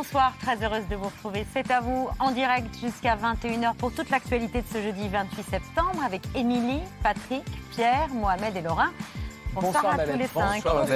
Bonsoir, 0.00 0.32
très 0.40 0.56
heureuse 0.64 0.88
de 0.88 0.96
vous 0.96 1.08
retrouver. 1.08 1.44
C'est 1.52 1.70
à 1.70 1.82
vous 1.82 2.08
en 2.18 2.30
direct 2.30 2.74
jusqu'à 2.80 3.16
21h 3.16 3.74
pour 3.74 3.92
toute 3.92 4.08
l'actualité 4.08 4.62
de 4.62 4.66
ce 4.66 4.80
jeudi 4.80 5.08
28 5.08 5.42
septembre 5.42 6.02
avec 6.02 6.22
Émilie, 6.34 6.80
Patrick, 7.02 7.44
Pierre, 7.72 8.08
Mohamed 8.08 8.56
et 8.56 8.62
Laurent. 8.62 8.88
Bonsoir, 9.52 10.00
à 10.00 10.06
tous 10.06 10.16
les 10.16 10.26
cinq. 10.26 10.64
Bonsoir, 10.64 10.86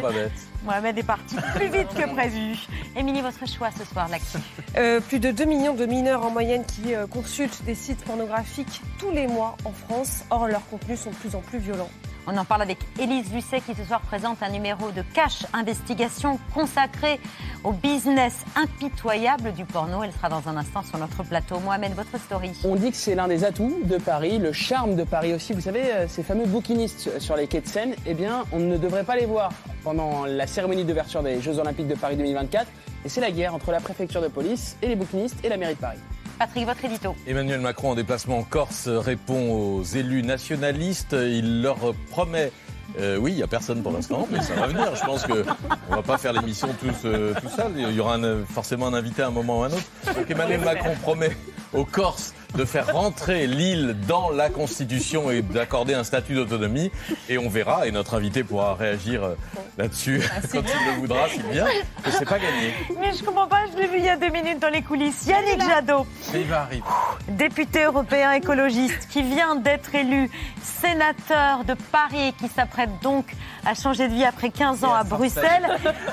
Babette. 0.00 0.53
Mohamed 0.64 0.98
est 0.98 1.02
parti 1.02 1.36
plus 1.54 1.68
vite 1.68 1.88
que 1.94 2.08
prévu. 2.14 2.56
Émilie, 2.96 3.20
votre 3.20 3.46
choix 3.46 3.70
ce 3.70 3.84
soir 3.84 4.08
là-dessus 4.08 4.38
Euh, 4.76 5.00
plus 5.00 5.20
de 5.20 5.30
2 5.30 5.44
millions 5.44 5.74
de 5.74 5.86
mineurs 5.86 6.24
en 6.24 6.30
moyenne 6.30 6.64
qui 6.64 6.94
euh, 6.94 7.06
consultent 7.06 7.62
des 7.64 7.74
sites 7.74 8.02
pornographiques 8.04 8.80
tous 8.98 9.10
les 9.10 9.26
mois 9.26 9.56
en 9.64 9.72
France. 9.72 10.24
Or, 10.30 10.48
leurs 10.48 10.66
contenus 10.68 11.00
sont 11.00 11.10
de 11.10 11.16
plus 11.16 11.34
en 11.34 11.40
plus 11.40 11.58
violents. 11.58 11.90
On 12.26 12.36
en 12.38 12.44
parle 12.46 12.62
avec 12.62 12.78
Élise 12.98 13.30
Lucet 13.34 13.60
qui 13.60 13.74
ce 13.74 13.84
soir 13.84 14.00
présente 14.00 14.42
un 14.42 14.48
numéro 14.48 14.90
de 14.90 15.02
Cash 15.12 15.44
Investigation 15.52 16.38
consacré 16.54 17.20
au 17.64 17.72
business 17.72 18.34
impitoyable 18.56 19.52
du 19.52 19.66
porno. 19.66 20.02
Elle 20.02 20.12
sera 20.12 20.30
dans 20.30 20.48
un 20.48 20.56
instant 20.56 20.82
sur 20.82 20.98
notre 20.98 21.22
plateau. 21.22 21.58
Mohamed, 21.60 21.92
votre 21.92 22.18
story. 22.18 22.52
On 22.64 22.76
dit 22.76 22.90
que 22.92 22.96
c'est 22.96 23.14
l'un 23.14 23.28
des 23.28 23.44
atouts 23.44 23.78
de 23.84 23.98
Paris, 23.98 24.38
le 24.38 24.52
charme 24.52 24.96
de 24.96 25.04
Paris 25.04 25.34
aussi. 25.34 25.52
Vous 25.52 25.60
savez, 25.60 25.82
euh, 25.92 26.08
ces 26.08 26.22
fameux 26.22 26.46
bouquinistes 26.46 27.20
sur 27.20 27.36
les 27.36 27.46
quais 27.46 27.60
de 27.60 27.68
Seine, 27.68 27.94
eh 28.06 28.14
bien, 28.14 28.44
on 28.52 28.58
ne 28.58 28.78
devrait 28.78 29.04
pas 29.04 29.16
les 29.16 29.26
voir 29.26 29.50
pendant 29.82 30.24
la 30.24 30.46
cérémonie 30.54 30.84
d'ouverture 30.84 31.22
des 31.22 31.40
Jeux 31.42 31.58
Olympiques 31.58 31.88
de 31.88 31.94
Paris 31.96 32.16
2024. 32.16 32.66
Et 33.04 33.08
c'est 33.08 33.20
la 33.20 33.30
guerre 33.32 33.54
entre 33.54 33.70
la 33.72 33.80
préfecture 33.80 34.22
de 34.22 34.28
police 34.28 34.76
et 34.80 34.86
les 34.88 34.96
bouquinistes 34.96 35.36
et 35.44 35.48
la 35.48 35.56
mairie 35.56 35.74
de 35.74 35.80
Paris. 35.80 35.98
Patrick, 36.38 36.64
votre 36.66 36.84
édito. 36.84 37.14
Emmanuel 37.26 37.60
Macron 37.60 37.90
en 37.90 37.94
déplacement 37.94 38.38
en 38.38 38.42
Corse 38.44 38.88
répond 38.88 39.52
aux 39.52 39.82
élus 39.82 40.22
nationalistes. 40.22 41.12
Il 41.12 41.62
leur 41.62 41.76
promet. 42.10 42.50
euh, 42.98 43.16
oui, 43.18 43.32
il 43.32 43.36
n'y 43.36 43.42
a 43.42 43.46
personne 43.46 43.82
pour 43.82 43.92
l'instant, 43.92 44.26
mais 44.30 44.40
ça 44.40 44.54
va 44.54 44.66
venir. 44.68 44.94
Je 44.96 45.04
pense 45.04 45.24
que 45.24 45.44
on 45.90 45.96
va 45.96 46.02
pas 46.02 46.18
faire 46.18 46.32
l'émission 46.32 46.68
tous 46.80 47.04
euh, 47.04 47.34
tout 47.40 47.48
seul. 47.48 47.72
Il 47.76 47.92
y 47.92 48.00
aura 48.00 48.14
un- 48.14 48.44
forcément 48.44 48.86
un 48.86 48.94
invité 48.94 49.22
à 49.22 49.26
un 49.28 49.30
moment 49.30 49.60
ou 49.60 49.62
à 49.64 49.66
un 49.66 49.72
autre. 49.72 49.84
Donc 50.16 50.30
Emmanuel 50.30 50.60
Macron 50.60 50.94
promet 51.02 51.36
aux 51.72 51.84
Corses 51.84 52.32
de 52.54 52.64
faire 52.64 52.92
rentrer 52.92 53.46
l'île 53.46 53.96
dans 54.06 54.30
la 54.30 54.48
Constitution 54.48 55.30
et 55.30 55.42
d'accorder 55.42 55.94
un 55.94 56.04
statut 56.04 56.34
d'autonomie. 56.34 56.90
Et 57.28 57.38
on 57.38 57.48
verra, 57.48 57.86
et 57.86 57.90
notre 57.92 58.14
invité 58.14 58.44
pourra 58.44 58.74
réagir 58.74 59.24
euh, 59.24 59.34
là-dessus 59.76 60.22
quand 60.52 60.60
il 60.60 60.92
le 60.94 61.00
voudra, 61.00 61.28
s'il 61.28 61.42
vient. 61.44 61.66
Mais 62.04 62.10
c'est 62.10 62.24
pas 62.28 62.38
gagné. 62.38 62.72
Mais 63.00 63.12
je 63.12 63.24
comprends 63.24 63.46
pas, 63.48 63.62
je 63.72 63.78
l'ai 63.80 63.86
vu 63.88 63.98
il 63.98 64.04
y 64.04 64.08
a 64.08 64.16
deux 64.16 64.30
minutes 64.30 64.60
dans 64.60 64.68
les 64.68 64.82
coulisses. 64.82 65.26
Yannick 65.26 65.60
Jadot, 65.68 66.06
Il 66.34 66.44
va 66.44 66.62
arriver. 66.62 66.82
député 67.28 67.84
européen 67.84 68.32
écologiste, 68.32 69.08
qui 69.10 69.22
vient 69.22 69.56
d'être 69.56 69.94
élu 69.94 70.30
sénateur 70.62 71.64
de 71.64 71.74
Paris 71.90 72.28
et 72.28 72.32
qui 72.32 72.48
s'apprête 72.48 72.90
donc 73.02 73.26
à 73.64 73.74
changer 73.74 74.08
de 74.08 74.14
vie 74.14 74.24
après 74.24 74.50
15 74.50 74.84
ans 74.84 74.92
à 74.94 75.04
Bruxelles, 75.04 75.68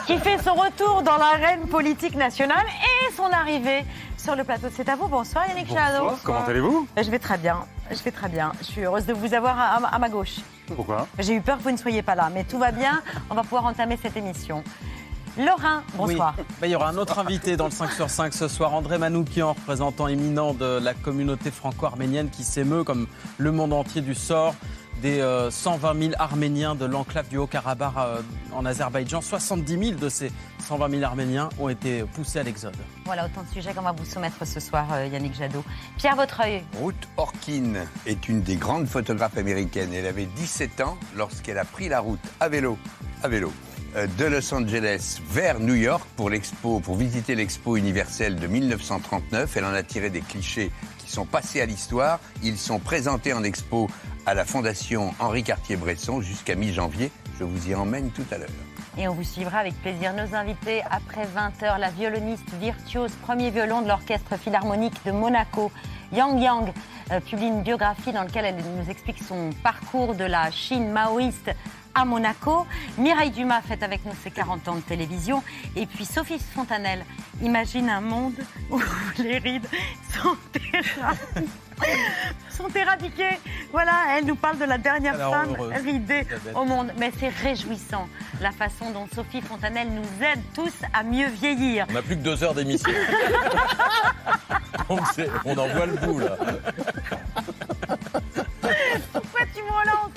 qui 0.08 0.18
fait 0.18 0.38
son 0.44 0.54
retour 0.54 1.02
dans 1.04 1.18
l'arène 1.18 1.68
politique 1.68 2.16
nationale 2.16 2.66
et 2.68 3.14
son 3.16 3.26
arrivée 3.26 3.84
sur 4.22 4.36
le 4.36 4.44
plateau. 4.44 4.68
C'est 4.72 4.88
à 4.88 4.96
vous. 4.96 5.08
Bonsoir 5.08 5.48
Yannick 5.48 5.68
Jadot. 5.68 6.12
Comment 6.24 6.46
allez-vous? 6.46 6.88
Je 6.96 7.10
vais 7.10 7.18
très 7.18 7.38
bien. 7.38 7.66
Je 7.90 8.02
vais 8.04 8.12
très 8.12 8.30
bien. 8.30 8.52
Je 8.60 8.66
suis 8.66 8.82
heureuse 8.82 9.06
de 9.06 9.14
vous 9.14 9.34
avoir 9.34 9.58
à, 9.60 10.00
ma 10.00 10.10
gauche. 10.10 10.38
Pourquoi? 10.68 11.08
J'ai 11.18 11.34
eu 11.34 11.42
peur 11.42 11.58
que 11.58 11.64
vous 11.64 11.72
ne 11.72 11.78
soyez 11.78 12.04
pas 12.04 12.14
là, 12.14 12.30
mais 12.32 12.44
tout 12.44 12.60
va 12.60 12.72
bien. 12.72 13.02
On 13.30 13.36
va 13.36 13.42
pouvoir 13.42 13.66
entamer 13.66 13.98
cette 14.02 14.16
émission. 14.16 14.64
Laurent, 15.38 15.82
bonsoir. 15.96 16.36
Oui. 16.38 16.44
Bah, 16.60 16.68
il 16.68 16.72
y 16.72 16.76
aura 16.76 16.90
un 16.90 16.98
autre 16.98 17.18
invité 17.18 17.58
dans 17.58 17.66
le 17.66 17.72
5 17.72 17.92
sur 17.92 18.10
5 18.10 18.34
ce 18.34 18.48
soir, 18.48 18.74
André 18.74 18.98
Manoukian, 18.98 19.54
représentant 19.54 20.08
éminent 20.08 20.54
de 20.54 20.80
la 20.80 20.94
communauté 20.94 21.52
franco-arménienne 21.52 22.30
qui 22.30 22.44
s'émeut 22.44 22.84
comme 22.84 23.08
le 23.38 23.52
monde 23.52 23.74
entier 23.74 24.02
du 24.02 24.14
sort 24.14 24.54
des 25.02 25.20
euh, 25.20 25.50
120 25.50 26.00
000 26.00 26.14
Arméniens 26.20 26.76
de 26.76 26.86
l'enclave 26.86 27.28
du 27.28 27.38
Haut-Karabakh 27.38 27.94
euh, 27.98 28.22
en 28.54 28.66
Azerbaïdjan. 28.66 29.22
70 29.22 29.86
000 29.88 30.00
de 30.00 30.10
ces 30.10 30.32
120 30.68 30.90
000 30.92 31.04
Arméniens 31.04 31.50
ont 31.60 31.70
été 31.70 32.04
poussés 32.04 32.40
à 32.40 32.44
l'exode. 32.44 32.76
Voilà 33.06 33.26
autant 33.26 33.42
de 33.44 33.50
sujets 33.50 33.74
qu'on 33.74 33.82
va 33.82 33.92
vous 33.92 34.06
soumettre 34.06 34.46
ce 34.46 34.60
soir, 34.60 34.88
euh, 34.94 35.08
Yannick 35.08 35.36
Jadot. 35.36 35.64
Pierre 35.98 36.16
Vautreul, 36.16 36.62
Ruth 36.82 37.08
Orkin 37.18 37.74
est 38.06 38.30
une 38.30 38.42
des 38.42 38.56
grandes 38.56 38.88
photographes 38.88 39.38
américaines. 39.38 39.94
Elle 39.94 40.06
avait 40.06 40.28
17 40.28 40.82
ans 40.82 40.98
lorsqu'elle 41.16 41.58
a 41.58 41.66
pris 41.66 41.90
la 41.90 42.00
route 42.00 42.20
à 42.40 42.48
vélo, 42.48 42.78
à 43.24 43.28
vélo, 43.28 43.52
euh, 43.96 44.08
de 44.18 44.26
Los 44.26 44.54
Angeles 44.54 45.20
vers 45.30 45.60
New 45.60 45.76
York 45.76 46.08
pour 46.16 46.30
l'expo, 46.30 46.80
pour 46.80 46.96
visiter 46.96 47.36
l'expo 47.36 47.76
universelle 47.76 48.38
de 48.38 48.48
1939. 48.48 49.58
Elle 49.58 49.66
en 49.66 49.74
a 49.74 49.84
tiré 49.84 50.10
des 50.10 50.22
clichés 50.22 50.72
qui 51.00 51.12
sont 51.12 51.26
passés 51.26 51.60
à 51.60 51.66
l'histoire. 51.66 52.20
Ils 52.42 52.58
sont 52.58 52.80
présentés 52.80 53.34
en 53.34 53.44
expo 53.44 53.90
à 54.26 54.34
la 54.34 54.46
Fondation 54.46 55.14
Henri 55.20 55.44
Cartier-Bresson 55.44 56.22
jusqu'à 56.22 56.56
mi-janvier. 56.56 57.12
Je 57.40 57.44
vous 57.44 57.70
y 57.70 57.76
emmène 57.76 58.12
tout 58.12 58.26
à 58.32 58.38
l'heure. 58.38 58.50
et 58.98 59.08
on 59.08 59.14
vous 59.14 59.24
suivra 59.24 59.60
avec 59.60 59.74
plaisir 59.82 60.14
nos 60.14 60.36
invités 60.36 60.84
après 60.90 61.26
20h, 61.26 61.80
la 61.80 61.90
violoniste 61.90 62.50
virtuose, 62.60 63.12
premier 63.22 63.50
violon 63.50 63.82
de 63.82 63.88
l'Orchestre 63.88 64.38
Philharmonique 64.38 64.94
de 65.06 65.12
Monaco, 65.12 65.72
Yang 66.12 66.42
Yang, 66.42 66.74
euh, 67.12 67.20
publie 67.20 67.48
une 67.48 67.62
biographie 67.62 68.12
dans 68.12 68.24
laquelle 68.24 68.46
elle 68.46 68.56
nous 68.56 68.90
explique 68.90 69.24
son 69.24 69.50
parcours 69.64 70.14
de 70.14 70.26
la 70.26 70.52
Chine 70.52 70.92
maoïste 70.92 71.52
à 71.96 72.06
Monaco. 72.06 72.66
Mireille 72.98 73.32
Dumas 73.32 73.62
fête 73.62 73.84
avec 73.84 74.06
nous 74.06 74.14
ses 74.24 74.32
40 74.32 74.68
ans 74.68 74.76
de 74.76 74.82
télévision. 74.82 75.44
Et 75.76 75.86
puis 75.86 76.06
Sophie 76.06 76.40
Fontanelle 76.40 77.06
imagine 77.42 77.90
un 77.90 78.02
monde 78.02 78.34
où 78.70 78.82
les 79.20 79.38
rides 79.40 79.68
sont 80.14 80.38
éradiquées. 80.56 81.48
sont 82.50 82.70
éradiquées. 82.70 83.40
Voilà, 83.72 83.94
elle 84.18 84.26
nous 84.26 84.36
parle 84.36 84.58
de 84.60 84.66
la 84.66 84.78
dernière 84.78 85.16
Alors 85.16 85.34
femme 85.34 85.56
heureuse, 85.58 85.74
ridée 85.84 86.28
au 86.56 86.66
monde. 86.66 86.92
Mais 86.98 87.12
c'est 87.20 87.30
réjouissant 87.30 88.08
la 88.40 88.52
façon 88.52 88.92
dont 88.92 89.08
Sophie 89.14 89.42
Fontanelle 89.42 89.90
nous 89.90 90.26
aide 90.26 90.42
tous 90.54 90.74
à 90.94 91.04
mieux 91.04 91.28
vieillir. 91.30 91.86
On 91.90 91.94
n'a 91.94 92.02
plus 92.02 92.18
que 92.18 92.22
deux 92.24 92.44
heures 92.44 92.54
d'émission. 92.54 92.92
on, 94.90 94.98
on 95.46 95.58
en 95.58 95.68
voit 95.68 95.86
le 95.86 95.96
bout, 95.96 96.20
là. 96.20 96.38
Pourquoi 99.14 99.42
tu 99.54 99.62
me 99.64 99.70
relances? 99.70 100.12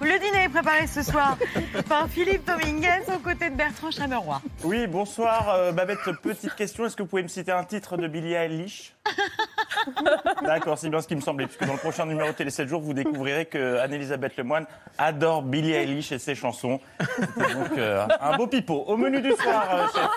Le 0.00 0.18
dîner 0.18 0.44
est 0.44 0.48
préparé 0.48 0.86
ce 0.86 1.02
soir 1.02 1.36
par 1.88 2.08
Philippe 2.08 2.46
Dominguez 2.46 3.02
aux 3.14 3.18
côtés 3.18 3.50
de 3.50 3.56
Bertrand 3.56 3.90
Chameroy. 3.90 4.40
Oui, 4.64 4.86
bonsoir. 4.86 5.48
euh, 5.50 5.72
Babette, 5.72 5.98
petite 6.22 6.54
question. 6.54 6.86
Est-ce 6.86 6.96
que 6.96 7.02
vous 7.02 7.08
pouvez 7.08 7.22
me 7.22 7.28
citer 7.28 7.52
un 7.52 7.64
titre 7.64 7.96
de 7.96 8.06
Billie 8.06 8.34
Eilish? 8.34 8.94
D'accord, 10.42 10.78
c'est 10.78 10.88
bien 10.88 11.00
ce 11.00 11.08
qui 11.08 11.16
me 11.16 11.20
semblait, 11.20 11.46
puisque 11.46 11.64
dans 11.66 11.72
le 11.74 11.78
prochain 11.78 12.06
numéro 12.06 12.28
de 12.28 12.34
Télé 12.34 12.50
7 12.50 12.68
jours, 12.68 12.80
vous 12.80 12.92
découvrirez 12.94 13.46
que 13.46 13.78
Anne-Elisabeth 13.78 14.36
Lemoine 14.36 14.66
adore 14.98 15.42
Billie 15.42 15.72
Eilish 15.72 16.12
et 16.12 16.18
ses 16.18 16.34
chansons. 16.34 16.80
C'était 17.18 17.54
donc 17.54 17.76
euh, 17.78 18.06
un 18.20 18.36
beau 18.36 18.46
pipeau. 18.46 18.84
Au 18.86 18.96
menu 18.96 19.20
du 19.20 19.32
soir, 19.32 19.66
euh, 19.72 19.86
chef. 19.94 20.08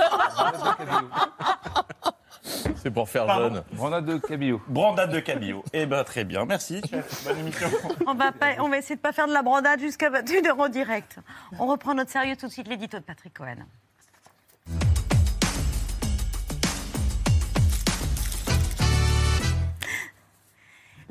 C'est 2.78 2.92
pour 2.92 3.10
faire 3.10 3.26
Pardon 3.26 3.56
jeune. 3.56 3.64
Brandade 3.74 4.06
de 4.06 4.18
cabillaud. 4.18 4.62
Brandade 4.68 5.12
de 5.12 5.20
cabillaud. 5.20 5.64
Eh 5.74 5.86
ben 5.86 6.04
très 6.04 6.24
bien, 6.24 6.46
merci, 6.46 6.82
chef. 6.90 7.24
Bonne 7.26 7.38
émission. 7.40 7.68
On 8.08 8.14
va, 8.16 8.32
pas- 8.32 8.54
on 8.60 8.70
va 8.70 8.78
essayer 8.78 8.96
de 8.96 9.02
pas 9.02 9.12
faire 9.12 9.28
de 9.28 9.34
la 9.34 9.42
brandade 9.44 9.80
jusqu'à 9.80 10.10
21h 10.10 10.52
en 10.60 10.70
direct. 10.70 11.18
On 11.60 11.68
reprend 11.68 11.94
notre 11.94 12.12
sérieux 12.12 12.36
tout 12.36 12.48
de 12.48 12.52
suite, 12.52 12.68
l'édito 12.68 12.98
de 12.98 13.04
Patrick 13.04 13.34
Cohen. 13.34 13.58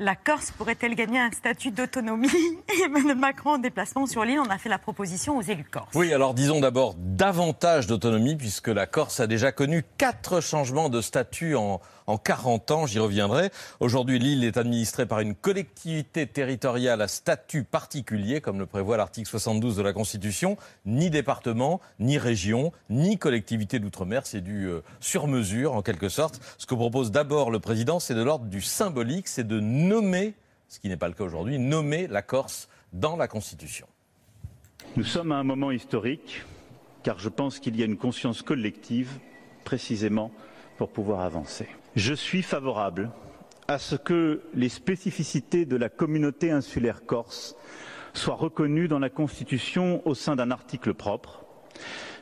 La 0.01 0.15
Corse 0.15 0.51
pourrait-elle 0.51 0.95
gagner 0.95 1.19
un 1.19 1.29
statut 1.29 1.71
d'autonomie 1.71 2.29
Emmanuel 2.85 3.17
Macron 3.17 3.55
en 3.55 3.57
déplacement 3.57 4.05
sur 4.05 4.23
l'île, 4.23 4.39
on 4.39 4.49
a 4.49 4.57
fait 4.57 4.69
la 4.69 4.77
proposition 4.77 5.37
aux 5.37 5.41
élus 5.41 5.65
corses. 5.69 5.93
Oui, 5.93 6.13
alors 6.13 6.33
disons 6.33 6.61
d'abord 6.61 6.95
davantage 6.97 7.85
d'autonomie, 7.85 8.37
puisque 8.37 8.69
la 8.69 8.87
Corse 8.87 9.19
a 9.19 9.27
déjà 9.27 9.51
connu 9.51 9.83
quatre 9.97 10.39
changements 10.39 10.87
de 10.87 11.01
statut 11.01 11.55
en, 11.55 11.81
en 12.09 12.17
40 12.17 12.71
ans, 12.71 12.85
j'y 12.87 12.97
reviendrai. 12.97 13.51
Aujourd'hui, 13.79 14.17
l'île 14.17 14.43
est 14.43 14.57
administrée 14.57 15.05
par 15.05 15.19
une 15.19 15.35
collectivité 15.35 16.25
territoriale 16.25 17.03
à 17.03 17.07
statut 17.07 17.63
particulier, 17.63 18.41
comme 18.41 18.57
le 18.57 18.65
prévoit 18.65 18.97
l'article 18.97 19.29
72 19.29 19.75
de 19.75 19.83
la 19.83 19.93
Constitution. 19.93 20.57
Ni 20.85 21.11
département, 21.11 21.79
ni 21.99 22.17
région, 22.17 22.71
ni 22.89 23.19
collectivité 23.19 23.77
d'outre-mer, 23.77 24.25
c'est 24.25 24.41
du 24.41 24.65
euh, 24.65 24.81
sur-mesure 24.99 25.73
en 25.73 25.83
quelque 25.83 26.09
sorte. 26.09 26.41
Ce 26.57 26.65
que 26.65 26.73
propose 26.73 27.11
d'abord 27.11 27.51
le 27.51 27.59
président, 27.59 27.99
c'est 27.99 28.15
de 28.15 28.23
l'ordre 28.23 28.45
du 28.45 28.61
symbolique, 28.61 29.27
c'est 29.27 29.47
de 29.47 29.59
nommer 29.59 30.33
ce 30.67 30.79
qui 30.79 30.89
n'est 30.89 30.97
pas 30.97 31.09
le 31.09 31.13
cas 31.13 31.23
aujourd'hui, 31.23 31.59
nommer 31.59 32.07
la 32.07 32.23
Corse 32.23 32.69
dans 32.91 33.17
la 33.17 33.27
Constitution. 33.27 33.87
Nous 34.95 35.03
sommes 35.03 35.31
à 35.31 35.35
un 35.35 35.43
moment 35.43 35.69
historique, 35.69 36.43
car 37.03 37.19
je 37.19 37.29
pense 37.29 37.59
qu'il 37.59 37.75
y 37.79 37.83
a 37.83 37.85
une 37.85 37.97
conscience 37.97 38.41
collective, 38.41 39.19
précisément, 39.63 40.31
pour 40.79 40.89
pouvoir 40.89 41.19
avancer. 41.19 41.67
Je 41.99 42.13
suis 42.13 42.43
favorable 42.43 43.11
à 43.67 43.77
ce 43.77 43.97
que 43.97 44.41
les 44.53 44.69
spécificités 44.69 45.65
de 45.65 45.75
la 45.75 45.89
communauté 45.89 46.49
insulaire 46.49 47.05
corse 47.05 47.57
soient 48.13 48.35
reconnues 48.35 48.87
dans 48.87 48.99
la 48.99 49.09
Constitution 49.09 50.01
au 50.07 50.15
sein 50.15 50.37
d'un 50.37 50.49
article 50.49 50.93
propre, 50.93 51.43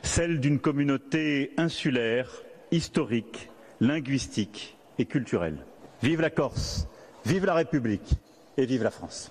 celle 0.02 0.40
d'une 0.40 0.58
communauté 0.58 1.52
insulaire, 1.58 2.42
historique, 2.72 3.50
linguistique 3.78 4.76
et 4.98 5.04
culturelle. 5.04 5.64
Vive 6.02 6.22
la 6.22 6.30
Corse, 6.30 6.88
vive 7.24 7.46
la 7.46 7.54
République 7.54 8.14
et 8.56 8.66
vive 8.66 8.82
la 8.82 8.90
France. 8.90 9.30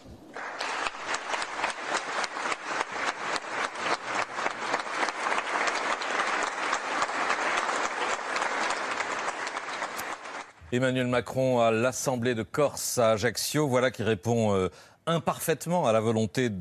Emmanuel 10.74 11.08
Macron 11.08 11.62
à 11.62 11.72
l'Assemblée 11.72 12.36
de 12.36 12.44
Corse 12.44 12.98
à 12.98 13.12
Ajaccio, 13.12 13.70
voilà 13.70 13.90
qui 13.90 14.04
répond 14.04 14.54
euh, 14.54 14.68
imparfaitement 15.06 15.88
à 15.88 15.94
la 15.94 16.02
volonté 16.02 16.52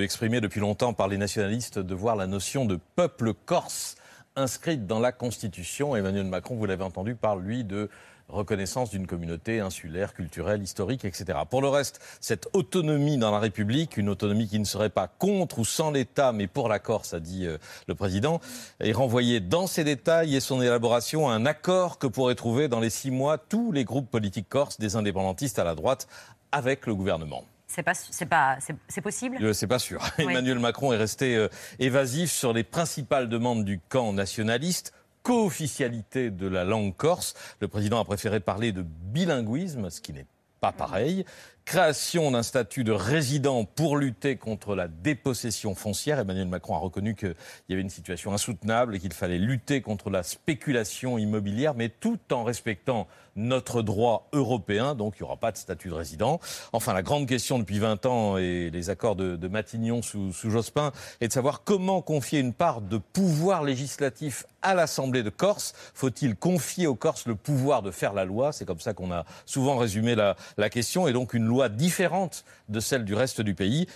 exprimée 0.00 0.40
depuis 0.40 0.60
longtemps 0.60 0.92
par 0.92 1.08
les 1.08 1.18
nationalistes 1.18 1.80
de 1.80 1.94
voir 1.96 2.14
la 2.14 2.28
notion 2.28 2.64
de 2.64 2.78
peuple 2.94 3.34
corse 3.34 3.96
inscrite 4.36 4.86
dans 4.86 5.00
la 5.00 5.10
Constitution. 5.10 5.96
Emmanuel 5.96 6.26
Macron, 6.26 6.54
vous 6.54 6.64
l'avez 6.64 6.84
entendu, 6.84 7.16
parle 7.16 7.42
lui 7.42 7.64
de 7.64 7.90
reconnaissance 8.28 8.90
d'une 8.90 9.06
communauté 9.06 9.60
insulaire, 9.60 10.14
culturelle, 10.14 10.62
historique, 10.62 11.04
etc. 11.04 11.38
Pour 11.48 11.62
le 11.62 11.68
reste, 11.68 12.00
cette 12.20 12.48
autonomie 12.52 13.18
dans 13.18 13.30
la 13.30 13.38
République, 13.38 13.96
une 13.96 14.08
autonomie 14.08 14.48
qui 14.48 14.58
ne 14.58 14.64
serait 14.64 14.90
pas 14.90 15.08
contre 15.08 15.58
ou 15.58 15.64
sans 15.64 15.90
l'État, 15.90 16.32
mais 16.32 16.46
pour 16.46 16.68
la 16.68 16.78
Corse, 16.78 17.14
a 17.14 17.20
dit 17.20 17.46
euh, 17.46 17.58
le 17.86 17.94
président, 17.94 18.40
est 18.80 18.92
renvoyée 18.92 19.40
dans 19.40 19.66
ses 19.66 19.84
détails 19.84 20.34
et 20.34 20.40
son 20.40 20.62
élaboration 20.62 21.28
à 21.28 21.34
un 21.34 21.46
accord 21.46 21.98
que 21.98 22.06
pourraient 22.06 22.34
trouver 22.34 22.68
dans 22.68 22.80
les 22.80 22.90
six 22.90 23.10
mois 23.10 23.38
tous 23.38 23.72
les 23.72 23.84
groupes 23.84 24.10
politiques 24.10 24.48
corses, 24.48 24.78
des 24.78 24.96
indépendantistes 24.96 25.58
à 25.58 25.64
la 25.64 25.74
droite, 25.74 26.08
avec 26.52 26.86
le 26.86 26.94
gouvernement. 26.94 27.44
C'est 27.66 27.82
pas, 27.82 27.94
c'est 27.94 28.26
pas, 28.26 28.58
c'est 28.88 29.00
possible? 29.00 29.52
C'est 29.52 29.66
pas 29.66 29.80
sûr. 29.80 30.00
Emmanuel 30.18 30.60
Macron 30.60 30.92
est 30.92 30.96
resté 30.96 31.34
euh, 31.34 31.48
évasif 31.80 32.30
sur 32.30 32.52
les 32.52 32.62
principales 32.62 33.28
demandes 33.28 33.64
du 33.64 33.80
camp 33.88 34.12
nationaliste 34.12 34.92
co-officialité 35.24 36.30
de 36.30 36.46
la 36.46 36.62
langue 36.62 36.94
corse. 36.94 37.34
Le 37.60 37.66
président 37.66 37.98
a 37.98 38.04
préféré 38.04 38.38
parler 38.38 38.70
de 38.70 38.82
bilinguisme, 38.82 39.90
ce 39.90 40.00
qui 40.00 40.12
n'est 40.12 40.26
pas 40.60 40.70
pareil. 40.70 41.24
Création 41.64 42.30
d'un 42.30 42.42
statut 42.42 42.84
de 42.84 42.92
résident 42.92 43.64
pour 43.64 43.96
lutter 43.96 44.36
contre 44.36 44.74
la 44.74 44.86
dépossession 44.86 45.74
foncière. 45.74 46.18
Emmanuel 46.18 46.46
Macron 46.46 46.74
a 46.74 46.78
reconnu 46.78 47.14
qu'il 47.14 47.34
y 47.70 47.72
avait 47.72 47.80
une 47.80 47.88
situation 47.88 48.34
insoutenable 48.34 48.94
et 48.94 49.00
qu'il 49.00 49.14
fallait 49.14 49.38
lutter 49.38 49.80
contre 49.80 50.10
la 50.10 50.22
spéculation 50.22 51.16
immobilière, 51.16 51.74
mais 51.74 51.88
tout 51.88 52.18
en 52.32 52.44
respectant 52.44 53.08
notre 53.36 53.82
droit 53.82 54.28
européen, 54.32 54.94
donc 54.94 55.14
il 55.16 55.22
n'y 55.22 55.26
aura 55.26 55.36
pas 55.36 55.52
de 55.52 55.56
statut 55.56 55.88
de 55.88 55.94
résident. 55.94 56.40
Enfin, 56.72 56.92
la 56.92 57.02
grande 57.02 57.26
question 57.26 57.58
depuis 57.58 57.78
20 57.78 58.06
ans 58.06 58.36
et 58.36 58.70
les 58.70 58.90
accords 58.90 59.16
de, 59.16 59.48
Matignon 59.48 60.02
sous, 60.02 60.32
Jospin 60.32 60.92
est 61.20 61.28
de 61.28 61.32
savoir 61.32 61.62
comment 61.64 62.02
confier 62.02 62.40
une 62.40 62.52
part 62.52 62.80
de 62.80 62.98
pouvoir 62.98 63.62
législatif 63.62 64.46
à 64.62 64.74
l'Assemblée 64.74 65.22
de 65.22 65.30
Corse. 65.30 65.74
Faut-il 65.94 66.36
confier 66.36 66.86
aux 66.86 66.94
Corses 66.94 67.26
le 67.26 67.34
pouvoir 67.34 67.82
de 67.82 67.90
faire 67.90 68.14
la 68.14 68.24
loi? 68.24 68.52
C'est 68.52 68.64
comme 68.64 68.80
ça 68.80 68.94
qu'on 68.94 69.12
a 69.12 69.24
souvent 69.46 69.76
résumé 69.76 70.14
la, 70.14 70.34
question, 70.70 71.06
et 71.06 71.12
donc 71.12 71.34
une 71.34 71.44
différente 71.68 72.44
de 72.68 72.80
celle 72.80 73.04
du 73.04 73.14
reste 73.14 73.40
du 73.40 73.54
pays. 73.54 73.86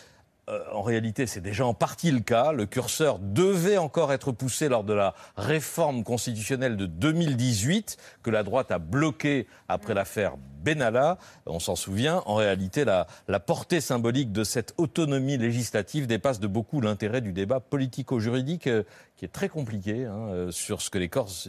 Euh, 0.49 0.61
en 0.73 0.83
réalité, 0.83 1.27
c'est 1.27 1.41
déjà 1.41 1.67
en 1.67 1.75
partie 1.75 2.11
le 2.11 2.21
cas. 2.21 2.53
Le 2.53 2.65
curseur 2.65 3.19
devait 3.19 3.77
encore 3.77 4.13
être 4.13 4.33
poussé 4.33 4.69
lors 4.69 4.85
de 4.85 4.95
la 4.95 5.15
réforme 5.37 6.05
constitutionnelle 6.05 6.77
de 6.77 6.87
2018, 6.87 7.99
que 8.23 8.31
la 8.31 8.43
droite 8.43 8.71
a 8.71 8.79
bloqué 8.79 9.47
après 9.69 9.93
l'affaire 9.93 10.37
Benalla. 10.65 11.19
On 11.47 11.61
s'en 11.61 11.77
souvient. 11.77 12.23
En 12.25 12.35
réalité, 12.35 12.85
la, 12.85 13.07
portée 13.41 13.81
symbolique 13.81 14.33
de 14.33 14.45
cette 14.45 14.75
autonomie 14.79 15.37
législative 15.37 16.07
dépasse 16.07 16.41
de 16.41 16.47
beaucoup 16.47 16.81
l'intérêt 16.81 17.21
du 17.21 17.33
débat 17.33 17.61
politico-juridique 17.61 18.69
euh, 18.69 18.85
qui 19.19 19.25
est 19.25 19.33
très 19.33 19.49
compliqué 19.49 20.05
hein, 20.05 20.29
euh, 20.29 20.51
sur 20.53 20.81
ce 20.81 20.91
que 20.91 20.99
les, 20.99 21.09
Corses, 21.09 21.49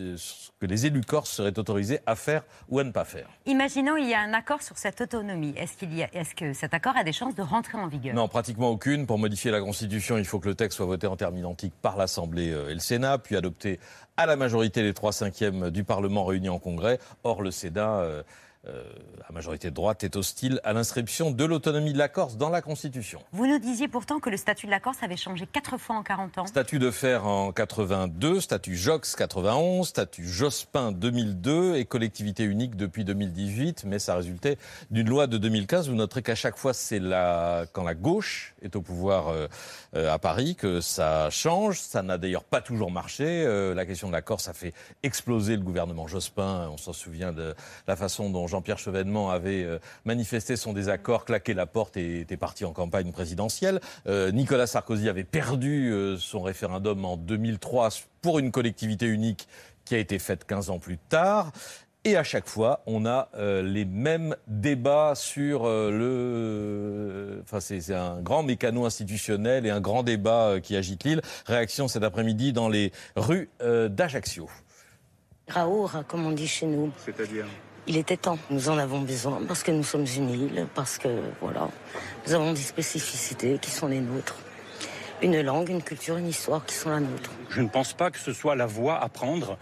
que 0.60 0.66
les 0.66 0.88
élus 0.88 1.02
corses 1.02 1.30
seraient 1.30 1.58
autorisés 1.60 2.00
à 2.08 2.16
faire 2.16 2.44
ou 2.68 2.80
à 2.80 2.84
ne 2.84 2.90
pas 2.90 3.06
faire. 3.06 3.30
Imaginons 3.46 3.96
il 3.96 4.10
y 4.10 4.16
a 4.16 4.22
un 4.22 4.34
accord 4.34 4.64
sur 4.64 4.78
cette 4.80 5.00
autonomie. 5.02 5.54
Est-ce, 5.56 5.78
qu'il 5.78 5.96
y 5.96 6.02
a, 6.02 6.10
est-ce 6.14 6.34
que 6.34 6.54
cet 6.54 6.74
accord 6.74 6.98
a 6.98 7.04
des 7.04 7.12
chances 7.12 7.36
de 7.36 7.44
rentrer 7.44 7.78
en 7.78 7.88
vigueur? 7.88 8.16
Non, 8.16 8.28
pratiquement 8.28 8.70
aucune. 8.70 9.06
Pour 9.06 9.20
modifier 9.20 9.52
la 9.52 9.62
Constitution, 9.62 10.18
il 10.18 10.26
faut 10.26 10.40
que 10.40 10.50
le 10.50 10.56
texte 10.56 10.78
soit 10.78 10.88
voté 10.88 11.06
en 11.06 11.16
termes 11.16 11.38
identiques 11.38 11.76
par 11.80 11.96
l'Assemblée 11.96 12.52
euh, 12.52 12.70
et 12.70 12.74
le 12.74 12.80
Sénat, 12.80 13.20
puis 13.20 13.38
adopté 13.38 13.80
à 14.18 14.26
la 14.26 14.36
majorité 14.36 14.82
des 14.82 14.96
trois 14.96 15.12
cinquièmes 15.12 15.70
du 15.70 15.84
Parlement 15.84 16.26
réunis 16.26 16.50
en 16.50 16.58
Congrès. 16.58 16.98
Or, 17.24 17.44
le 17.44 17.52
Sénat 17.52 18.00
euh, 18.00 18.24
la 18.66 19.34
majorité 19.34 19.70
de 19.70 19.76
droite 19.76 20.04
est 20.04 20.16
hostile 20.16 20.60
à 20.64 20.74
l'inscription 20.74 21.32
de 21.32 21.46
l'autonomie 21.46 21.94
de 21.94 21.98
la 21.98 22.10
Corse 22.10 22.36
dans 22.36 22.50
la 22.50 22.62
Constitution. 22.62 23.20
Vous 23.32 23.48
nous 23.48 23.58
disiez 23.58 23.88
pourtant 23.88 24.20
que 24.20 24.30
le 24.30 24.36
statut 24.36 24.66
de 24.66 24.72
la 24.72 24.82
Corse 24.82 25.02
avait 25.02 25.16
changé 25.16 25.48
quatre 25.48 25.78
fois 25.78 25.96
en 25.96 26.04
40 26.04 26.38
ans. 26.40 26.46
Statut 26.46 26.78
de 26.78 26.92
fer 26.92 27.26
en 27.26 27.54
82, 27.54 28.42
statut 28.42 28.76
Jox 28.76 29.16
91, 29.16 29.88
statut 29.88 30.28
Jospin 30.28 30.92
2002 30.92 31.76
et 31.76 31.86
collectivité 31.86 32.44
unique 32.44 32.76
depuis 32.76 33.06
2018, 33.06 33.86
mais 33.86 33.98
ça 33.98 34.16
résultait 34.16 34.58
d'une 34.92 35.08
loi 35.08 35.28
de 35.28 35.38
2015. 35.38 35.88
Vous 35.88 35.96
noterez 35.96 36.22
qu'à 36.22 36.36
chaque 36.36 36.58
fois, 36.58 36.74
c'est 36.74 37.00
la... 37.00 37.66
quand 37.72 37.84
la 37.84 37.96
gauche 37.96 38.56
est 38.62 38.76
au 38.76 38.82
pouvoir 38.82 39.30
euh, 39.30 39.48
euh, 39.96 40.14
à 40.14 40.20
Paris 40.20 40.56
que 40.56 40.82
ça 40.82 41.30
change. 41.30 41.80
Ça 41.80 42.02
n'a 42.02 42.18
d'ailleurs 42.18 42.44
pas 42.44 42.60
toujours 42.60 42.92
marché. 42.92 43.46
la 43.74 43.86
question 43.86 44.08
de 44.08 44.14
la 44.14 44.22
Corse 44.22 44.50
a 44.50 44.54
fait 44.54 44.74
exploser 45.04 45.56
le 45.56 45.62
gouvernement 45.62 46.08
Jospin. 46.08 46.68
On 46.72 46.78
s'en 46.78 46.94
souvient 46.94 47.32
de 47.32 47.56
la 47.88 47.96
façon 47.96 48.30
dont 48.30 48.49
Jean-Pierre 48.50 48.80
Chevènement 48.80 49.30
avait 49.30 49.64
euh, 49.64 49.80
manifesté 50.04 50.58
son 50.58 50.74
désaccord, 50.74 51.24
claqué 51.24 51.54
la 51.54 51.66
porte 51.66 51.96
et 51.96 52.20
était 52.22 52.38
parti 52.38 52.66
en 52.66 52.74
campagne 52.74 53.12
présidentielle. 53.12 53.80
Euh, 54.08 54.32
Nicolas 54.32 54.68
Sarkozy 54.68 55.08
avait 55.08 55.24
perdu 55.24 55.92
euh, 55.92 56.18
son 56.18 56.42
référendum 56.42 57.06
en 57.06 57.16
2003 57.16 57.90
pour 58.22 58.40
une 58.40 58.52
collectivité 58.52 59.06
unique 59.06 59.48
qui 59.86 59.96
a 59.96 60.00
été 60.00 60.20
faite 60.20 60.46
15 60.46 60.70
ans 60.72 60.80
plus 60.80 60.98
tard. 60.98 61.52
Et 62.06 62.16
à 62.16 62.24
chaque 62.24 62.48
fois, 62.48 62.82
on 62.86 63.06
a 63.06 63.28
les 63.62 63.84
mêmes 63.84 64.34
débats 64.48 65.16
sur 65.16 65.66
le. 65.66 67.42
Enfin, 67.44 67.60
c'est 67.60 67.94
un 67.94 68.22
grand 68.22 68.42
mécano 68.42 68.86
institutionnel 68.86 69.66
et 69.66 69.70
un 69.70 69.82
grand 69.82 70.04
débat 70.04 70.62
qui 70.64 70.78
agite 70.78 71.04
l'île. 71.04 71.22
Réaction 71.46 71.90
cet 71.90 72.04
après-midi 72.04 72.54
dans 72.54 72.70
les 72.70 72.94
rues 73.18 73.50
d'Ajaccio. 73.60 74.48
Raour, 75.50 75.92
comme 76.08 76.26
on 76.26 76.32
dit 76.32 76.48
chez 76.48 76.68
nous. 76.68 76.90
C'est-à-dire? 77.04 77.46
Il 77.90 77.98
était 77.98 78.18
temps. 78.18 78.38
Nous 78.52 78.70
en 78.70 78.78
avons 78.78 79.02
besoin 79.02 79.42
parce 79.48 79.64
que 79.64 79.72
nous 79.72 79.84
sommes 79.84 80.06
une 80.16 80.30
île, 80.30 80.68
parce 80.76 81.00
que 81.00 81.10
voilà, 81.42 81.68
nous 82.26 82.34
avons 82.34 82.54
des 82.54 82.62
spécificités 82.62 83.58
qui 83.60 83.72
sont 83.72 83.88
les 83.88 84.00
nôtres. 84.00 84.38
Une 85.24 85.42
langue, 85.42 85.70
une 85.70 85.82
culture, 85.82 86.16
une 86.16 86.28
histoire 86.28 86.66
qui 86.66 86.76
sont 86.76 86.92
la 86.92 87.00
nôtre. 87.00 87.32
Je 87.50 87.62
ne 87.62 87.68
pense 87.68 87.94
pas 87.94 88.12
que 88.12 88.20
ce 88.20 88.32
soit 88.32 88.56
la 88.56 88.68
voie 88.68 89.04
à 89.04 89.10
prendre 89.10 89.58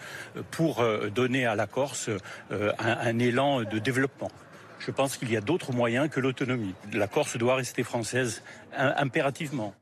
pour 0.52 0.82
euh, 0.82 1.10
donner 1.10 1.46
à 1.46 1.56
la 1.56 1.66
Corse 1.68 2.10
euh, 2.52 2.74
un, 2.78 3.18
élan 3.18 3.64
de 3.64 3.80
développement. 3.80 4.30
Je 4.80 4.92
pense 4.92 5.18
qu'il 5.18 5.32
y 5.32 5.38
a 5.38 5.42
d'autres 5.42 5.72
moyens 5.72 6.10
que 6.10 6.20
l'autonomie. 6.20 6.76
La 6.94 7.08
Corse 7.08 7.38
doit 7.38 7.56
rester 7.56 7.82
française 7.82 8.44
impérativement 8.76 9.74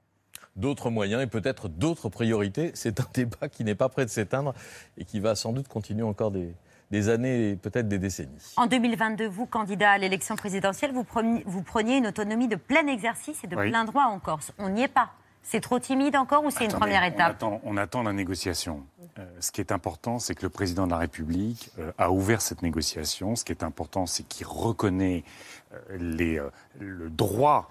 d'autres 0.55 0.89
moyens 0.89 1.21
et 1.21 1.27
peut-être 1.27 1.67
d'autres 1.67 2.07
priorités. 2.07 2.71
C'est 2.75 3.01
un 3.01 3.07
débat 3.13 3.49
qui 3.49 3.65
n'est 3.65 3.75
pas 3.75 3.89
prêt 3.89 4.05
de 4.05 4.09
s'éteindre 4.09 4.53
et 4.97 5.03
qui 5.03 5.19
va 5.19 5.35
sans 5.35 5.51
doute 5.51 5.67
continuer 5.67 6.03
encore 6.03 6.31
des, 6.31 6.55
des 6.91 7.09
années 7.09 7.51
et 7.51 7.55
peut-être 7.55 7.87
des 7.87 7.99
décennies. 7.99 8.53
En 8.57 8.67
2022, 8.67 9.27
vous, 9.27 9.45
candidat 9.45 9.91
à 9.91 9.97
l'élection 9.97 10.35
présidentielle, 10.35 10.91
vous 10.93 11.03
preniez, 11.03 11.97
une 11.97 12.07
autonomie 12.07 12.47
de 12.47 12.55
plein 12.55 12.87
exercice 12.87 13.43
et 13.43 13.47
de 13.47 13.55
plein 13.55 13.85
droit 13.85 14.03
en 14.03 14.19
Corse. 14.19 14.51
On 14.57 14.69
n'y 14.69 14.83
est 14.83 14.87
pas. 14.87 15.11
C'est 15.45 15.61
trop 15.61 15.77
timide 15.77 16.15
encore 16.15 16.43
ou 16.43 16.49
c'est 16.49 16.65
une 16.65 16.71
première 16.71 17.03
étape 17.03 17.43
on 17.63 17.77
attend, 17.77 18.01
la 18.01 18.13
négociation. 18.13 18.83
Euh, 19.19 19.25
ce 19.39 19.51
qui 19.51 19.61
est 19.61 19.71
important, 19.71 20.17
c'est 20.17 20.33
que 20.33 20.41
le 20.41 20.49
président 20.49 20.87
de 20.87 20.91
la 20.91 20.97
République 20.97 21.69
euh, 21.77 21.91
a 21.99 22.11
ouvert 22.11 22.41
cette 22.41 22.63
négociation. 22.63 23.35
Ce 23.35 23.45
qui 23.45 23.51
est 23.51 23.63
important, 23.63 24.07
c'est 24.07 24.23
qu'il 24.23 24.47
reconnaît 24.47 25.23
euh, 25.71 25.97
les, 25.99 26.41
le 26.79 27.09
droit 27.09 27.69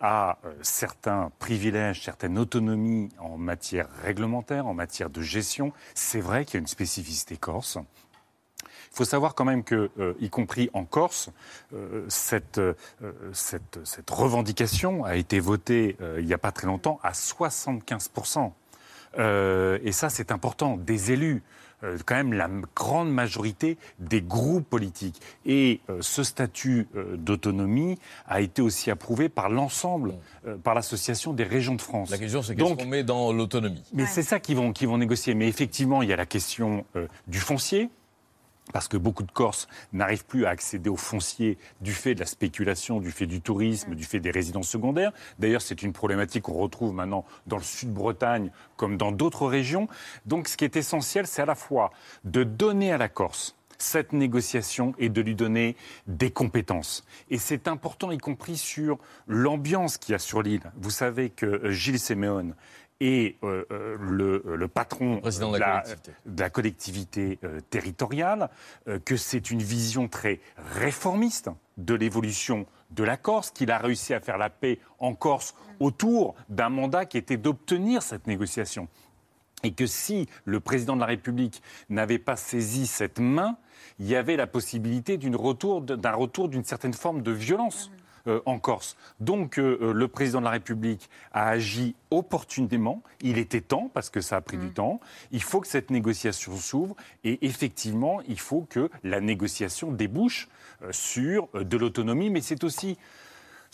à 0.00 0.38
certains 0.62 1.30
privilèges, 1.38 2.02
certaines 2.02 2.38
autonomies 2.38 3.10
en 3.18 3.36
matière 3.36 3.88
réglementaire, 4.02 4.66
en 4.66 4.72
matière 4.72 5.10
de 5.10 5.20
gestion. 5.20 5.70
C'est 5.94 6.20
vrai 6.20 6.46
qu'il 6.46 6.54
y 6.54 6.56
a 6.56 6.60
une 6.60 6.66
spécificité 6.66 7.36
corse. 7.36 7.76
Il 8.96 9.00
faut 9.00 9.04
savoir 9.04 9.34
quand 9.34 9.44
même 9.44 9.62
que, 9.62 9.90
euh, 10.00 10.14
y 10.20 10.30
compris 10.30 10.70
en 10.72 10.86
Corse, 10.86 11.28
euh, 11.74 12.06
cette, 12.08 12.56
euh, 12.56 12.72
cette, 13.34 13.78
cette, 13.84 14.08
revendication 14.08 15.04
a 15.04 15.16
été 15.16 15.38
votée 15.38 15.98
il 16.18 16.24
n'y 16.24 16.32
a 16.32 16.38
pas 16.38 16.50
très 16.50 16.66
longtemps 16.66 16.98
à 17.02 17.12
75%. 17.12 18.52
et 19.18 19.92
ça, 19.92 20.08
c'est 20.08 20.32
important. 20.32 20.78
Des 20.78 21.12
élus 21.12 21.42
quand 22.06 22.14
même 22.14 22.32
la 22.32 22.48
grande 22.74 23.12
majorité 23.12 23.76
des 23.98 24.22
groupes 24.22 24.68
politiques. 24.68 25.20
Et 25.44 25.80
euh, 25.90 25.98
ce 26.00 26.22
statut 26.22 26.88
euh, 26.96 27.16
d'autonomie 27.16 27.98
a 28.26 28.40
été 28.40 28.62
aussi 28.62 28.90
approuvé 28.90 29.28
par 29.28 29.50
l'ensemble, 29.50 30.14
euh, 30.46 30.56
par 30.56 30.74
l'association 30.74 31.32
des 31.32 31.44
régions 31.44 31.74
de 31.74 31.82
France. 31.82 32.10
La 32.10 32.18
question, 32.18 32.42
c'est 32.42 32.54
qu'est-ce 32.54 32.68
Donc- 32.68 32.78
qu'on 32.78 32.86
met 32.86 33.04
dans 33.04 33.32
l'autonomie? 33.32 33.82
Mais 33.92 34.06
c'est 34.06 34.22
ça 34.22 34.40
qu'ils 34.40 34.56
vont, 34.56 34.72
négocier. 34.98 35.34
Mais 35.34 35.48
effectivement, 35.48 36.02
il 36.02 36.08
y 36.08 36.12
a 36.12 36.16
la 36.16 36.26
question 36.26 36.84
euh, 36.96 37.06
du 37.26 37.38
foncier. 37.40 37.90
Parce 38.72 38.88
que 38.88 38.96
beaucoup 38.96 39.22
de 39.22 39.30
Corses 39.30 39.68
n'arrivent 39.92 40.24
plus 40.24 40.44
à 40.44 40.50
accéder 40.50 40.90
au 40.90 40.96
foncier 40.96 41.56
du 41.80 41.92
fait 41.92 42.14
de 42.14 42.20
la 42.20 42.26
spéculation, 42.26 43.00
du 43.00 43.10
fait 43.10 43.26
du 43.26 43.40
tourisme, 43.40 43.94
du 43.94 44.04
fait 44.04 44.20
des 44.20 44.30
résidences 44.30 44.68
secondaires. 44.68 45.12
D'ailleurs, 45.38 45.62
c'est 45.62 45.82
une 45.82 45.92
problématique 45.92 46.42
qu'on 46.42 46.54
retrouve 46.54 46.92
maintenant 46.92 47.24
dans 47.46 47.56
le 47.56 47.62
sud-Bretagne 47.62 48.50
comme 48.76 48.96
dans 48.96 49.12
d'autres 49.12 49.46
régions. 49.46 49.88
Donc, 50.26 50.48
ce 50.48 50.56
qui 50.56 50.64
est 50.64 50.76
essentiel, 50.76 51.26
c'est 51.26 51.42
à 51.42 51.46
la 51.46 51.54
fois 51.54 51.92
de 52.24 52.44
donner 52.44 52.92
à 52.92 52.98
la 52.98 53.08
Corse 53.08 53.56
cette 53.78 54.12
négociation 54.12 54.94
et 54.98 55.08
de 55.08 55.20
lui 55.20 55.34
donner 55.34 55.76
des 56.06 56.30
compétences. 56.30 57.04
Et 57.30 57.38
c'est 57.38 57.68
important, 57.68 58.10
y 58.10 58.18
compris 58.18 58.56
sur 58.56 58.98
l'ambiance 59.26 59.98
qu'il 59.98 60.12
y 60.12 60.14
a 60.14 60.18
sur 60.18 60.42
l'île. 60.42 60.72
Vous 60.76 60.90
savez 60.90 61.30
que 61.30 61.70
Gilles 61.70 62.00
Séméon 62.00 62.54
est 63.00 63.36
euh, 63.44 63.64
euh, 63.70 63.96
le, 64.00 64.42
le 64.56 64.68
patron 64.68 65.20
président 65.20 65.52
de 65.52 65.58
la 65.58 65.82
collectivité. 65.82 66.12
de 66.26 66.40
la 66.40 66.50
collectivité 66.50 67.38
euh, 67.44 67.60
territoriale, 67.70 68.50
euh, 68.88 68.98
que 68.98 69.16
c'est 69.16 69.50
une 69.50 69.62
vision 69.62 70.08
très 70.08 70.40
réformiste 70.74 71.50
de 71.76 71.94
l'évolution 71.94 72.66
de 72.90 73.04
la 73.04 73.16
Corse, 73.16 73.50
qu'il 73.50 73.70
a 73.70 73.78
réussi 73.78 74.14
à 74.14 74.20
faire 74.20 74.38
la 74.38 74.48
paix 74.48 74.78
en 74.98 75.14
Corse 75.14 75.54
autour 75.80 76.34
d'un 76.48 76.70
mandat 76.70 77.04
qui 77.04 77.18
était 77.18 77.36
d'obtenir 77.36 78.02
cette 78.02 78.26
négociation. 78.26 78.88
Et 79.62 79.72
que 79.72 79.86
si 79.86 80.28
le 80.44 80.60
président 80.60 80.94
de 80.94 81.00
la 81.00 81.06
République 81.06 81.62
n'avait 81.88 82.18
pas 82.18 82.36
saisi 82.36 82.86
cette 82.86 83.18
main, 83.18 83.56
il 83.98 84.06
y 84.06 84.14
avait 84.14 84.36
la 84.36 84.46
possibilité 84.46 85.18
d'un 85.18 85.36
retour 85.36 86.48
d'une 86.48 86.64
certaine 86.64 86.94
forme 86.94 87.22
de 87.22 87.32
violence 87.32 87.90
euh, 87.90 88.05
en 88.44 88.58
Corse. 88.58 88.96
Donc 89.20 89.58
euh, 89.58 89.78
euh, 89.80 89.92
le 89.92 90.08
président 90.08 90.40
de 90.40 90.44
la 90.44 90.50
République 90.50 91.08
a 91.32 91.48
agi 91.48 91.94
opportunément. 92.10 93.02
Il 93.20 93.38
était 93.38 93.60
temps, 93.60 93.90
parce 93.92 94.10
que 94.10 94.20
ça 94.20 94.36
a 94.36 94.40
pris 94.40 94.56
du 94.56 94.70
temps. 94.70 95.00
Il 95.32 95.42
faut 95.42 95.60
que 95.60 95.68
cette 95.68 95.90
négociation 95.90 96.56
s'ouvre. 96.56 96.96
Et 97.24 97.46
effectivement, 97.46 98.20
il 98.28 98.38
faut 98.38 98.66
que 98.68 98.90
la 99.04 99.20
négociation 99.20 99.90
débouche 99.90 100.48
euh, 100.82 100.92
sur 100.92 101.48
euh, 101.54 101.64
de 101.64 101.76
l'autonomie. 101.76 102.30
Mais 102.30 102.40
c'est 102.40 102.64
aussi 102.64 102.98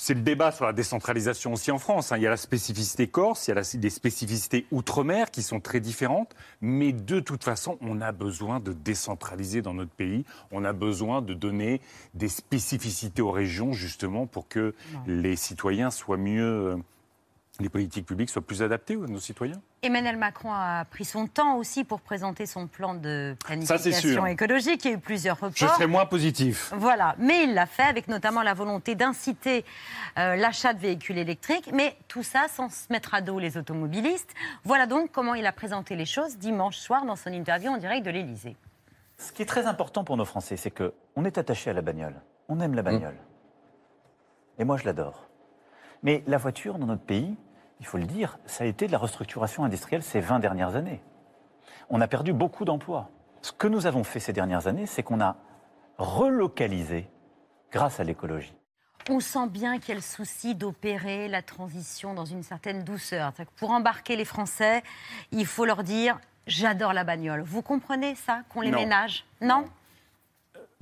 c'est 0.04 0.14
le 0.14 0.20
débat 0.22 0.50
sur 0.50 0.64
la 0.64 0.72
décentralisation 0.72 1.52
aussi 1.52 1.70
en 1.70 1.78
France. 1.78 2.10
hein. 2.10 2.16
Il 2.16 2.24
y 2.24 2.26
a 2.26 2.30
la 2.30 2.36
spécificité 2.36 3.06
corse, 3.06 3.46
il 3.46 3.50
y 3.50 3.52
a 3.52 3.54
la- 3.54 3.62
des 3.80 3.88
spécificités 3.90 4.66
outre-mer 4.72 5.30
qui 5.30 5.42
sont 5.42 5.60
très 5.60 5.78
différentes, 5.78 6.34
mais 6.60 6.92
de 6.92 7.20
toute 7.20 7.44
façon, 7.44 7.78
on 7.80 8.00
a 8.00 8.10
besoin 8.10 8.58
de 8.58 8.72
décentraliser 8.72 9.62
dans 9.62 9.74
notre 9.74 9.92
pays. 9.92 10.24
On 10.50 10.64
a 10.64 10.72
besoin 10.72 11.22
de 11.22 11.34
donner 11.34 11.80
des 12.14 12.26
spécificités 12.28 13.22
aux 13.22 13.30
régions, 13.30 13.72
justement, 13.72 14.26
pour 14.26 14.48
que 14.48 14.74
les 15.06 15.36
citoyens 15.36 15.92
soient 15.92 16.16
mieux. 16.16 16.78
Les 17.62 17.68
politiques 17.68 18.06
publiques 18.06 18.30
soient 18.30 18.42
plus 18.42 18.62
adaptées 18.62 18.94
à 18.94 19.06
nos 19.06 19.20
citoyens. 19.20 19.60
Emmanuel 19.82 20.16
Macron 20.16 20.52
a 20.52 20.84
pris 20.84 21.04
son 21.04 21.26
temps 21.26 21.56
aussi 21.56 21.84
pour 21.84 22.00
présenter 22.00 22.46
son 22.46 22.66
plan 22.66 22.94
de 22.94 23.34
planification 23.44 24.26
écologique. 24.26 24.84
Il 24.84 24.90
y 24.90 24.94
a 24.94 24.96
eu 24.96 25.00
plusieurs 25.00 25.36
Je 25.36 25.44
reports. 25.46 25.74
serais 25.76 25.86
moins 25.86 26.06
positif. 26.06 26.72
Voilà, 26.76 27.14
mais 27.18 27.44
il 27.44 27.54
l'a 27.54 27.66
fait 27.66 27.82
avec 27.82 28.08
notamment 28.08 28.42
la 28.42 28.54
volonté 28.54 28.94
d'inciter 28.94 29.64
euh, 30.18 30.36
l'achat 30.36 30.74
de 30.74 30.80
véhicules 30.80 31.18
électriques, 31.18 31.70
mais 31.72 31.96
tout 32.08 32.22
ça 32.22 32.46
sans 32.48 32.68
se 32.68 32.92
mettre 32.92 33.14
à 33.14 33.20
dos 33.20 33.38
les 33.38 33.56
automobilistes. 33.56 34.34
Voilà 34.64 34.86
donc 34.86 35.10
comment 35.12 35.34
il 35.34 35.46
a 35.46 35.52
présenté 35.52 35.96
les 35.96 36.06
choses 36.06 36.38
dimanche 36.38 36.76
soir 36.76 37.04
dans 37.06 37.16
son 37.16 37.32
interview 37.32 37.70
en 37.70 37.78
direct 37.78 38.04
de 38.04 38.10
l'Élysée. 38.10 38.56
Ce 39.18 39.32
qui 39.32 39.42
est 39.42 39.46
très 39.46 39.66
important 39.66 40.04
pour 40.04 40.16
nos 40.16 40.24
Français, 40.24 40.56
c'est 40.56 40.70
que 40.70 40.92
on 41.16 41.24
est 41.24 41.38
attaché 41.38 41.70
à 41.70 41.72
la 41.72 41.82
bagnole. 41.82 42.14
On 42.48 42.60
aime 42.60 42.74
la 42.74 42.82
bagnole. 42.82 43.16
Et 44.58 44.64
moi, 44.64 44.76
je 44.76 44.84
l'adore. 44.84 45.28
Mais 46.02 46.22
la 46.26 46.36
voiture, 46.36 46.78
dans 46.78 46.86
notre 46.86 47.04
pays, 47.04 47.36
il 47.82 47.86
faut 47.86 47.98
le 47.98 48.04
dire, 48.04 48.38
ça 48.46 48.62
a 48.62 48.68
été 48.68 48.86
de 48.86 48.92
la 48.92 48.98
restructuration 48.98 49.64
industrielle 49.64 50.04
ces 50.04 50.20
20 50.20 50.38
dernières 50.38 50.76
années. 50.76 51.02
On 51.90 52.00
a 52.00 52.06
perdu 52.06 52.32
beaucoup 52.32 52.64
d'emplois. 52.64 53.10
Ce 53.40 53.50
que 53.50 53.66
nous 53.66 53.86
avons 53.86 54.04
fait 54.04 54.20
ces 54.20 54.32
dernières 54.32 54.68
années, 54.68 54.86
c'est 54.86 55.02
qu'on 55.02 55.20
a 55.20 55.34
relocalisé 55.98 57.10
grâce 57.72 57.98
à 57.98 58.04
l'écologie. 58.04 58.54
On 59.10 59.18
sent 59.18 59.48
bien 59.48 59.80
qu'il 59.80 59.88
y 59.88 59.92
a 59.92 59.94
le 59.96 60.00
souci 60.00 60.54
d'opérer 60.54 61.26
la 61.26 61.42
transition 61.42 62.14
dans 62.14 62.24
une 62.24 62.44
certaine 62.44 62.84
douceur. 62.84 63.32
Pour 63.56 63.72
embarquer 63.72 64.14
les 64.14 64.24
Français, 64.24 64.84
il 65.32 65.44
faut 65.44 65.64
leur 65.64 65.82
dire 65.82 66.20
j'adore 66.46 66.92
la 66.92 67.02
bagnole. 67.02 67.40
Vous 67.42 67.62
comprenez 67.62 68.14
ça, 68.14 68.42
qu'on 68.48 68.60
les 68.60 68.70
Non. 68.70 68.78
ménage? 68.78 69.24
Non 69.40 69.64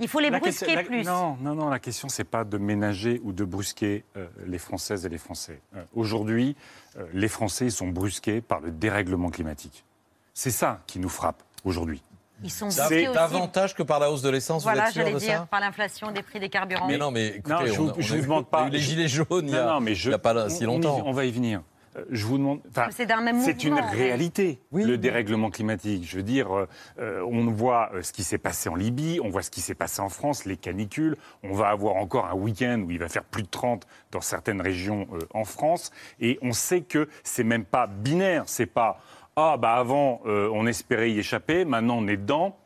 Il 0.01 0.07
faut 0.07 0.19
les 0.19 0.29
La 0.31 0.39
brusquer 0.39 0.65
question- 0.65 0.75
la- 0.75 0.83
plus. 0.83 1.03
Non, 1.05 1.37
non, 1.41 1.53
non, 1.55 1.69
la 1.69 1.79
question, 1.79 2.09
c'est 2.09 2.23
pas 2.23 2.43
de 2.43 2.57
ménager 2.57 3.21
ou 3.23 3.31
de 3.33 3.43
brusquer 3.45 4.03
euh, 4.17 4.27
les 4.47 4.57
Françaises 4.57 5.05
et 5.05 5.09
les 5.09 5.17
Français. 5.19 5.61
Euh, 5.75 5.83
Aujourd'hui, 5.93 6.55
euh, 6.97 7.05
les 7.13 7.27
Français 7.27 7.69
sont 7.69 7.87
brusqués 7.87 8.41
par 8.41 8.59
le 8.61 8.71
dérèglement 8.71 9.29
climatique. 9.29 9.85
C'est 10.33 10.49
ça 10.51 10.79
qui 10.87 10.97
nous 10.99 11.09
frappe 11.09 11.43
aujourd'hui. 11.63 12.01
Ils 12.43 12.49
sont 12.49 12.71
C'est 12.71 12.81
brusqués 12.81 13.07
aussi. 13.09 13.13
davantage 13.15 13.75
que 13.75 13.83
par 13.83 13.99
la 13.99 14.09
hausse 14.11 14.23
de 14.23 14.29
l'essence, 14.29 14.63
Voilà, 14.63 14.81
vous 14.83 14.87
êtes 14.87 14.93
sûr 14.93 15.01
j'allais 15.03 15.13
de 15.13 15.19
dire, 15.19 15.37
ça 15.41 15.47
par 15.51 15.59
l'inflation 15.59 16.11
des 16.11 16.23
prix 16.23 16.39
des 16.39 16.49
carburants. 16.49 16.87
Mais 16.87 16.97
non, 16.97 17.11
mais 17.11 17.27
écoutez, 17.27 17.53
Non, 17.53 17.65
je 17.67 17.71
on 17.73 17.83
vous- 17.83 17.89
a- 17.89 17.93
on 17.97 18.01
je 18.01 18.13
a 18.13 18.15
vous 18.15 18.19
eu- 18.19 18.25
demande 18.25 18.45
on 18.51 18.57
a 18.57 18.61
pas- 18.61 18.67
eu 18.67 18.71
les 18.71 18.79
gilets 18.79 19.07
jaunes 19.07 19.47
il 19.47 19.55
a, 19.55 19.65
Non, 19.65 19.73
non, 19.73 19.79
mais 19.81 19.93
je- 19.93 20.09
il 20.09 20.11
y 20.11 20.15
a 20.15 20.17
pas 20.17 20.45
on- 20.47 20.49
si 20.49 20.57
on 20.57 20.61
y- 20.61 20.65
longtemps. 20.65 21.03
On 21.05 21.11
va 21.11 21.25
y 21.25 21.31
venir. 21.31 21.61
Euh, 21.95 22.03
Je 22.09 22.25
vous 22.25 22.37
demande. 22.37 22.61
C'est 22.91 23.05
d'un 23.05 23.21
même 23.21 23.41
C'est 23.41 23.63
une 23.63 23.79
réalité, 23.79 24.59
le 24.71 24.97
dérèglement 24.97 25.49
climatique. 25.49 26.03
Je 26.07 26.17
veux 26.17 26.23
dire, 26.23 26.55
euh, 26.55 26.67
euh, 26.99 27.25
on 27.29 27.49
voit 27.51 27.91
ce 28.01 28.11
qui 28.11 28.23
s'est 28.23 28.37
passé 28.37 28.69
en 28.69 28.75
Libye, 28.75 29.19
on 29.23 29.29
voit 29.29 29.41
ce 29.41 29.51
qui 29.51 29.61
s'est 29.61 29.75
passé 29.75 30.01
en 30.01 30.09
France, 30.09 30.45
les 30.45 30.57
canicules. 30.57 31.17
On 31.43 31.53
va 31.53 31.69
avoir 31.69 31.95
encore 31.95 32.25
un 32.27 32.35
week-end 32.35 32.83
où 32.85 32.91
il 32.91 32.99
va 32.99 33.09
faire 33.09 33.23
plus 33.23 33.43
de 33.43 33.49
30 33.49 33.87
dans 34.11 34.21
certaines 34.21 34.61
régions 34.61 35.07
euh, 35.13 35.19
en 35.33 35.45
France. 35.45 35.91
Et 36.19 36.39
on 36.41 36.53
sait 36.53 36.81
que 36.81 37.07
c'est 37.23 37.43
même 37.43 37.65
pas 37.65 37.87
binaire. 37.87 38.43
C'est 38.45 38.65
pas 38.65 39.01
ah 39.37 39.55
bah 39.57 39.75
avant 39.75 40.21
euh, 40.25 40.49
on 40.53 40.67
espérait 40.67 41.11
y 41.11 41.19
échapper, 41.19 41.63
maintenant 41.63 41.97
on 41.99 42.07
est 42.07 42.17
dedans. 42.17 42.57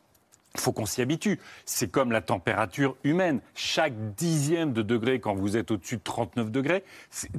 Il 0.56 0.62
faut 0.62 0.72
qu'on 0.72 0.86
s'y 0.86 1.02
habitue. 1.02 1.40
C'est 1.66 1.90
comme 1.90 2.12
la 2.12 2.22
température 2.22 2.96
humaine. 3.04 3.42
Chaque 3.54 3.94
dixième 4.16 4.74
de 4.74 4.82
degré, 4.82 5.20
quand 5.20 5.36
vous 5.36 5.58
êtes 5.58 5.72
au-dessus 5.72 5.98
de 5.98 6.04
39 6.04 6.52
degrés, 6.52 6.84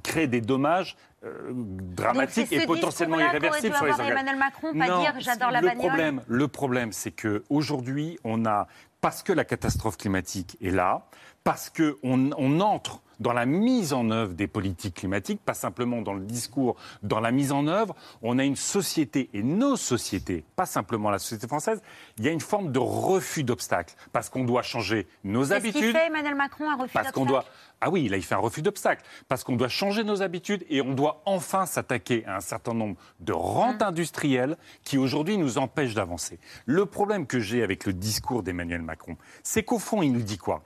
crée 0.02 0.26
des 0.26 0.40
dommages 0.40 0.96
euh, 1.24 1.52
dramatiques 1.54 2.52
et 2.52 2.66
potentiellement 2.66 3.18
irréversibles 3.18 3.74
sur 3.74 3.86
les. 3.86 3.92
Emmanuel 4.00 4.36
Macron, 4.36 4.72
pas 4.78 4.86
Non, 4.86 5.00
dire 5.00 5.14
j'adore 5.18 5.50
la 5.50 5.60
le 5.60 5.68
bagnole. 5.68 5.86
Problème, 5.86 6.22
le 6.26 6.48
problème, 6.48 6.92
c'est 6.92 7.10
que 7.10 7.42
aujourd'hui, 7.48 8.18
on 8.22 8.44
a 8.44 8.68
parce 9.00 9.22
que 9.22 9.32
la 9.32 9.44
catastrophe 9.44 9.96
climatique 9.96 10.56
est 10.60 10.70
là, 10.70 11.06
parce 11.46 11.70
que 11.70 11.96
on, 12.02 12.32
entre 12.60 13.02
dans 13.20 13.32
la 13.32 13.46
mise 13.46 13.92
en 13.92 14.10
œuvre 14.10 14.34
des 14.34 14.48
politiques 14.48 14.94
climatiques, 14.96 15.40
pas 15.40 15.54
simplement 15.54 16.02
dans 16.02 16.12
le 16.12 16.24
discours, 16.24 16.74
dans 17.04 17.20
la 17.20 17.30
mise 17.30 17.52
en 17.52 17.68
œuvre, 17.68 17.94
on 18.20 18.40
a 18.40 18.44
une 18.44 18.56
société 18.56 19.30
et 19.32 19.44
nos 19.44 19.76
sociétés, 19.76 20.42
pas 20.56 20.66
simplement 20.66 21.08
la 21.08 21.20
société 21.20 21.46
française, 21.46 21.80
il 22.18 22.24
y 22.24 22.28
a 22.28 22.32
une 22.32 22.40
forme 22.40 22.72
de 22.72 22.80
refus 22.80 23.44
d'obstacles 23.44 23.94
parce 24.12 24.28
qu'on 24.28 24.42
doit 24.42 24.62
changer 24.62 25.06
nos 25.22 25.44
qu'il 25.44 25.52
habitudes. 25.54 25.92
fait 25.92 26.08
Emmanuel 26.08 26.34
Macron, 26.34 26.68
un 26.68 26.74
refus 26.74 26.92
Parce 26.92 27.12
qu'on 27.12 27.26
doit. 27.26 27.44
Ah 27.80 27.90
oui, 27.90 28.08
là, 28.08 28.16
il 28.16 28.24
fait 28.24 28.34
un 28.34 28.38
refus 28.38 28.62
d'obstacle. 28.62 29.04
Parce 29.28 29.44
qu'on 29.44 29.54
doit 29.54 29.68
changer 29.68 30.02
nos 30.02 30.22
habitudes 30.22 30.66
et 30.68 30.80
on 30.80 30.94
doit 30.94 31.22
enfin 31.26 31.64
s'attaquer 31.64 32.26
à 32.26 32.38
un 32.38 32.40
certain 32.40 32.74
nombre 32.74 32.96
de 33.20 33.32
rentes 33.32 33.82
industrielles 33.82 34.56
qui 34.82 34.98
aujourd'hui 34.98 35.38
nous 35.38 35.58
empêchent 35.58 35.94
d'avancer. 35.94 36.40
Le 36.64 36.86
problème 36.86 37.24
que 37.24 37.38
j'ai 37.38 37.62
avec 37.62 37.86
le 37.86 37.92
discours 37.92 38.42
d'Emmanuel 38.42 38.82
Macron, 38.82 39.16
c'est 39.44 39.62
qu'au 39.62 39.78
fond, 39.78 40.02
il 40.02 40.12
nous 40.12 40.22
dit 40.22 40.38
quoi? 40.38 40.64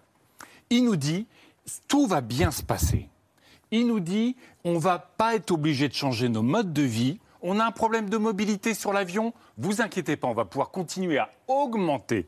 Il 0.71 0.85
nous 0.85 0.97
dit 0.97 1.27
tout 1.89 2.07
va 2.07 2.21
bien 2.21 2.51
se 2.51 2.63
passer. 2.63 3.09
Il 3.71 3.87
nous 3.87 4.01
dit 4.01 4.37
on 4.65 4.79
va 4.79 4.99
pas 4.99 5.35
être 5.35 5.51
obligé 5.51 5.89
de 5.89 5.95
changer 5.95 6.29
nos 6.29 6.43
modes 6.43 6.73
de 6.73 6.83
vie. 6.83 7.19
On 7.43 7.59
a 7.59 7.65
un 7.65 7.71
problème 7.71 8.11
de 8.11 8.17
mobilité 8.17 8.75
sur 8.75 8.93
l'avion. 8.93 9.33
Vous 9.59 9.81
inquiétez 9.81 10.17
pas, 10.17 10.29
on 10.29 10.35
va 10.35 10.45
pouvoir 10.45 10.71
continuer 10.71 11.19
à 11.19 11.31
augmenter 11.49 12.27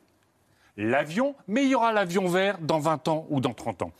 l'avion, 0.76 1.34
mais 1.48 1.64
il 1.64 1.70
y 1.70 1.74
aura 1.74 1.92
l'avion 1.92 2.28
vert 2.28 2.58
dans 2.58 2.78
20 2.78 3.08
ans 3.08 3.26
ou 3.30 3.40
dans 3.40 3.54
30 3.54 3.82
ans. 3.82 3.92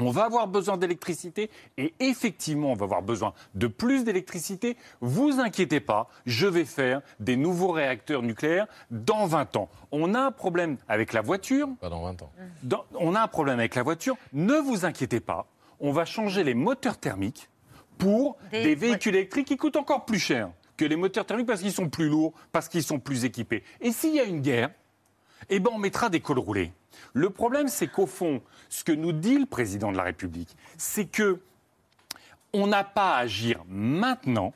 On 0.00 0.10
va 0.10 0.24
avoir 0.24 0.46
besoin 0.48 0.76
d'électricité 0.76 1.50
et 1.78 1.94
effectivement, 2.00 2.72
on 2.72 2.74
va 2.74 2.84
avoir 2.84 3.02
besoin 3.02 3.32
de 3.54 3.66
plus 3.66 4.04
d'électricité. 4.04 4.76
Vous 5.00 5.40
inquiétez 5.40 5.80
pas, 5.80 6.08
je 6.26 6.46
vais 6.46 6.64
faire 6.64 7.02
des 7.18 7.36
nouveaux 7.36 7.70
réacteurs 7.70 8.22
nucléaires 8.22 8.66
dans 8.90 9.26
20 9.26 9.56
ans. 9.56 9.68
On 9.92 10.14
a 10.14 10.20
un 10.20 10.30
problème 10.32 10.76
avec 10.88 11.12
la 11.12 11.20
voiture. 11.20 11.68
Pas 11.80 11.88
dans 11.88 12.02
20 12.02 12.22
ans. 12.22 12.32
Dans- 12.62 12.84
on 12.98 13.14
a 13.14 13.20
un 13.22 13.28
problème 13.28 13.58
avec 13.58 13.74
la 13.74 13.82
voiture. 13.82 14.16
Ne 14.32 14.54
vous 14.54 14.84
inquiétez 14.84 15.20
pas, 15.20 15.46
on 15.80 15.92
va 15.92 16.04
changer 16.04 16.44
les 16.44 16.54
moteurs 16.54 16.98
thermiques 16.98 17.48
pour 17.98 18.36
Des- 18.50 18.62
des, 18.62 18.74
véhicules 18.74 19.14
électriques 19.14 19.46
qui 19.48 19.56
coûtent 19.56 19.76
encore 19.76 20.04
plus 20.06 20.18
cher 20.18 20.50
que 20.76 20.84
les 20.86 20.96
moteurs 20.96 21.26
thermiques 21.26 21.46
parce 21.46 21.60
qu'ils 21.60 21.72
sont 21.72 21.90
plus 21.90 22.08
lourds, 22.08 22.32
parce 22.52 22.68
qu'ils 22.68 22.82
sont 22.82 22.98
plus 22.98 23.26
équipés. 23.26 23.62
Et 23.82 23.92
s'il 23.92 24.14
y 24.14 24.20
a 24.20 24.24
une 24.24 24.40
guerre, 24.40 24.70
eh 25.48 25.60
ben 25.60 25.70
on 25.72 25.78
mettra 25.78 26.08
des 26.08 26.20
cols 26.20 26.38
roulés. 26.38 26.72
Le 27.12 27.30
problème, 27.30 27.68
c'est 27.68 27.88
qu'au 27.88 28.06
fond, 28.06 28.42
ce 28.68 28.84
que 28.84 28.92
nous 28.92 29.12
dit 29.12 29.38
le 29.38 29.46
président 29.46 29.90
de 29.90 29.96
la 29.96 30.04
République, 30.04 30.54
c'est 30.76 31.06
que 31.06 31.40
on 32.52 32.66
n'a 32.66 32.84
pas 32.84 33.16
à 33.16 33.18
agir 33.18 33.62
maintenant 33.68 34.52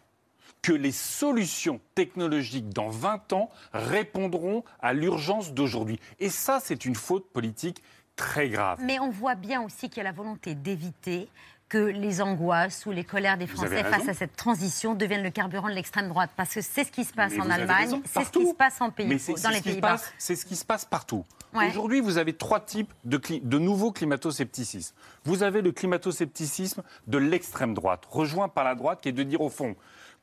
que 0.62 0.72
les 0.72 0.92
solutions 0.92 1.80
technologiques 1.94 2.70
dans 2.70 2.88
20 2.88 3.34
ans 3.34 3.50
répondront 3.72 4.64
à 4.80 4.94
l'urgence 4.94 5.52
d'aujourd'hui. 5.52 6.00
Et 6.20 6.30
ça, 6.30 6.58
c'est 6.60 6.86
une 6.86 6.94
faute 6.94 7.28
politique 7.32 7.82
très 8.16 8.48
grave. 8.48 8.78
Mais 8.82 8.98
on 8.98 9.10
voit 9.10 9.34
bien 9.34 9.62
aussi 9.62 9.88
qu'il 9.88 9.98
y 9.98 10.00
a 10.00 10.04
la 10.04 10.12
volonté 10.12 10.54
d'éviter 10.54 11.28
que 11.74 11.78
les 11.78 12.22
angoisses 12.22 12.86
ou 12.86 12.92
les 12.92 13.02
colères 13.02 13.36
des 13.36 13.48
Français 13.48 13.82
face 13.82 14.08
à 14.08 14.14
cette 14.14 14.36
transition 14.36 14.94
deviennent 14.94 15.24
le 15.24 15.30
carburant 15.30 15.68
de 15.68 15.74
l'extrême 15.74 16.08
droite. 16.08 16.30
Parce 16.36 16.54
que 16.54 16.60
c'est 16.60 16.84
ce 16.84 16.92
qui 16.92 17.02
se 17.02 17.12
passe 17.12 17.32
Mais 17.32 17.40
en 17.40 17.50
Allemagne, 17.50 18.00
c'est 18.04 18.22
ce 18.22 18.30
qui 18.30 18.46
se 18.46 18.54
passe 18.54 18.80
en 18.80 18.90
pays, 18.90 19.08
Mais 19.08 19.18
dans 19.42 19.50
les 19.50 19.60
Pays-Bas. 19.60 19.96
C'est 20.16 20.36
ce 20.36 20.46
qui 20.46 20.54
se 20.54 20.64
passe 20.64 20.84
partout. 20.84 21.24
Ouais. 21.52 21.66
Aujourd'hui, 21.68 22.00
vous 22.00 22.16
avez 22.16 22.32
trois 22.32 22.60
types 22.60 22.92
de, 23.04 23.20
de 23.42 23.58
nouveaux 23.58 23.90
climato-scepticismes. 23.90 24.94
Vous 25.24 25.42
avez 25.42 25.62
le 25.62 25.72
climato-scepticisme 25.72 26.84
de 27.08 27.18
l'extrême 27.18 27.74
droite, 27.74 28.04
rejoint 28.08 28.48
par 28.48 28.62
la 28.62 28.76
droite, 28.76 29.00
qui 29.00 29.08
est 29.08 29.12
de 29.12 29.24
dire 29.24 29.40
au 29.40 29.50
fond, 29.50 29.74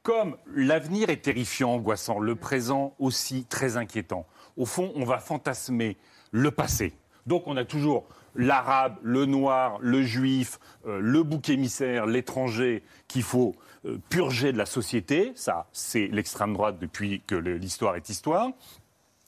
comme 0.04 0.38
l'avenir 0.56 1.10
est 1.10 1.22
terrifiant, 1.22 1.74
angoissant, 1.74 2.20
le 2.20 2.36
présent 2.36 2.96
aussi 2.98 3.44
très 3.44 3.76
inquiétant, 3.76 4.26
au 4.56 4.66
fond, 4.66 4.94
on 4.96 5.04
va 5.04 5.20
fantasmer 5.20 5.98
le 6.32 6.52
passé. 6.52 6.94
Donc 7.28 7.44
on 7.48 7.58
a 7.58 7.66
toujours 7.66 8.08
l'arabe, 8.36 8.96
le 9.04 9.26
noir, 9.26 9.78
le 9.82 10.04
juif, 10.04 10.60
euh, 10.88 11.00
le 11.00 11.24
bouc 11.24 11.50
émissaire, 11.50 12.06
l'étranger 12.06 12.84
qu'il 13.08 13.24
faut 13.24 13.56
euh, 13.86 13.98
purger 14.10 14.52
de 14.52 14.58
la 14.58 14.66
société. 14.66 15.32
Ça, 15.36 15.68
c'est 15.72 16.08
l'extrême 16.08 16.54
droite 16.54 16.78
depuis 16.80 17.22
que 17.28 17.36
l'histoire 17.36 17.96
est 17.96 18.10
histoire. 18.10 18.50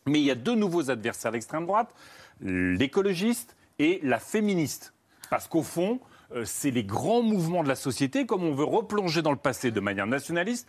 Mais 0.05 0.19
il 0.19 0.25
y 0.25 0.31
a 0.31 0.35
deux 0.35 0.55
nouveaux 0.55 0.91
adversaires 0.91 1.29
à 1.29 1.33
l'extrême 1.33 1.65
droite, 1.65 1.93
l'écologiste 2.41 3.55
et 3.79 3.99
la 4.03 4.19
féministe. 4.19 4.93
Parce 5.29 5.47
qu'au 5.47 5.63
fond, 5.63 5.99
euh, 6.35 6.45
c'est 6.45 6.71
les 6.71 6.83
grands 6.83 7.23
mouvements 7.23 7.63
de 7.63 7.69
la 7.69 7.75
société, 7.75 8.25
comme 8.25 8.43
on 8.43 8.53
veut 8.53 8.63
replonger 8.63 9.21
dans 9.21 9.31
le 9.31 9.37
passé 9.37 9.71
de 9.71 9.79
manière 9.79 10.07
nationaliste, 10.07 10.67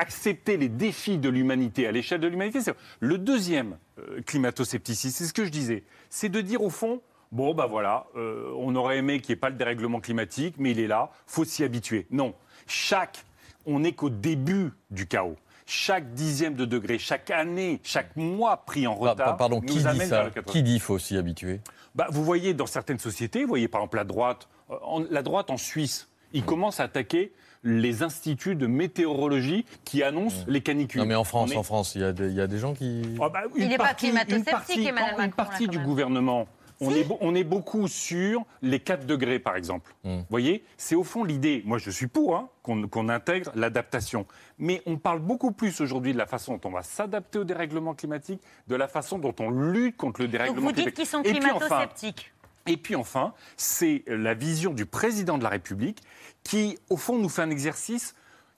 accepter 0.00 0.56
les 0.56 0.68
défis 0.68 1.18
de 1.18 1.28
l'humanité 1.28 1.86
à 1.86 1.92
l'échelle 1.92 2.20
de 2.20 2.26
l'humanité. 2.28 2.58
Le 3.00 3.18
deuxième 3.18 3.76
euh, 3.98 4.20
climato-scepticisme, 4.22 5.14
c'est 5.16 5.26
ce 5.26 5.32
que 5.32 5.44
je 5.44 5.50
disais, 5.50 5.84
c'est 6.08 6.28
de 6.28 6.40
dire 6.40 6.62
au 6.62 6.70
fond, 6.70 7.00
bon 7.32 7.54
ben 7.54 7.66
voilà, 7.66 8.06
euh, 8.16 8.50
on 8.56 8.74
aurait 8.74 8.98
aimé 8.98 9.20
qu'il 9.20 9.32
n'y 9.32 9.38
ait 9.38 9.40
pas 9.40 9.50
le 9.50 9.56
dérèglement 9.56 10.00
climatique, 10.00 10.54
mais 10.58 10.70
il 10.72 10.80
est 10.80 10.86
là, 10.86 11.10
faut 11.26 11.44
s'y 11.44 11.62
habituer. 11.64 12.06
Non, 12.10 12.34
chaque, 12.66 13.24
on 13.66 13.80
n'est 13.80 13.92
qu'au 13.92 14.10
début 14.10 14.70
du 14.90 15.06
chaos. 15.06 15.36
Chaque 15.66 16.14
dixième 16.14 16.54
de 16.54 16.64
degré, 16.64 16.98
chaque 16.98 17.30
année, 17.30 17.78
chaque 17.84 18.16
mois 18.16 18.56
pris 18.64 18.88
en 18.88 18.94
retard, 18.94 19.16
pa- 19.16 19.32
Pardon, 19.34 19.60
nous 19.60 19.68
qui 19.68 19.78
dit 19.78 20.00
ça. 20.00 20.30
Qui 20.46 20.62
dit 20.64 20.80
faut 20.80 20.98
s'y 20.98 21.16
habituer? 21.16 21.60
Bah, 21.94 22.08
vous 22.10 22.24
voyez 22.24 22.54
dans 22.54 22.66
certaines 22.66 22.98
sociétés, 22.98 23.42
vous 23.42 23.48
voyez 23.48 23.68
par 23.68 23.80
exemple 23.82 23.98
la 23.98 24.04
droite, 24.04 24.48
euh, 24.70 24.74
en- 24.82 25.04
la 25.10 25.22
droite 25.22 25.50
en 25.50 25.56
Suisse, 25.56 26.08
ils 26.32 26.42
commencent 26.44 26.80
à 26.80 26.84
attaquer 26.84 27.32
les 27.62 28.02
instituts 28.02 28.54
de 28.56 28.66
météorologie 28.66 29.64
qui 29.84 30.02
annoncent 30.02 30.44
les 30.46 30.60
canicules. 30.60 31.00
Non, 31.00 31.06
mais 31.06 31.14
en 31.14 31.24
France, 31.24 31.52
est- 31.52 31.56
en 31.56 31.62
France, 31.62 31.94
il 31.94 32.00
y, 32.00 32.04
a 32.04 32.12
des- 32.12 32.28
il 32.28 32.34
y 32.34 32.40
a 32.40 32.46
des 32.46 32.58
gens 32.58 32.74
qui. 32.74 33.02
Ah 33.20 33.28
bah, 33.28 33.42
une 33.54 33.62
Il 33.64 33.68
n'est 33.68 33.76
pas 33.76 33.84
partie- 33.84 34.08
une 34.08 34.18
climato-sceptique, 34.18 34.86
Emmanuel 34.86 35.12
Une 35.12 35.18
Macron, 35.18 35.36
partie 35.36 35.64
là, 35.66 35.70
du 35.70 35.78
même. 35.78 35.86
gouvernement. 35.86 36.46
On 36.82 36.94
est, 36.94 37.04
beau- 37.04 37.18
on 37.20 37.34
est 37.34 37.44
beaucoup 37.44 37.88
sur 37.88 38.42
les 38.62 38.80
4 38.80 39.04
degrés, 39.04 39.38
par 39.38 39.54
exemple. 39.54 39.94
Hmm. 40.02 40.20
Vous 40.20 40.24
voyez, 40.30 40.64
c'est 40.78 40.94
au 40.94 41.04
fond 41.04 41.24
l'idée. 41.24 41.62
Moi, 41.66 41.76
je 41.76 41.90
suis 41.90 42.06
pour 42.06 42.34
hein, 42.34 42.48
qu'on 42.62 43.08
intègre 43.10 43.52
l'adaptation. 43.54 44.24
Mais 44.58 44.80
on 44.86 44.96
parle 44.96 45.18
beaucoup 45.20 45.52
plus 45.52 45.82
aujourd'hui 45.82 46.14
de 46.14 46.18
la 46.18 46.24
façon 46.24 46.54
dont 46.54 46.68
on 46.70 46.72
va 46.72 46.82
s'adapter 46.82 47.38
au 47.38 47.44
dérèglement 47.44 47.92
climatique, 47.92 48.40
de 48.66 48.76
la 48.76 48.88
façon 48.88 49.18
dont 49.18 49.34
on 49.40 49.50
lutte 49.50 49.98
contre 49.98 50.22
le 50.22 50.28
Donc 50.28 50.32
dérèglement 50.32 50.60
vous 50.62 50.72
dites 50.72 50.94
climatique. 50.94 50.94
qu'ils 50.96 51.06
sont 51.06 51.22
climato-sceptiques. 51.22 52.32
Et 52.70 52.76
puis 52.76 52.94
enfin, 52.96 53.34
c'est 53.56 54.04
la 54.06 54.34
vision 54.34 54.72
du 54.72 54.86
président 54.86 55.38
de 55.38 55.42
la 55.42 55.48
République 55.50 55.98
qui, 56.44 56.78
au 56.88 56.96
fond, 56.96 57.18
nous 57.18 57.28
fait 57.28 57.42
un 57.42 57.50
exercice. 57.50 58.14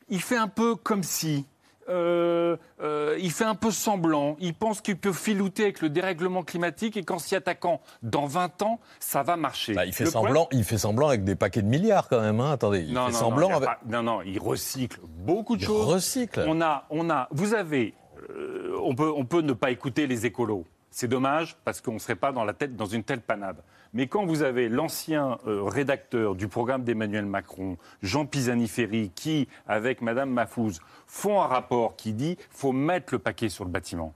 Il 0.09 0.21
fait 0.21 0.37
un 0.37 0.49
peu 0.49 0.75
comme 0.77 1.03
si. 1.03 1.47
euh, 1.89 2.57
euh, 2.81 3.17
il 3.21 3.33
fait 3.33 3.45
un 3.45 3.55
peu 3.55 3.71
semblant. 3.71 4.37
Il 4.39 4.55
pense 4.55 4.81
qu'il 4.81 4.97
peut 4.97 5.13
filouter 5.13 5.65
avec 5.65 5.81
le 5.81 5.89
dérèglement 5.91 6.43
climatique 6.43 6.97
et 6.97 7.03
qu'en 7.05 7.19
s'y 7.19 7.35
attaquant 7.35 7.81
dans 8.03 8.27
20 8.27 8.63
ans, 8.63 8.79
ça 9.01 9.23
va 9.23 9.37
marcher. 9.37 9.75
Bah, 9.75 9.85
il, 9.87 9.93
fait 9.93 10.05
Le 10.05 10.11
problème- 10.11 10.35
semblant, 10.35 10.49
il 10.53 10.65
fait 10.65 10.79
semblant 10.79 11.09
avec 11.09 11.25
des 11.25 11.35
paquets 11.35 11.63
de 11.63 11.67
milliards 11.69 12.09
quand 12.09 12.21
même. 12.21 12.41
hein. 12.41 12.53
Attendez, 12.53 12.81
il 12.81 12.93
non, 12.93 13.07
fait 13.07 13.13
non, 13.13 13.19
semblant 13.19 13.49
avec. 13.57 13.65
pas- 13.69 13.81
non, 13.87 14.03
non, 14.03 14.23
il 14.23 14.39
recycle 14.39 15.01
beaucoup 15.03 15.57
de 15.57 15.63
Il 15.63 15.67
choses. 15.67 15.87
recycle. 15.95 16.45
On 16.47 16.61
a, 16.61 16.85
on 16.91 17.11
a, 17.11 17.27
vous 17.33 17.55
avez, 17.55 17.95
euh, 18.31 18.77
on, 18.83 18.95
peut, 18.95 19.11
on 19.15 19.25
peut 19.25 19.41
ne 19.41 19.53
pas 19.53 19.71
écouter 19.71 20.07
les 20.07 20.25
écolos. 20.27 20.65
C'est 20.91 21.09
dommage 21.09 21.57
parce 21.65 21.81
qu'on 21.81 21.95
ne 21.95 21.99
serait 21.99 22.17
pas 22.17 22.33
dans, 22.33 22.45
la 22.45 22.53
tête, 22.53 22.77
dans 22.77 22.85
une 22.87 23.03
telle 23.03 23.23
panade. 23.23 23.57
Mais 23.95 24.07
quand 24.07 24.25
vous 24.25 24.43
avez 24.43 24.69
l'ancien 24.71 25.39
euh, 25.47 25.63
rédacteur 25.65 26.35
du 26.35 26.49
programme 26.49 26.83
d'Emmanuel 26.83 27.27
Macron, 27.27 27.77
Jean 28.03 28.25
Pisani-Ferry, 28.25 29.11
qui, 29.15 29.49
avec 29.67 30.01
Madame 30.01 30.31
Mahfouz, 30.31 30.81
font 31.07 31.43
un 31.43 31.47
rapport 31.47 31.95
qui 31.97 32.15
dit 32.15 32.39
faut 32.51 32.73
mettre 32.73 33.13
le 33.13 33.19
paquet 33.19 33.51
sur 33.51 33.65
le 33.65 33.71
bâtiment. 33.71 34.15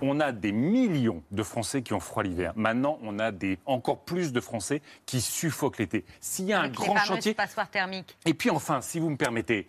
On 0.00 0.20
a 0.20 0.30
des 0.30 0.52
millions 0.52 1.24
de 1.32 1.42
Français 1.42 1.82
qui 1.82 1.92
ont 1.92 1.98
froid 1.98 2.22
l'hiver. 2.22 2.52
Maintenant, 2.54 3.00
on 3.02 3.18
a 3.18 3.32
des, 3.32 3.58
encore 3.66 4.04
plus 4.04 4.32
de 4.32 4.40
Français 4.40 4.80
qui 5.06 5.20
suffoquent 5.20 5.78
l'été. 5.78 6.04
S'il 6.20 6.44
y 6.44 6.52
a 6.52 6.60
un 6.60 6.64
Avec 6.64 6.76
grand 6.76 6.96
chantier, 6.98 7.34
et 8.24 8.34
puis 8.34 8.50
enfin, 8.50 8.80
si 8.80 9.00
vous 9.00 9.10
me 9.10 9.16
permettez, 9.16 9.66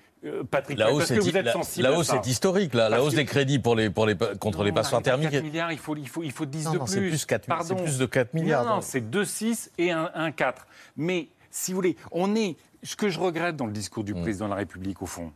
Patrick, 0.51 0.77
La 0.77 0.91
hausse, 0.91 1.12
est, 1.12 1.41
la- 1.41 1.97
hausse 1.97 2.12
est 2.12 2.27
historique, 2.27 2.73
là. 2.73 2.89
La 2.89 3.01
hausse 3.01 3.13
des 3.13 3.23
crédits 3.25 3.60
pour 3.60 3.75
les, 3.75 3.89
pour 3.89 4.05
les, 4.05 4.17
contre 4.39 4.63
les 4.63 4.71
passoires 4.73 5.01
thermiques. 5.01 5.29
4 5.32 5.43
milliards, 5.43 5.71
il 5.71 5.77
faut, 5.77 5.95
il 5.95 6.10
faut, 6.10 6.23
il 6.23 6.32
faut 6.32 6.45
10 6.45 6.65
Non, 6.65 6.71
de 6.73 6.77
non, 6.79 6.86
plus. 6.86 6.93
c'est 6.93 6.99
plus, 7.01 7.25
4, 7.25 7.45
Pardon. 7.45 7.75
c'est 7.77 7.84
plus 7.84 7.97
de 7.97 8.05
4 8.05 8.34
milliards. 8.34 8.65
Non, 8.65 8.75
non, 8.75 8.82
c'est 8.82 8.99
2,6 9.01 9.69
et 9.77 9.91
un, 9.91 10.12
un 10.13 10.32
4. 10.32 10.67
Mais 10.97 11.29
si 11.51 11.71
vous 11.71 11.75
voulez, 11.77 11.95
on 12.12 12.36
est. 12.36 12.58
Ce 12.84 12.95
que 12.95 13.10
je 13.10 13.19
regrette 13.19 13.55
dans 13.58 13.65
le 13.65 13.71
discours 13.73 14.03
Mm. 14.03 14.08
du 14.08 14.13
président 14.15 14.45
de 14.45 14.51
la 14.51 14.58
République, 14.58 15.01
au 15.01 15.05
fond, 15.05 15.32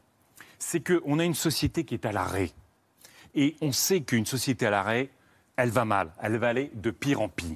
c'est 0.60 0.82
qu'on 0.82 1.20
a 1.20 1.24
une 1.24 1.34
société 1.36 1.84
qui 1.86 1.94
est 1.94 2.06
à 2.06 2.12
l'arrêt. 2.12 2.52
Et 3.36 3.56
on 3.62 3.72
sait 3.72 4.02
qu'une 4.02 4.26
société 4.26 4.66
à 4.66 4.70
l'arrêt, 4.70 5.10
elle 5.58 5.70
va 5.70 5.86
mal. 5.86 6.12
Elle 6.22 6.38
va 6.38 6.50
aller 6.50 6.72
de 6.74 6.92
pire 6.92 7.22
en 7.22 7.30
pire. 7.30 7.56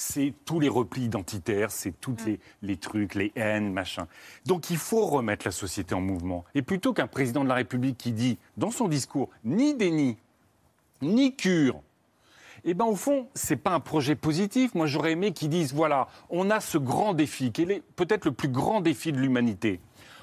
C'est 0.00 0.32
tous 0.44 0.60
les 0.60 0.68
replis 0.68 1.02
identitaires, 1.02 1.72
c'est 1.72 1.90
tous 1.90 2.14
les, 2.24 2.38
les 2.62 2.76
trucs, 2.76 3.16
les 3.16 3.32
haines, 3.34 3.72
machin. 3.72 4.06
Donc 4.46 4.70
il 4.70 4.76
faut 4.76 5.04
remettre 5.04 5.44
la 5.44 5.50
société 5.50 5.92
en 5.92 6.00
mouvement. 6.00 6.44
Et 6.54 6.62
plutôt 6.62 6.92
qu'un 6.92 7.08
président 7.08 7.42
de 7.42 7.48
la 7.48 7.56
République 7.56 7.98
qui 7.98 8.12
dit, 8.12 8.38
dans 8.56 8.70
son 8.70 8.86
discours, 8.86 9.28
ni 9.42 9.74
déni, 9.74 10.16
ni 11.02 11.34
cure, 11.34 11.82
eh 12.62 12.74
ben, 12.74 12.84
au 12.84 12.94
fond, 12.94 13.26
ce 13.34 13.54
n'est 13.54 13.58
pas 13.58 13.72
un 13.72 13.80
projet 13.80 14.14
positif. 14.14 14.72
Moi, 14.76 14.86
j'aurais 14.86 15.12
aimé 15.12 15.32
qu'ils 15.32 15.48
disent 15.48 15.74
voilà, 15.74 16.06
on 16.30 16.48
a 16.48 16.60
ce 16.60 16.78
grand 16.78 17.12
défi, 17.12 17.50
qui 17.50 17.62
est 17.62 17.82
peut-être 17.96 18.24
le 18.24 18.32
plus 18.32 18.48
grand 18.48 18.80
défi 18.80 19.10
de 19.10 19.18
l'humanité. 19.18 19.80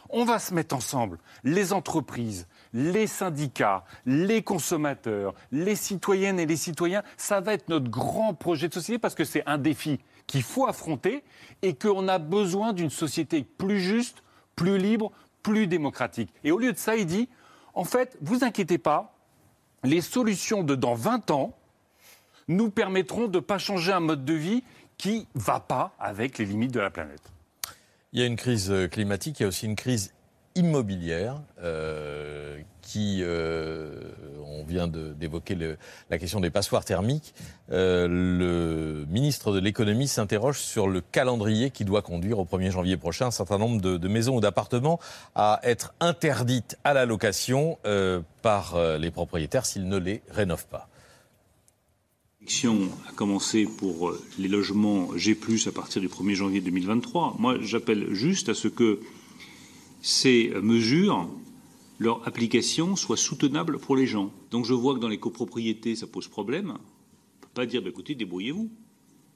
On 0.10 0.24
va 0.24 0.40
se 0.40 0.54
mettre 0.54 0.74
ensemble, 0.74 1.20
les 1.44 1.74
entreprises, 1.74 2.48
les 2.76 3.08
syndicats, 3.08 3.86
les 4.06 4.44
consommateurs, 4.44 5.34
les 5.52 5.76
citoyennes 5.76 6.40
et 6.40 6.46
les 6.46 6.58
citoyens. 6.58 7.04
Ça 7.16 7.40
va 7.40 7.54
être 7.54 7.70
notre 7.70 7.90
grand 7.90 8.34
projet 8.34 8.68
de 8.68 8.74
société 8.74 9.00
parce 9.00 9.16
que 9.16 9.24
c'est 9.24 9.44
un 9.48 9.58
défi 9.58 10.00
qu'il 10.28 10.44
faut 10.44 10.68
affronter 10.68 11.24
et 11.62 11.74
qu'on 11.74 12.08
a 12.10 12.20
besoin 12.20 12.74
d'une 12.74 12.90
société 12.90 13.44
plus 13.44 13.80
juste, 13.80 14.24
plus 14.56 14.78
libre, 14.78 15.12
plus 15.42 15.68
démocratique. 15.68 16.30
Et 16.44 16.52
au 16.52 16.60
lieu 16.60 16.74
de 16.74 16.78
ça, 16.78 16.98
il 16.98 17.06
dit 17.06 17.30
en 17.76 17.86
fait, 17.86 18.18
vous 18.22 18.44
inquiétez 18.44 18.78
pas, 18.78 19.16
les 19.84 20.02
solutions 20.02 20.64
de 20.64 20.76
dans 20.76 20.96
20 20.96 21.32
ans, 21.32 21.54
nous 22.48 22.70
permettront 22.70 23.28
de 23.28 23.38
ne 23.38 23.44
pas 23.44 23.58
changer 23.58 23.92
un 23.92 24.00
mode 24.00 24.26
de 24.26 24.34
vie 24.34 24.64
qui 24.98 25.28
ne 25.36 25.42
va 25.42 25.60
pas 25.60 25.96
avec 26.00 26.38
les 26.38 26.46
limites 26.46 26.72
de 26.72 26.80
la 26.80 26.90
planète. 26.90 27.32
Il 28.14 28.20
y 28.20 28.24
a 28.24 28.26
une 28.26 28.36
crise 28.36 28.72
euh, 28.72 28.88
climatique, 28.88 29.40
il 29.40 29.44
y 29.44 29.46
a 29.46 29.50
aussi 29.50 29.66
une 29.66 29.76
crise 29.76 30.14
immobilière 30.56 31.42
euh, 31.62 32.58
qui, 32.82 33.20
euh, 33.22 34.00
on 34.46 34.64
vient 34.64 34.88
d'évoquer 34.88 35.58
la 36.10 36.18
question 36.18 36.40
des 36.40 36.50
passoires 36.50 36.86
thermiques. 36.86 37.34
Euh, 37.72 38.08
le 38.08 39.06
ministre 39.10 39.54
de 39.54 39.60
l'économie 39.60 40.08
s'interroge 40.08 40.60
sur 40.60 40.88
le 40.88 41.02
calendrier 41.02 41.72
qui 41.72 41.84
doit 41.84 42.02
conduire 42.02 42.40
au 42.40 42.46
1er 42.46 42.72
janvier 42.72 42.96
prochain 42.96 43.28
un 43.28 43.32
certain 43.32 43.58
nombre 43.58 43.82
de, 43.82 44.08
maisons 44.08 44.38
ou 44.38 44.40
d'appartements 44.40 45.00
à 45.36 45.60
être 45.64 45.94
interdites 46.00 46.78
à 46.84 46.94
la 46.94 47.06
location 47.06 47.78
par 48.42 48.78
les 48.98 49.12
propriétaires 49.12 49.66
s'ils 49.66 49.90
ne 49.90 49.98
les 49.98 50.22
rénovent 50.30 50.68
pas. 50.68 50.88
L'action 52.42 52.78
a 53.10 53.14
commencé 53.14 53.66
pour 53.66 54.14
les 54.38 54.48
logements 54.48 55.10
G+, 55.18 55.36
à 55.66 55.72
partir 55.72 56.02
du 56.02 56.08
1er 56.08 56.36
janvier 56.36 56.62
2023. 56.62 57.36
Moi, 57.40 57.58
j'appelle 57.62 58.14
juste 58.14 58.50
à 58.50 58.54
ce 58.54 58.68
que 58.68 59.00
ces 60.06 60.52
mesures, 60.62 61.28
leur 61.98 62.28
application, 62.28 62.96
soit 62.96 63.18
soutenable 63.18 63.80
pour 63.80 63.96
les 63.96 64.06
gens. 64.06 64.32
Donc 64.52 64.64
je 64.64 64.74
vois 64.76 64.94
que 64.94 65.00
dans 65.00 65.08
les 65.08 65.18
copropriétés, 65.18 65.96
ça 65.96 66.06
pose 66.06 66.28
problème. 66.28 66.70
On 66.70 66.74
ne 66.74 67.42
peut 67.42 67.48
pas 67.56 67.66
dire, 67.66 67.82
bah, 67.82 67.90
écoutez, 67.90 68.14
débrouillez-vous. 68.14 68.70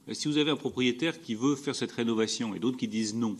Euh, 0.08 0.14
Si 0.14 0.28
vous 0.28 0.38
avez 0.38 0.52
un 0.52 0.56
propriétaire 0.56 1.20
qui 1.20 1.34
veut 1.34 1.56
faire 1.56 1.74
cette 1.74 1.90
rénovation 1.90 2.54
et 2.54 2.60
d'autres 2.60 2.76
qui 2.76 2.86
disent 2.86 3.16
non, 3.16 3.36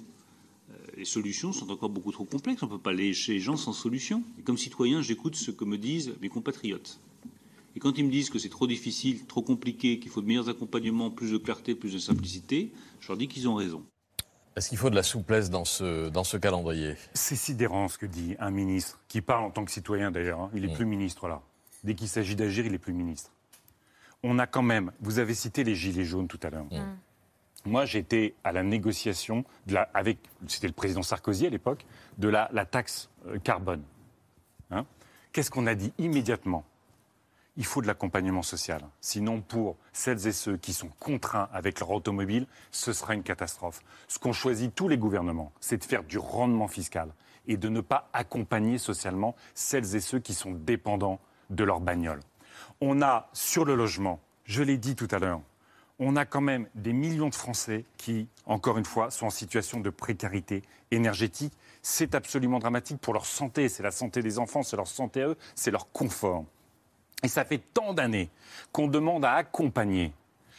euh, 0.71 0.75
les 0.97 1.05
solutions 1.05 1.53
sont 1.53 1.71
encore 1.71 1.89
beaucoup 1.89 2.11
trop 2.11 2.25
complexes. 2.25 2.65
On 2.65 2.67
ne 2.67 2.73
peut 2.73 2.79
pas 2.79 2.91
aller 2.91 3.15
chez 3.15 3.35
les 3.35 3.41
gens 3.41 3.57
sans 3.57 3.73
solution. 3.73 4.25
Et 4.37 4.43
comme 4.43 4.59
citoyen, 4.59 5.01
j'écoute 5.01 5.37
ce 5.37 5.53
que 5.53 5.65
me 5.65 5.79
disent 5.79 6.13
mes 6.21 6.29
compatriotes. 6.29 6.99
Et 7.77 7.79
quand 7.79 7.97
ils 7.97 8.05
me 8.05 8.11
disent 8.11 8.31
que 8.31 8.41
c'est 8.41 8.49
trop 8.49 8.67
difficile, 8.67 9.25
trop 9.27 9.43
compliqué, 9.43 10.01
qu'il 10.01 10.11
faut 10.11 10.21
de 10.21 10.27
meilleurs 10.27 10.49
accompagnements, 10.49 11.13
plus 11.13 11.31
de 11.31 11.39
clarté, 11.39 11.77
plus 11.77 11.93
de 11.93 12.01
simplicité, 12.01 12.73
je 12.99 13.07
leur 13.07 13.17
dis 13.17 13.29
qu'ils 13.29 13.49
ont 13.49 13.55
raison. 13.55 13.85
Est-ce 14.57 14.69
qu'il 14.69 14.79
faut 14.79 14.91
de 14.91 14.97
la 14.97 15.03
souplesse 15.03 15.49
dans 15.49 15.65
ce, 15.65 16.09
dans 16.09 16.25
ce 16.25 16.37
calendrier? 16.37 16.97
C'est 17.15 17.37
sidérant 17.37 17.89
ce 17.89 17.99
que 17.99 18.07
dit 18.07 18.37
un 18.41 18.51
ministre, 18.51 18.99
qui 19.09 19.21
parle 19.21 19.45
en 19.45 19.51
tant 19.51 19.65
que 19.65 19.71
citoyen 19.71 20.11
d'ailleurs. 20.11 20.41
hein. 20.41 20.51
Il 20.55 20.65
est 20.65 20.69
Mm. 20.69 20.75
plus 20.75 20.87
ministre 20.87 21.29
là. 21.29 21.41
Dès 21.85 21.95
qu'il 21.95 22.09
s'agit 22.09 22.37
d'agir, 22.37 22.67
il 22.67 22.75
est 22.75 22.79
plus 22.79 22.93
ministre. 22.93 23.31
On 24.23 24.39
a 24.39 24.47
quand 24.47 24.63
même, 24.63 24.93
vous 25.01 25.19
avez 25.19 25.35
cité 25.35 25.65
les 25.65 25.75
gilets 25.75 26.05
jaunes 26.05 26.29
tout 26.29 26.41
à 26.43 26.51
l'heure. 26.51 26.67
Moi, 27.65 27.85
j'étais 27.87 28.35
à 28.45 28.53
la 28.53 28.63
négociation 28.63 29.45
de 29.67 29.75
la, 29.75 29.89
avec, 29.95 30.19
c'était 30.47 30.67
le 30.67 30.73
président 30.73 31.03
Sarkozy 31.03 31.47
à 31.47 31.51
l'époque, 31.51 31.85
de 32.19 32.29
la, 32.29 32.49
la 32.53 32.65
taxe 32.67 33.09
euh, 33.27 33.39
carbone. 33.39 33.83
Hein 34.71 34.85
Qu'est-ce 35.33 35.51
qu'on 35.51 35.67
a 35.67 35.75
dit 35.75 35.93
immédiatement? 35.99 36.65
Il 37.57 37.65
faut 37.65 37.83
de 37.83 37.87
l'accompagnement 37.87 38.43
social. 38.43 38.81
Sinon, 39.01 39.41
pour 39.41 39.77
celles 39.93 40.27
et 40.27 40.33
ceux 40.33 40.57
qui 40.57 40.73
sont 40.73 40.91
contraints 41.01 41.49
avec 41.53 41.81
leur 41.81 41.91
automobile, 41.91 42.47
ce 42.71 42.93
sera 42.93 43.15
une 43.15 43.23
catastrophe. 43.23 43.83
Ce 44.09 44.19
qu'ont 44.19 44.33
choisi 44.33 44.71
tous 44.71 44.89
les 44.89 44.99
gouvernements, 44.99 45.53
c'est 45.61 45.79
de 45.79 45.85
faire 45.85 46.05
du 46.05 46.19
rendement 46.19 46.69
fiscal 46.69 47.13
et 47.47 47.57
de 47.57 47.69
ne 47.69 47.81
pas 47.81 48.09
accompagner 48.13 48.79
socialement 48.79 49.35
celles 49.55 49.97
et 49.97 50.01
ceux 50.01 50.21
qui 50.21 50.35
sont 50.35 50.53
dépendants 50.53 51.21
de 51.51 51.65
leur 51.65 51.81
bagnole. 51.81 52.21
On 52.81 53.03
a, 53.03 53.29
sur 53.33 53.65
le 53.65 53.75
logement, 53.75 54.21
je 54.45 54.63
l'ai 54.63 54.79
dit 54.79 54.95
tout 54.95 55.09
à 55.11 55.19
l'heure, 55.19 55.41
on 56.03 56.17
a 56.17 56.25
quand 56.25 56.41
même 56.41 56.67
des 56.75 56.95
millions 56.95 57.29
de 57.29 57.35
Français 57.35 57.85
qui, 57.99 58.27
encore 58.47 58.79
une 58.79 58.87
fois, 58.87 59.11
sont 59.11 59.27
en 59.27 59.31
situation 59.31 59.81
de 59.81 59.91
précarité 59.91 60.63
énergétique. 60.91 61.53
C'est 61.83 62.15
absolument 62.15 62.59
dramatique 62.59 63.01
pour 63.01 63.13
leur 63.13 63.27
santé. 63.27 63.69
C'est 63.69 63.83
la 63.83 63.91
santé 63.91 64.23
des 64.23 64.39
enfants, 64.39 64.63
c'est 64.63 64.77
leur 64.77 64.87
santé 64.87 65.23
à 65.23 65.29
eux, 65.29 65.37
c'est 65.55 65.71
leur 65.71 65.93
confort. 65.93 66.47
Et 67.23 67.29
ça 67.29 67.45
fait 67.45 67.61
tant 67.75 67.95
d'années 67.95 68.31
qu'on 68.73 68.89
demande 68.89 69.25
à 69.25 69.35
accompagner, 69.35 70.13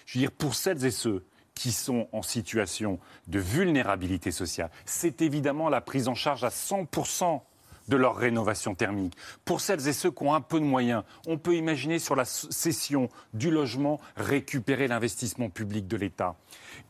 je 0.05 0.17
veux 0.17 0.25
dire, 0.25 0.31
pour 0.31 0.55
celles 0.55 0.85
et 0.85 0.91
ceux 0.91 1.25
qui 1.55 1.71
sont 1.71 2.07
en 2.11 2.21
situation 2.21 2.99
de 3.27 3.39
vulnérabilité 3.39 4.31
sociale, 4.31 4.71
c'est 4.85 5.21
évidemment 5.21 5.69
la 5.69 5.81
prise 5.81 6.07
en 6.07 6.15
charge 6.15 6.43
à 6.43 6.49
100% 6.49 7.41
de 7.87 7.97
leur 7.97 8.15
rénovation 8.15 8.73
thermique. 8.73 9.15
Pour 9.43 9.59
celles 9.59 9.87
et 9.87 9.93
ceux 9.93 10.11
qui 10.11 10.23
ont 10.23 10.33
un 10.33 10.41
peu 10.41 10.59
de 10.59 10.65
moyens, 10.65 11.03
on 11.27 11.37
peut 11.37 11.55
imaginer 11.55 11.99
sur 11.99 12.15
la 12.15 12.25
cession 12.25 13.09
du 13.33 13.51
logement 13.51 13.99
récupérer 14.15 14.87
l'investissement 14.87 15.49
public 15.49 15.87
de 15.87 15.97
l'État. 15.97 16.35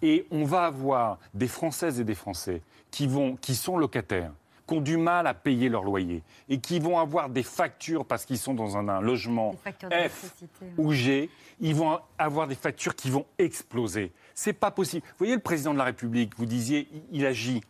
Et 0.02 0.28
on 0.32 0.46
va 0.46 0.66
avoir 0.66 1.18
des 1.34 1.48
Françaises 1.48 2.00
et 2.00 2.04
des 2.04 2.16
Français 2.16 2.62
qui, 2.92 3.08
vont, 3.08 3.36
qui 3.36 3.56
sont 3.56 3.78
locataires, 3.78 4.32
qui 4.72 4.78
ont 4.78 4.82
du 4.82 4.96
mal 4.96 5.28
à 5.28 5.34
payer 5.34 5.68
leur 5.68 5.84
loyer 5.84 6.24
et 6.48 6.60
qui 6.60 6.80
vont 6.80 6.98
avoir 6.98 7.30
des 7.30 7.44
factures 7.44 8.06
parce 8.06 8.26
qu'ils 8.26 8.38
sont 8.38 8.54
dans 8.54 8.78
un, 8.78 8.88
un 8.88 9.02
logement 9.02 9.54
F 10.10 10.34
ou 10.78 10.94
G, 10.94 11.30
ils 11.60 11.76
vont 11.76 12.00
avoir 12.18 12.48
des 12.48 12.56
factures 12.56 12.96
qui 12.96 13.10
vont 13.10 13.26
exploser. 13.38 14.14
C'est 14.34 14.54
pas 14.54 14.72
possible. 14.72 15.06
Vous 15.10 15.16
voyez, 15.20 15.36
le 15.36 15.42
président 15.42 15.74
de 15.74 15.78
la 15.78 15.84
République, 15.84 16.32
vous 16.38 16.46
disiez, 16.46 16.88
il- 16.94 17.04
il 17.20 17.26
agit. 17.26 17.62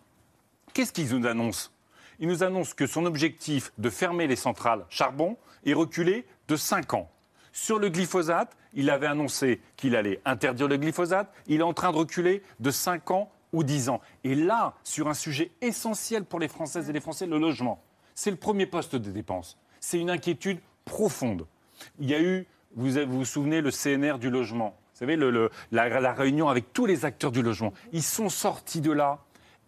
Qu'est-ce 0.75 0.93
qu'il 0.93 1.07
nous 1.17 1.25
annonce? 1.27 1.71
Il 2.19 2.27
nous 2.27 2.43
annonce 2.43 2.75
que 2.75 2.85
son 2.85 3.05
objectif 3.07 3.73
de 3.79 3.89
fermer 3.89 4.27
les 4.27 4.35
centrales 4.35 4.85
charbon 4.89 5.37
est 5.65 5.73
reculé 5.73 6.25
de 6.49 6.55
5 6.55 6.93
ans. 6.93 7.09
Sur 7.51 7.79
le 7.79 7.89
glyphosate, 7.89 8.55
il 8.73 8.91
avait 8.91 9.07
annoncé 9.07 9.59
qu'il 9.75 9.95
allait 9.95 10.21
interdire 10.23 10.67
le 10.67 10.77
glyphosate. 10.77 11.33
Il 11.47 11.61
est 11.61 11.63
en 11.63 11.73
train 11.73 11.91
de 11.91 11.97
reculer 11.97 12.43
de 12.59 12.69
5 12.69 13.09
ans 13.09 13.31
ou 13.53 13.63
10 13.63 13.89
ans. 13.89 14.01
Et 14.23 14.35
là, 14.35 14.75
sur 14.83 15.07
un 15.07 15.13
sujet 15.13 15.51
essentiel 15.61 16.25
pour 16.25 16.39
les 16.39 16.47
Françaises 16.47 16.89
et 16.89 16.93
les 16.93 16.99
Français, 16.99 17.25
le 17.25 17.37
logement, 17.37 17.81
c'est 18.15 18.31
le 18.31 18.37
premier 18.37 18.65
poste 18.65 18.95
de 18.95 19.11
dépense. 19.11 19.57
C'est 19.79 19.99
une 19.99 20.09
inquiétude 20.09 20.59
profonde. 20.85 21.47
Il 21.99 22.09
y 22.09 22.15
a 22.15 22.21
eu, 22.21 22.47
vous 22.75 22.91
vous, 23.07 23.25
souvenez, 23.25 23.61
le 23.61 23.71
CNR 23.71 24.19
du 24.19 24.29
logement. 24.29 24.77
Vous 24.93 24.99
savez, 25.07 25.17
la, 25.71 25.99
la 25.99 26.13
réunion 26.13 26.49
avec 26.49 26.73
tous 26.73 26.85
les 26.85 27.05
acteurs 27.05 27.31
du 27.31 27.41
logement. 27.41 27.73
Ils 27.91 28.03
sont 28.03 28.29
sortis 28.29 28.81
de 28.81 28.91
là 28.91 29.19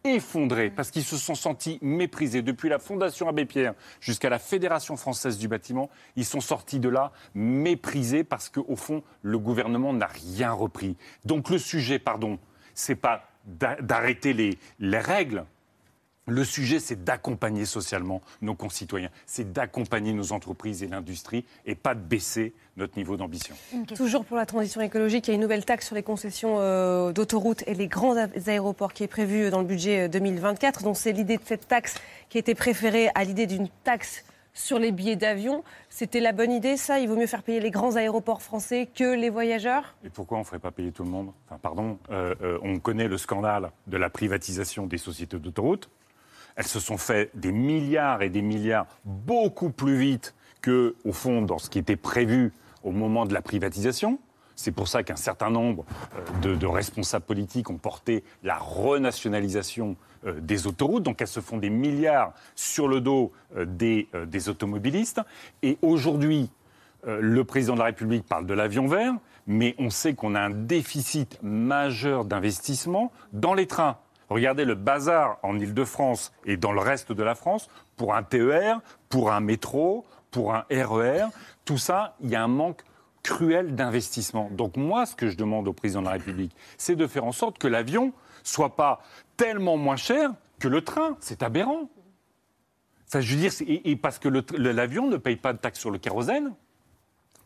effondrés 0.04 0.70
parce 0.70 0.92
qu'ils 0.92 1.04
se 1.04 1.18
sont 1.18 1.36
sentis 1.36 1.80
méprisés. 1.82 2.42
Depuis 2.42 2.70
la 2.70 2.80
Fondation 2.80 3.28
Abbé 3.28 3.46
Pierre 3.46 3.74
jusqu'à 4.00 4.30
la 4.30 4.40
Fédération 4.40 4.98
française 4.98 5.38
du 5.38 5.48
bâtiment, 5.48 5.90
ils 6.16 6.26
sont 6.26 6.42
sortis 6.42 6.80
de 6.80 6.90
là 6.90 7.12
méprisés 7.34 8.24
parce 8.24 8.50
qu'au 8.50 8.76
fond, 8.76 9.04
le 9.22 9.40
gouvernement 9.40 9.94
n'a 9.94 10.08
rien 10.08 10.52
repris. 10.52 10.98
Donc 11.26 11.50
le 11.50 11.58
sujet, 11.58 12.00
pardon, 12.00 12.38
c'est 12.74 12.96
pas 12.96 13.24
d'arrêter 13.46 14.34
les, 14.34 14.58
les 14.80 15.00
règles. 15.00 15.46
Le 16.26 16.46
sujet, 16.46 16.80
c'est 16.80 17.04
d'accompagner 17.04 17.66
socialement 17.66 18.22
nos 18.42 18.56
concitoyens, 18.56 19.10
c'est 19.26 19.52
d'accompagner 19.52 20.14
nos 20.14 20.32
entreprises 20.32 20.82
et 20.82 20.88
l'industrie 20.88 21.44
et 21.66 21.76
pas 21.76 21.96
de 21.96 22.00
baisser 22.00 22.54
notre 22.78 22.98
niveau 22.98 23.18
d'ambition. 23.18 23.56
Toujours 23.94 24.24
pour 24.24 24.38
la 24.38 24.46
transition 24.46 24.80
écologique, 24.80 25.28
il 25.28 25.32
y 25.32 25.34
a 25.34 25.36
une 25.36 25.42
nouvelle 25.42 25.66
taxe 25.66 25.88
sur 25.88 25.96
les 25.96 26.04
concessions 26.04 26.56
euh, 26.60 27.12
d'autoroutes 27.12 27.68
et 27.68 27.74
les 27.74 27.88
grands 27.90 28.16
aéroports 28.16 28.94
qui 28.94 29.04
est 29.04 29.08
prévue 29.08 29.50
dans 29.50 29.60
le 29.60 29.68
budget 29.68 30.06
euh, 30.06 30.08
2024. 30.08 30.84
Donc 30.84 30.96
c'est 30.96 31.12
l'idée 31.12 31.36
de 31.36 31.44
cette 31.46 31.68
taxe 31.68 31.96
qui 32.30 32.38
a 32.38 32.40
été 32.40 32.56
préférée 32.56 33.10
à 33.16 33.26
l'idée 33.26 33.46
d'une 33.46 33.68
taxe 33.84 34.24
sur 34.54 34.80
les 34.80 34.92
billets 34.92 35.16
d'avion. 35.16 35.64
C'était 35.90 36.20
la 36.20 36.32
bonne 36.32 36.52
idée, 36.52 36.78
ça 36.78 37.00
Il 37.00 37.10
vaut 37.10 37.16
mieux 37.16 37.28
faire 37.28 37.44
payer 37.44 37.60
les 37.60 37.72
grands 37.72 37.96
aéroports 37.96 38.42
français 38.42 38.88
que 38.94 39.16
les 39.16 39.30
voyageurs 39.30 39.96
Et 40.06 40.10
pourquoi 40.10 40.38
on 40.38 40.42
ne 40.42 40.46
ferait 40.46 40.60
pas 40.60 40.72
payer 40.72 40.92
tout 40.92 41.04
le 41.04 41.10
monde? 41.10 41.32
Enfin, 41.48 41.60
pardon, 41.62 41.98
euh, 42.12 42.36
euh, 42.42 42.60
on 42.62 42.80
connaît 42.80 43.08
le 43.08 43.18
scandale 43.18 43.72
de 43.88 43.98
la 43.98 44.10
privatisation 44.10 44.86
des 44.86 44.98
sociétés 44.98 45.40
d'autoroutes. 45.40 45.90
Elles 46.56 46.68
se 46.68 46.80
sont 46.80 46.98
fait 46.98 47.32
des 47.34 47.52
milliards 47.52 48.22
et 48.22 48.30
des 48.30 48.44
milliards 48.44 48.86
beaucoup 49.06 49.72
plus 49.72 49.98
vite 49.98 50.36
que, 50.62 50.96
au 51.04 51.12
fond, 51.12 51.42
dans 51.42 51.58
ce 51.58 51.70
qui 51.70 51.80
était 51.80 51.96
prévu 51.96 52.54
au 52.84 52.92
moment 52.92 53.26
de 53.26 53.34
la 53.34 53.42
privatisation. 53.42 54.20
C'est 54.56 54.72
pour 54.72 54.88
ça 54.88 55.04
qu'un 55.04 55.16
certain 55.16 55.50
nombre 55.50 55.86
euh, 56.46 56.56
de, 56.56 56.66
responsables 56.66 57.26
politiques 57.26 57.70
ont 57.70 57.78
porté 57.78 58.24
la 58.44 58.58
renationalisation 58.58 59.96
euh, 60.26 60.40
des 60.40 60.68
autoroutes. 60.68 61.04
Donc 61.04 61.22
elles 61.22 61.28
se 61.28 61.40
font 61.40 61.58
des 61.58 61.70
milliards 61.70 62.34
sur 62.56 62.88
le 62.88 63.02
dos 63.02 63.32
euh, 63.56 63.66
des, 63.66 64.08
des 64.28 64.50
automobilistes. 64.50 65.22
Et 65.62 65.78
aujourd'hui, 65.82 66.50
le 67.06 67.44
président 67.44 67.74
de 67.74 67.80
la 67.80 67.86
République 67.86 68.26
parle 68.26 68.46
de 68.46 68.54
l'avion 68.54 68.88
vert, 68.88 69.14
mais 69.46 69.76
on 69.78 69.90
sait 69.90 70.14
qu'on 70.14 70.36
a 70.36 70.40
un 70.40 70.52
déficit 70.52 71.38
majeur 71.44 72.24
d'investissement 72.24 73.12
dans 73.34 73.54
les 73.54 73.68
trains. 73.68 73.98
Regardez 74.30 74.64
le 74.64 74.76
bazar 74.76 75.38
en 75.44 75.60
Ile-de-France 75.60 76.32
et 76.46 76.56
dans 76.56 76.72
le 76.72 76.80
reste 76.80 77.12
de 77.12 77.22
la 77.22 77.36
France 77.36 77.70
pour 77.98 78.16
un 78.16 78.24
TER, 78.24 78.80
pour 79.10 79.34
un 79.34 79.42
métro, 79.42 80.06
pour 80.32 80.56
un 80.56 80.66
RER. 80.72 81.26
Tout 81.66 81.78
ça, 81.78 82.16
il 82.22 82.30
y 82.30 82.36
a 82.36 82.44
un 82.44 82.48
manque 82.48 82.84
cruel 83.24 83.74
d'investissement. 83.76 84.50
Donc 84.52 84.78
moi, 84.78 85.06
ce 85.06 85.16
que 85.16 85.30
je 85.30 85.38
demande 85.38 85.68
au 85.68 85.74
président 85.74 86.02
de 86.02 86.06
la 86.08 86.12
République, 86.14 86.56
c'est 86.78 86.96
de 86.96 87.08
faire 87.08 87.24
en 87.24 87.32
sorte 87.32 87.58
que 87.58 87.68
l'avion 87.68 88.14
soit 88.44 88.76
pas 88.76 89.02
tellement 89.38 89.78
moins 89.78 89.96
cher 89.96 90.32
que 90.60 90.68
le 90.68 90.82
train. 90.82 91.18
C'est 91.22 91.42
aberrant. 91.42 91.90
Enfin, 93.08 93.22
je 93.22 93.36
veux 93.36 93.42
dire, 93.42 93.98
parce 94.02 94.20
que 94.20 94.30
l'avion 94.58 95.08
ne 95.08 95.18
paye 95.18 95.38
pas 95.38 95.54
de 95.54 95.58
taxe 95.58 95.80
sur 95.80 95.92
le 95.92 95.98
kérosène 95.98 96.54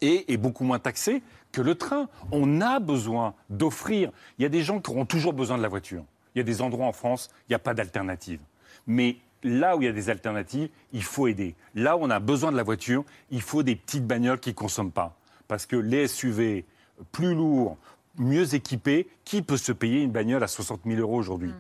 et 0.02 0.32
est 0.32 0.38
beaucoup 0.38 0.64
moins 0.64 0.80
taxé 0.80 1.22
que 1.52 1.62
le 1.62 1.76
train. 1.76 2.10
On 2.32 2.62
a 2.62 2.80
besoin 2.80 3.36
d'offrir. 3.50 4.12
Il 4.38 4.44
y 4.44 4.46
a 4.46 4.50
des 4.50 4.64
gens 4.64 4.80
qui 4.80 4.90
auront 4.90 5.06
toujours 5.06 5.34
besoin 5.34 5.58
de 5.58 5.62
la 5.62 5.68
voiture. 5.68 6.04
Il 6.36 6.40
y 6.40 6.42
a 6.42 6.44
des 6.44 6.62
endroits 6.62 6.86
en 6.86 6.92
France, 6.92 7.30
il 7.42 7.52
n'y 7.52 7.56
a 7.56 7.60
pas 7.60 7.74
d'alternative. 7.74 8.40
Mais 8.86 9.18
là 9.44 9.76
où 9.76 9.82
il 9.82 9.86
y 9.86 9.90
a 9.90 9.94
des 9.94 10.10
alternatives, 10.10 10.70
il 10.94 11.04
faut 11.04 11.28
aider. 11.28 11.56
Là 11.76 11.98
où 11.98 12.02
on 12.02 12.10
a 12.10 12.20
besoin 12.20 12.52
de 12.52 12.58
la 12.58 12.64
voiture, 12.64 13.04
il 13.32 13.42
faut 13.42 13.64
des 13.64 13.76
petites 13.76 14.06
bagnoles 14.06 14.40
qui 14.40 14.50
ne 14.50 14.56
consomment 14.56 14.92
pas. 14.92 15.18
Parce 15.48 15.66
que 15.66 15.76
les 15.76 16.08
SUV 16.08 16.66
plus 17.12 17.36
lourds, 17.36 17.78
mieux 18.18 18.56
équipés, 18.56 19.08
qui 19.24 19.42
peut 19.42 19.58
se 19.58 19.72
payer 19.72 20.02
une 20.02 20.12
bagnole 20.12 20.44
à 20.44 20.48
60 20.48 20.82
000 20.86 21.00
euros 21.00 21.18
aujourd'hui? 21.18 21.52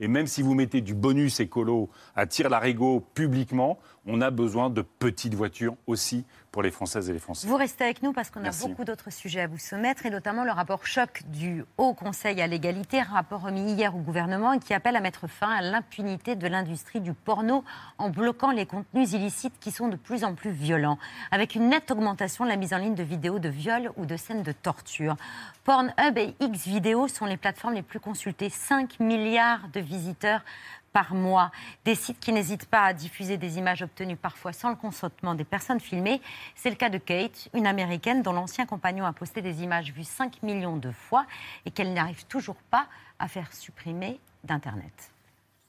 Et 0.00 0.08
même 0.08 0.26
si 0.26 0.42
vous 0.42 0.54
mettez 0.54 0.80
du 0.80 0.94
bonus 0.94 1.38
écolo 1.38 1.88
à 2.16 2.26
tire-larigot 2.26 3.04
publiquement, 3.14 3.78
on 4.06 4.20
a 4.20 4.30
besoin 4.30 4.70
de 4.70 4.82
petites 4.82 5.34
voitures 5.34 5.76
aussi 5.86 6.24
pour 6.50 6.62
les 6.62 6.70
Françaises 6.70 7.08
et 7.08 7.12
les 7.12 7.18
Français. 7.18 7.46
Vous 7.46 7.56
restez 7.56 7.84
avec 7.84 8.02
nous 8.02 8.12
parce 8.12 8.28
qu'on 8.30 8.40
a 8.40 8.44
Merci. 8.44 8.68
beaucoup 8.68 8.84
d'autres 8.84 9.10
sujets 9.10 9.40
à 9.40 9.46
vous 9.46 9.58
soumettre 9.58 10.04
et 10.04 10.10
notamment 10.10 10.44
le 10.44 10.50
rapport 10.50 10.86
choc 10.86 11.22
du 11.28 11.64
Haut 11.78 11.94
Conseil 11.94 12.42
à 12.42 12.46
l'égalité, 12.46 13.00
rapport 13.00 13.40
remis 13.40 13.72
hier 13.72 13.96
au 13.96 14.00
gouvernement 14.00 14.52
et 14.52 14.58
qui 14.58 14.74
appelle 14.74 14.96
à 14.96 15.00
mettre 15.00 15.28
fin 15.28 15.50
à 15.50 15.62
l'impunité 15.62 16.36
de 16.36 16.46
l'industrie 16.46 17.00
du 17.00 17.14
porno 17.14 17.64
en 17.96 18.10
bloquant 18.10 18.50
les 18.50 18.66
contenus 18.66 19.12
illicites 19.12 19.58
qui 19.60 19.70
sont 19.70 19.88
de 19.88 19.96
plus 19.96 20.24
en 20.24 20.34
plus 20.34 20.50
violents, 20.50 20.98
avec 21.30 21.54
une 21.54 21.70
nette 21.70 21.90
augmentation 21.90 22.44
de 22.44 22.50
la 22.50 22.56
mise 22.56 22.74
en 22.74 22.78
ligne 22.78 22.94
de 22.94 23.02
vidéos 23.02 23.38
de 23.38 23.48
viol 23.48 23.90
ou 23.96 24.04
de 24.04 24.16
scènes 24.16 24.42
de 24.42 24.52
torture. 24.52 25.16
Pornhub 25.64 26.18
et 26.18 26.34
Xvideo 26.40 27.08
sont 27.08 27.24
les 27.24 27.38
plateformes 27.38 27.74
les 27.74 27.82
plus 27.82 28.00
consultées, 28.00 28.50
5 28.50 29.00
milliards 29.00 29.68
de 29.72 29.80
visiteurs 29.80 30.42
par 30.92 31.14
mois. 31.14 31.50
Des 31.84 31.94
sites 31.94 32.20
qui 32.20 32.32
n'hésitent 32.32 32.66
pas 32.66 32.84
à 32.84 32.92
diffuser 32.92 33.36
des 33.36 33.58
images 33.58 33.82
obtenues 33.82 34.16
parfois 34.16 34.52
sans 34.52 34.70
le 34.70 34.76
consentement 34.76 35.34
des 35.34 35.44
personnes 35.44 35.80
filmées. 35.80 36.20
C'est 36.54 36.70
le 36.70 36.76
cas 36.76 36.90
de 36.90 36.98
Kate, 36.98 37.48
une 37.54 37.66
américaine 37.66 38.22
dont 38.22 38.32
l'ancien 38.32 38.66
compagnon 38.66 39.04
a 39.04 39.12
posté 39.12 39.42
des 39.42 39.62
images 39.62 39.92
vues 39.92 40.04
5 40.04 40.42
millions 40.42 40.76
de 40.76 40.90
fois 40.90 41.26
et 41.66 41.70
qu'elle 41.70 41.92
n'arrive 41.92 42.26
toujours 42.26 42.56
pas 42.70 42.86
à 43.18 43.28
faire 43.28 43.52
supprimer 43.52 44.20
d'Internet. 44.44 45.12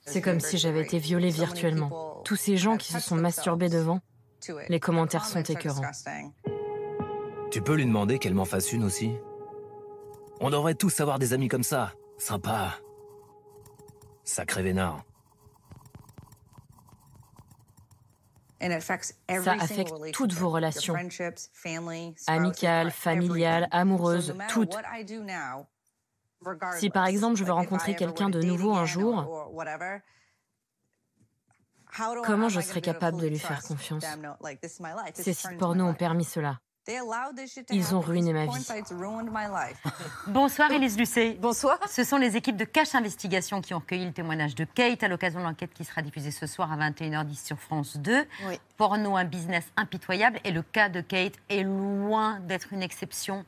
C'est 0.06 0.20
comme 0.20 0.40
si 0.40 0.58
j'avais 0.58 0.82
été 0.82 0.98
violée 0.98 1.30
virtuellement. 1.30 2.20
Tous 2.24 2.36
ces 2.36 2.56
gens 2.56 2.76
qui 2.76 2.92
se 2.92 3.00
sont 3.00 3.16
masturbés 3.16 3.70
devant, 3.70 4.00
les 4.68 4.80
commentaires 4.80 5.24
sont 5.24 5.42
écœurants. 5.42 5.90
Tu 7.50 7.62
peux 7.62 7.74
lui 7.74 7.86
demander 7.86 8.18
qu'elle 8.18 8.34
m'en 8.34 8.44
fasse 8.44 8.72
une 8.72 8.84
aussi? 8.84 9.12
On 10.40 10.50
devrait 10.50 10.74
tous 10.74 11.00
avoir 11.00 11.18
des 11.18 11.32
amis 11.32 11.48
comme 11.48 11.62
ça. 11.62 11.92
Sympa. 12.18 12.74
Sacré 14.24 14.62
vénard. 14.62 15.04
Ça 19.42 19.52
affecte 19.52 19.94
toutes 20.12 20.32
vos 20.32 20.50
relations, 20.50 20.94
amicales, 22.26 22.90
familiales, 22.90 23.68
amoureuses, 23.70 24.34
toutes. 24.48 24.76
Si 26.78 26.90
par 26.90 27.06
exemple 27.06 27.36
je 27.36 27.44
veux 27.44 27.52
rencontrer 27.52 27.94
quelqu'un 27.94 28.30
de 28.30 28.42
nouveau 28.42 28.74
un 28.74 28.84
jour, 28.84 29.50
comment 32.24 32.48
je 32.48 32.60
serais 32.60 32.80
capable 32.80 33.20
de 33.20 33.28
lui 33.28 33.38
faire 33.38 33.62
confiance? 33.62 34.04
Ces 35.14 35.32
sites 35.32 35.58
porno 35.58 35.86
ont 35.86 35.94
permis 35.94 36.24
cela. 36.24 36.60
Ils 37.70 37.94
ont 37.94 38.00
ruiné 38.00 38.34
ma 38.34 38.44
vie. 38.44 38.50
Bonsoir 40.26 40.70
Élise 40.70 40.98
Lucet. 40.98 41.38
Bonsoir. 41.40 41.78
Ce 41.88 42.04
sont 42.04 42.18
les 42.18 42.36
équipes 42.36 42.58
de 42.58 42.64
Cache 42.64 42.94
Investigation 42.94 43.62
qui 43.62 43.72
ont 43.72 43.78
recueilli 43.78 44.04
le 44.04 44.12
témoignage 44.12 44.54
de 44.54 44.64
Kate 44.64 45.02
à 45.02 45.08
l'occasion 45.08 45.40
de 45.40 45.44
l'enquête 45.44 45.72
qui 45.72 45.84
sera 45.84 46.02
diffusée 46.02 46.30
ce 46.30 46.46
soir 46.46 46.70
à 46.70 46.76
21h10 46.76 47.46
sur 47.46 47.58
France 47.58 47.96
2. 47.96 48.26
Oui. 48.48 48.60
Porno, 48.76 49.16
un 49.16 49.24
business 49.24 49.64
impitoyable. 49.78 50.40
Et 50.44 50.50
le 50.50 50.62
cas 50.62 50.90
de 50.90 51.00
Kate 51.00 51.34
est 51.48 51.62
loin 51.62 52.40
d'être 52.40 52.72
une 52.72 52.82
exception 52.82 53.46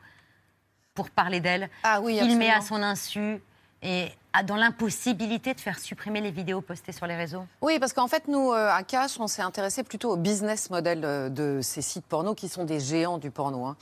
pour 0.95 1.11
parler 1.11 1.41
d'elle. 1.41 1.69
Ah 1.83 2.01
oui, 2.01 2.19
Filmée 2.19 2.51
à 2.51 2.63
son 2.63 2.83
insu 2.83 3.39
et 3.83 4.09
dans 4.43 4.57
l'impossibilité 4.57 5.55
de 5.55 5.61
faire 5.61 5.79
supprimer 5.79 6.21
les 6.21 6.31
vidéos 6.31 6.61
postées 6.61 6.93
sur 6.93 7.07
les 7.07 7.17
réseaux? 7.17 7.45
Oui, 7.63 7.79
parce 7.79 7.93
qu'en 7.93 8.09
fait, 8.09 8.29
nous, 8.29 8.53
euh, 8.53 8.71
à 8.71 8.83
Cash, 8.83 9.19
on 9.21 9.27
s'est 9.27 9.43
intéressé 9.43 9.83
plutôt 9.83 10.11
au 10.13 10.17
business 10.17 10.71
model 10.71 11.03
euh, 11.05 11.29
de 11.29 11.61
ces 11.63 11.83
sites 11.83 12.07
porno 12.07 12.35
qui 12.35 12.49
sont 12.49 12.65
des 12.65 12.81
géants 12.81 13.19
du 13.19 13.31
porno. 13.31 13.65
hein. 13.67 13.77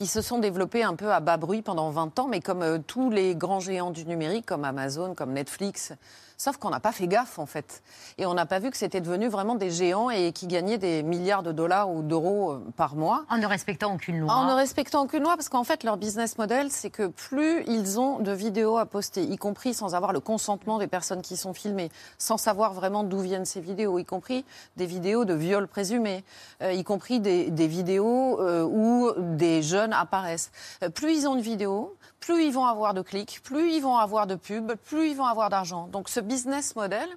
Ils 0.00 0.08
se 0.08 0.20
sont 0.20 0.38
développés 0.38 0.82
un 0.82 0.94
peu 0.94 1.12
à 1.12 1.20
bas 1.20 1.36
bruit 1.38 1.62
pendant 1.62 1.90
20 1.90 2.18
ans, 2.18 2.28
mais 2.28 2.40
comme 2.40 2.62
euh, 2.62 2.78
tous 2.78 3.10
les 3.10 3.34
grands 3.34 3.60
géants 3.60 3.90
du 3.90 4.04
numérique, 4.04 4.46
comme 4.46 4.64
Amazon, 4.64 5.14
comme 5.14 5.32
Netflix. 5.32 5.92
Sauf 6.38 6.58
qu'on 6.58 6.68
n'a 6.68 6.80
pas 6.80 6.92
fait 6.92 7.08
gaffe, 7.08 7.38
en 7.38 7.46
fait. 7.46 7.82
Et 8.18 8.26
on 8.26 8.34
n'a 8.34 8.44
pas 8.44 8.58
vu 8.58 8.70
que 8.70 8.76
c'était 8.76 9.00
devenu 9.00 9.28
vraiment 9.28 9.54
des 9.54 9.70
géants 9.70 10.10
et 10.10 10.32
qui 10.32 10.46
gagnaient 10.46 10.76
des 10.76 11.02
milliards 11.02 11.42
de 11.42 11.50
dollars 11.50 11.90
ou 11.90 12.02
d'euros 12.02 12.58
par 12.76 12.94
mois. 12.94 13.24
En 13.30 13.38
ne 13.38 13.46
respectant 13.46 13.94
aucune 13.94 14.18
loi. 14.20 14.34
En 14.34 14.44
ne 14.46 14.52
respectant 14.52 15.02
aucune 15.04 15.22
loi, 15.22 15.34
parce 15.36 15.48
qu'en 15.48 15.64
fait, 15.64 15.82
leur 15.82 15.96
business 15.96 16.36
model, 16.36 16.70
c'est 16.70 16.90
que 16.90 17.06
plus 17.06 17.64
ils 17.66 17.98
ont 17.98 18.18
de 18.18 18.32
vidéos 18.32 18.76
à 18.76 18.84
poster, 18.84 19.22
y 19.22 19.38
compris 19.38 19.72
sans 19.72 19.94
avoir 19.96 20.12
le 20.12 20.20
consentement 20.20 20.78
des 20.78 20.86
personnes 20.86 21.22
qui 21.22 21.36
sont 21.36 21.54
filmées, 21.54 21.90
sans 22.18 22.36
savoir 22.36 22.72
vraiment 22.72 23.04
d'où 23.04 23.20
viennent 23.20 23.44
ces 23.44 23.60
vidéos, 23.60 23.98
y 23.98 24.04
compris 24.04 24.44
des 24.76 24.86
vidéos 24.86 25.24
de 25.24 25.34
viols 25.34 25.68
présumés, 25.68 26.24
euh, 26.62 26.72
y 26.72 26.84
compris 26.84 27.20
des, 27.20 27.66
vidéos 27.66 28.40
euh, 28.40 28.62
où 28.62 29.10
des 29.16 29.62
jeunes 29.62 29.92
apparaissent. 29.92 30.50
Euh, 30.82 30.88
plus 30.88 31.20
ils 31.20 31.28
ont 31.28 31.36
de 31.36 31.40
vidéos, 31.40 31.94
plus 32.26 32.44
ils 32.46 32.52
vont 32.52 32.66
avoir 32.66 32.92
de 32.92 33.02
clics, 33.02 33.40
plus 33.44 33.70
ils 33.74 33.80
vont 33.80 33.96
avoir 33.98 34.26
de 34.26 34.34
pubs, 34.34 34.74
plus 34.74 35.10
ils 35.10 35.16
vont 35.16 35.26
avoir 35.26 35.48
d'argent. 35.48 35.86
Donc 35.86 36.08
ce 36.08 36.18
business 36.18 36.74
model 36.74 37.08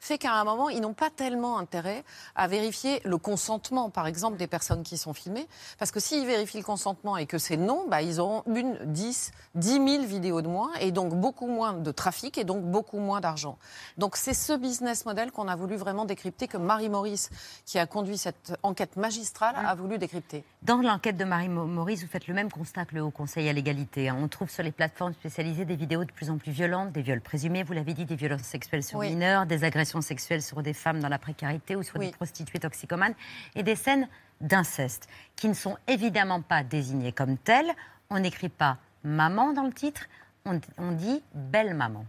fait 0.00 0.16
qu'à 0.16 0.32
un 0.32 0.44
moment, 0.44 0.70
ils 0.70 0.80
n'ont 0.80 0.94
pas 0.94 1.10
tellement 1.10 1.58
intérêt 1.58 2.02
à 2.34 2.48
vérifier 2.48 3.02
le 3.04 3.18
consentement, 3.18 3.90
par 3.90 4.06
exemple, 4.06 4.38
des 4.38 4.46
personnes 4.46 4.82
qui 4.82 4.96
sont 4.96 5.12
filmées. 5.12 5.46
Parce 5.78 5.90
que 5.90 6.00
s'ils 6.00 6.26
vérifient 6.26 6.58
le 6.58 6.64
consentement 6.64 7.18
et 7.18 7.26
que 7.26 7.36
c'est 7.36 7.58
non, 7.58 7.84
bah, 7.88 8.00
ils 8.00 8.20
auront 8.20 8.42
une, 8.46 8.78
10, 8.84 9.32
10 9.54 9.70
000 9.70 10.04
vidéos 10.04 10.40
de 10.40 10.48
moins 10.48 10.70
et 10.80 10.92
donc 10.92 11.12
beaucoup 11.14 11.46
moins 11.46 11.74
de 11.74 11.90
trafic 11.90 12.38
et 12.38 12.44
donc 12.44 12.64
beaucoup 12.64 12.98
moins 12.98 13.20
d'argent. 13.20 13.58
Donc 13.98 14.16
c'est 14.16 14.34
ce 14.34 14.54
business 14.54 15.04
model 15.04 15.30
qu'on 15.30 15.46
a 15.46 15.56
voulu 15.56 15.76
vraiment 15.76 16.06
décrypter, 16.06 16.48
que 16.48 16.56
Marie 16.56 16.88
Maurice, 16.88 17.28
qui 17.66 17.78
a 17.78 17.86
conduit 17.86 18.16
cette 18.16 18.54
enquête 18.62 18.96
magistrale, 18.96 19.56
a 19.56 19.74
voulu 19.74 19.98
décrypter. 19.98 20.42
Dans 20.62 20.78
l'enquête 20.78 21.18
de 21.18 21.24
Marie 21.24 21.50
Maurice, 21.50 22.02
vous 22.02 22.08
faites 22.08 22.28
le 22.28 22.32
même 22.34 22.50
constat 22.50 22.86
que 22.86 22.94
le 22.94 23.02
Haut 23.02 23.10
Conseil 23.10 23.46
à 23.50 23.52
l'égalité. 23.52 24.08
hein. 24.08 24.16
On 24.18 24.28
trouve 24.28 24.50
sur 24.54 24.62
les 24.62 24.72
plateformes 24.72 25.12
spécialisées 25.14 25.64
des 25.64 25.74
vidéos 25.76 26.04
de 26.04 26.12
plus 26.12 26.30
en 26.30 26.38
plus 26.38 26.52
violentes, 26.52 26.92
des 26.92 27.02
viols 27.02 27.20
présumés, 27.20 27.64
vous 27.64 27.72
l'avez 27.72 27.92
dit, 27.92 28.04
des 28.04 28.14
violences 28.16 28.42
sexuelles 28.42 28.84
sur 28.84 28.98
Oui. 29.00 29.10
mineurs, 29.10 29.46
des 29.46 29.64
agressions 29.64 30.00
sexuelles 30.00 30.42
sur 30.42 30.62
des 30.62 30.72
femmes 30.72 31.00
dans 31.00 31.08
la 31.08 31.18
précarité 31.18 31.74
ou 31.76 31.82
sur 31.82 31.96
Oui. 31.98 32.06
des 32.06 32.12
prostituées 32.12 32.60
toxicomanes, 32.60 33.14
et 33.56 33.62
des 33.64 33.74
scènes 33.74 34.08
d'inceste, 34.40 35.08
qui 35.36 35.48
ne 35.48 35.54
sont 35.54 35.76
évidemment 35.88 36.40
pas 36.40 36.62
désignées 36.62 37.12
comme 37.12 37.36
telles. 37.36 37.72
On 38.10 38.20
n'écrit 38.20 38.48
pas 38.48 38.78
maman 39.02 39.52
dans 39.52 39.64
le 39.64 39.72
titre, 39.72 40.06
on, 40.44 40.60
on 40.78 40.92
dit 40.92 41.20
belle 41.34 41.74
maman. 41.74 42.06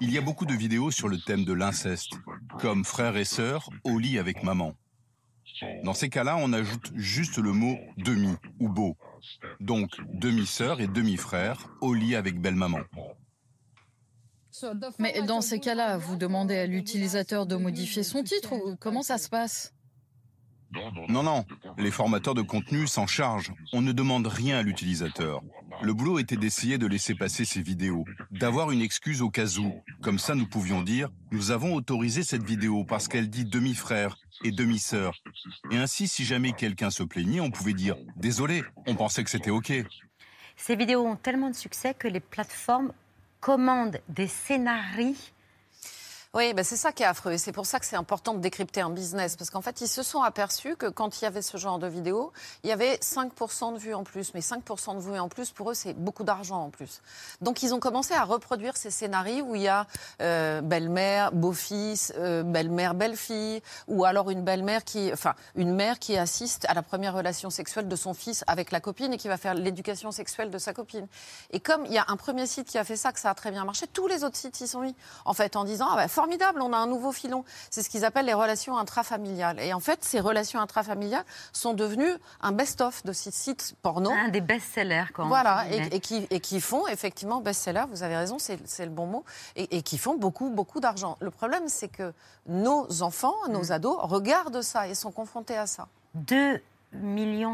Il 0.00 0.12
y 0.12 0.18
a 0.18 0.20
beaucoup 0.20 0.44
de 0.46 0.54
vidéos 0.54 0.90
sur 0.90 1.08
le 1.08 1.18
thème 1.18 1.44
de 1.44 1.52
l'inceste, 1.54 2.12
comme 2.60 2.84
frère 2.84 3.16
et 3.16 3.24
sœur 3.24 3.70
au 3.84 3.98
lit 3.98 4.18
avec 4.18 4.42
maman. 4.42 4.74
Dans 5.84 5.94
ces 5.94 6.08
cas-là, 6.08 6.36
on 6.38 6.52
ajoute 6.52 6.92
juste 6.94 7.38
le 7.38 7.52
mot 7.52 7.76
demi 7.96 8.34
ou 8.60 8.68
beau. 8.68 8.96
Donc 9.60 9.90
demi-sœur 10.12 10.80
et 10.80 10.86
demi-frère 10.86 11.68
au 11.80 11.94
lit 11.94 12.14
avec 12.14 12.40
belle-maman. 12.40 12.80
Mais 14.98 15.22
dans 15.22 15.40
ces 15.40 15.60
cas-là, 15.60 15.98
vous 15.98 16.16
demandez 16.16 16.56
à 16.56 16.66
l'utilisateur 16.66 17.46
de 17.46 17.56
modifier 17.56 18.02
son 18.02 18.22
titre 18.22 18.52
ou 18.54 18.76
comment 18.76 19.02
ça 19.02 19.18
se 19.18 19.28
passe? 19.28 19.74
Non, 21.08 21.22
non, 21.22 21.44
les 21.78 21.90
formateurs 21.90 22.34
de 22.34 22.42
contenu 22.42 22.86
s'en 22.86 23.06
chargent. 23.06 23.52
On 23.72 23.80
ne 23.80 23.92
demande 23.92 24.26
rien 24.26 24.58
à 24.58 24.62
l'utilisateur. 24.62 25.40
Le 25.82 25.94
boulot 25.94 26.18
était 26.18 26.36
d'essayer 26.36 26.76
de 26.76 26.86
laisser 26.86 27.14
passer 27.14 27.44
ces 27.44 27.62
vidéos, 27.62 28.04
d'avoir 28.30 28.70
une 28.70 28.82
excuse 28.82 29.22
au 29.22 29.30
cas 29.30 29.46
où. 29.58 29.82
Comme 30.02 30.18
ça, 30.18 30.34
nous 30.34 30.46
pouvions 30.46 30.82
dire, 30.82 31.08
nous 31.30 31.50
avons 31.50 31.74
autorisé 31.74 32.22
cette 32.22 32.42
vidéo 32.42 32.84
parce 32.84 33.08
qu'elle 33.08 33.30
dit 33.30 33.44
demi-frère 33.44 34.18
et 34.44 34.50
demi-sœur. 34.50 35.14
Et 35.70 35.78
ainsi, 35.78 36.08
si 36.08 36.24
jamais 36.24 36.52
quelqu'un 36.52 36.90
se 36.90 37.02
plaignait, 37.02 37.40
on 37.40 37.50
pouvait 37.50 37.72
dire, 37.72 37.96
désolé, 38.16 38.62
on 38.86 38.94
pensait 38.94 39.24
que 39.24 39.30
c'était 39.30 39.50
OK. 39.50 39.72
Ces 40.56 40.76
vidéos 40.76 41.06
ont 41.06 41.16
tellement 41.16 41.50
de 41.50 41.56
succès 41.56 41.94
que 41.94 42.08
les 42.08 42.20
plateformes 42.20 42.92
commandent 43.40 44.00
des 44.08 44.26
scénarios 44.26 45.14
Oui, 46.34 46.52
ben 46.52 46.62
c'est 46.62 46.76
ça 46.76 46.92
qui 46.92 47.02
est 47.02 47.06
affreux. 47.06 47.32
Et 47.32 47.38
c'est 47.38 47.52
pour 47.52 47.64
ça 47.64 47.80
que 47.80 47.86
c'est 47.86 47.96
important 47.96 48.34
de 48.34 48.40
décrypter 48.40 48.82
un 48.82 48.90
business. 48.90 49.34
Parce 49.34 49.48
qu'en 49.48 49.62
fait, 49.62 49.80
ils 49.80 49.88
se 49.88 50.02
sont 50.02 50.20
aperçus 50.20 50.76
que 50.76 50.84
quand 50.84 51.18
il 51.20 51.24
y 51.24 51.26
avait 51.26 51.40
ce 51.40 51.56
genre 51.56 51.78
de 51.78 51.86
vidéo, 51.86 52.32
il 52.64 52.68
y 52.68 52.72
avait 52.72 52.96
5% 52.96 53.72
de 53.72 53.78
vues 53.78 53.94
en 53.94 54.04
plus. 54.04 54.34
Mais 54.34 54.40
5% 54.40 54.96
de 54.96 55.00
vues 55.00 55.18
en 55.18 55.30
plus, 55.30 55.52
pour 55.52 55.70
eux, 55.70 55.74
c'est 55.74 55.94
beaucoup 55.94 56.24
d'argent 56.24 56.64
en 56.64 56.68
plus. 56.68 57.00
Donc, 57.40 57.62
ils 57.62 57.72
ont 57.72 57.80
commencé 57.80 58.12
à 58.12 58.24
reproduire 58.24 58.76
ces 58.76 58.90
scénarios 58.90 59.46
où 59.46 59.54
il 59.54 59.62
y 59.62 59.68
a 59.68 59.86
euh, 60.20 60.60
belle-mère, 60.60 61.32
beau-fils, 61.32 62.12
euh, 62.18 62.42
belle-mère, 62.42 62.92
belle-fille, 62.92 63.62
ou 63.86 64.04
alors 64.04 64.28
une 64.28 64.42
belle-mère 64.42 64.84
qui, 64.84 65.10
enfin, 65.10 65.34
une 65.54 65.74
mère 65.74 65.98
qui 65.98 66.18
assiste 66.18 66.66
à 66.68 66.74
la 66.74 66.82
première 66.82 67.14
relation 67.14 67.48
sexuelle 67.48 67.88
de 67.88 67.96
son 67.96 68.12
fils 68.12 68.44
avec 68.46 68.70
la 68.70 68.80
copine 68.80 69.14
et 69.14 69.16
qui 69.16 69.28
va 69.28 69.38
faire 69.38 69.54
l'éducation 69.54 70.10
sexuelle 70.10 70.50
de 70.50 70.58
sa 70.58 70.74
copine. 70.74 71.06
Et 71.52 71.60
comme 71.60 71.86
il 71.86 71.92
y 71.92 71.98
a 71.98 72.04
un 72.08 72.16
premier 72.16 72.46
site 72.46 72.68
qui 72.68 72.76
a 72.76 72.84
fait 72.84 72.96
ça, 72.96 73.12
que 73.12 73.20
ça 73.20 73.30
a 73.30 73.34
très 73.34 73.50
bien 73.50 73.64
marché, 73.64 73.86
tous 73.86 74.08
les 74.08 74.24
autres 74.24 74.36
sites 74.36 74.60
y 74.60 74.68
sont 74.68 74.82
mis. 74.82 74.94
En 75.24 75.32
fait, 75.32 75.56
en 75.56 75.64
disant, 75.64 75.88
ah 75.90 75.96
ben, 75.96 76.08
formidable, 76.18 76.60
on 76.62 76.72
a 76.72 76.76
un 76.76 76.88
nouveau 76.88 77.12
filon. 77.12 77.44
C'est 77.70 77.84
ce 77.84 77.88
qu'ils 77.88 78.04
appellent 78.04 78.26
les 78.26 78.34
relations 78.34 78.76
intrafamiliales. 78.76 79.60
Et 79.60 79.72
en 79.72 79.78
fait, 79.78 80.02
ces 80.02 80.18
relations 80.18 80.58
intrafamiliales 80.60 81.24
sont 81.52 81.74
devenues 81.74 82.12
un 82.40 82.50
best-of 82.50 83.04
de 83.04 83.12
ces 83.12 83.30
sites 83.30 83.76
porno. 83.82 84.10
Un 84.10 84.28
des 84.28 84.40
best-sellers, 84.40 85.12
quoi. 85.14 85.26
Voilà, 85.26 85.64
et, 85.70 86.00
qui, 86.00 86.26
et 86.30 86.40
qui 86.40 86.60
font 86.60 86.88
effectivement 86.88 87.40
best-seller, 87.40 87.84
vous 87.90 88.02
avez 88.02 88.16
raison, 88.16 88.38
c'est 88.40 88.84
le 88.84 88.90
bon 88.90 89.06
mot, 89.06 89.24
et, 89.54 89.76
et 89.76 89.82
qui 89.82 89.96
font 89.96 90.16
beaucoup, 90.16 90.50
beaucoup 90.50 90.80
d'argent. 90.80 91.16
Le 91.20 91.30
problème, 91.30 91.68
c'est 91.68 91.88
que 91.88 92.12
nos 92.46 93.02
enfants, 93.02 93.36
nos 93.48 93.68
Mm. 93.68 93.72
ados, 93.72 93.96
regardent 94.00 94.62
ça 94.62 94.88
et 94.88 94.94
sont 94.96 95.12
confrontés 95.12 95.56
à 95.56 95.66
ça. 95.66 95.86
2 96.14 96.60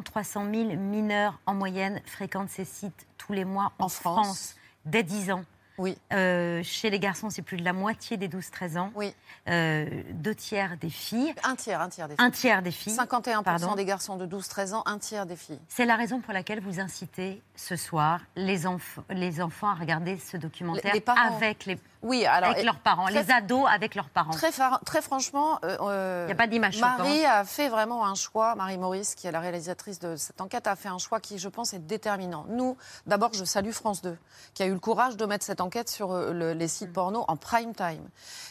300 0.04 0.46
000 0.54 0.76
mineurs 0.76 1.38
en 1.44 1.54
moyenne 1.54 2.00
fréquentent 2.06 2.48
ces 2.50 2.64
sites 2.64 3.06
tous 3.18 3.32
les 3.32 3.44
mois 3.44 3.72
en, 3.78 3.88
France. 3.88 4.54
dès 4.86 5.02
10 5.02 5.32
ans. 5.32 5.44
Oui. 5.78 5.98
Euh, 6.12 6.62
chez 6.62 6.88
les 6.90 6.98
garçons, 7.00 7.30
c'est 7.30 7.42
plus 7.42 7.56
de 7.56 7.64
la 7.64 7.72
moitié 7.72 8.16
des 8.16 8.28
12-13 8.28 8.78
ans. 8.78 8.90
Oui. 8.94 9.14
Euh, 9.48 9.86
deux 10.12 10.34
tiers 10.34 10.76
des 10.78 10.88
filles. 10.90 11.34
Un 11.42 11.54
tiers, 11.56 11.80
un 11.80 11.88
tiers 11.88 12.08
des 12.08 12.14
filles. 12.16 12.24
Un 12.26 12.30
tiers 12.30 12.62
des 12.62 12.70
filles. 12.70 12.96
51% 12.96 13.42
Pardon. 13.42 13.74
des 13.74 13.84
garçons 13.84 14.16
de 14.16 14.26
12-13 14.26 14.72
ans, 14.74 14.82
un 14.86 14.98
tiers 14.98 15.26
des 15.26 15.36
filles. 15.36 15.58
C'est 15.68 15.84
la 15.84 15.96
raison 15.96 16.20
pour 16.20 16.32
laquelle 16.32 16.60
vous 16.60 16.80
incitez 16.80 17.42
ce 17.56 17.76
soir 17.76 18.20
les, 18.36 18.64
enf- 18.66 19.00
les 19.10 19.40
enfants 19.42 19.68
à 19.68 19.74
regarder 19.74 20.16
ce 20.18 20.36
documentaire 20.36 20.92
Les- 20.92 20.98
les 20.98 21.00
parents. 21.00 21.36
avec, 21.36 21.66
les, 21.66 21.78
Oui, 22.02 22.24
alors, 22.24 22.50
avec 22.50 22.64
leurs 22.64 22.78
parents, 22.78 23.08
les 23.08 23.30
ados 23.30 23.66
avec 23.68 23.94
leurs 23.94 24.08
parents. 24.08 24.30
Très, 24.32 25.02
franchement, 25.02 25.58
il 25.62 25.68
n'y 26.26 26.32
a 26.32 26.34
pas 26.36 26.46
d'image 26.46 26.78
Marie 26.80 27.24
a 27.24 27.44
fait 27.44 27.68
vraiment 27.68 28.06
un 28.06 28.14
choix. 28.14 28.54
Marie 28.54 28.78
Maurice, 28.78 29.14
qui 29.14 29.26
est 29.26 29.32
la 29.32 29.40
réalisatrice 29.40 29.98
de 29.98 30.16
cette 30.16 30.40
enquête, 30.40 30.66
a 30.66 30.76
fait 30.76 30.88
un 30.88 30.98
choix 30.98 31.20
qui, 31.20 31.38
je 31.38 31.48
pense, 31.48 31.74
est 31.74 31.78
déterminant. 31.86 32.46
Nous, 32.48 32.76
d'abord, 33.06 33.32
je 33.34 33.44
salue 33.44 33.70
France 33.72 34.00
2, 34.02 34.16
qui 34.54 34.62
a 34.62 34.66
eu 34.66 34.72
le 34.72 34.78
courage 34.80 35.16
de 35.16 35.26
mettre 35.26 35.44
cette 35.44 35.60
enquête 35.60 35.63
sur 35.86 36.12
euh, 36.12 36.32
le- 36.32 36.52
les 36.52 36.68
sites 36.68 36.92
porno 36.92 37.24
en 37.28 37.36
prime 37.36 37.74
time. 37.74 38.08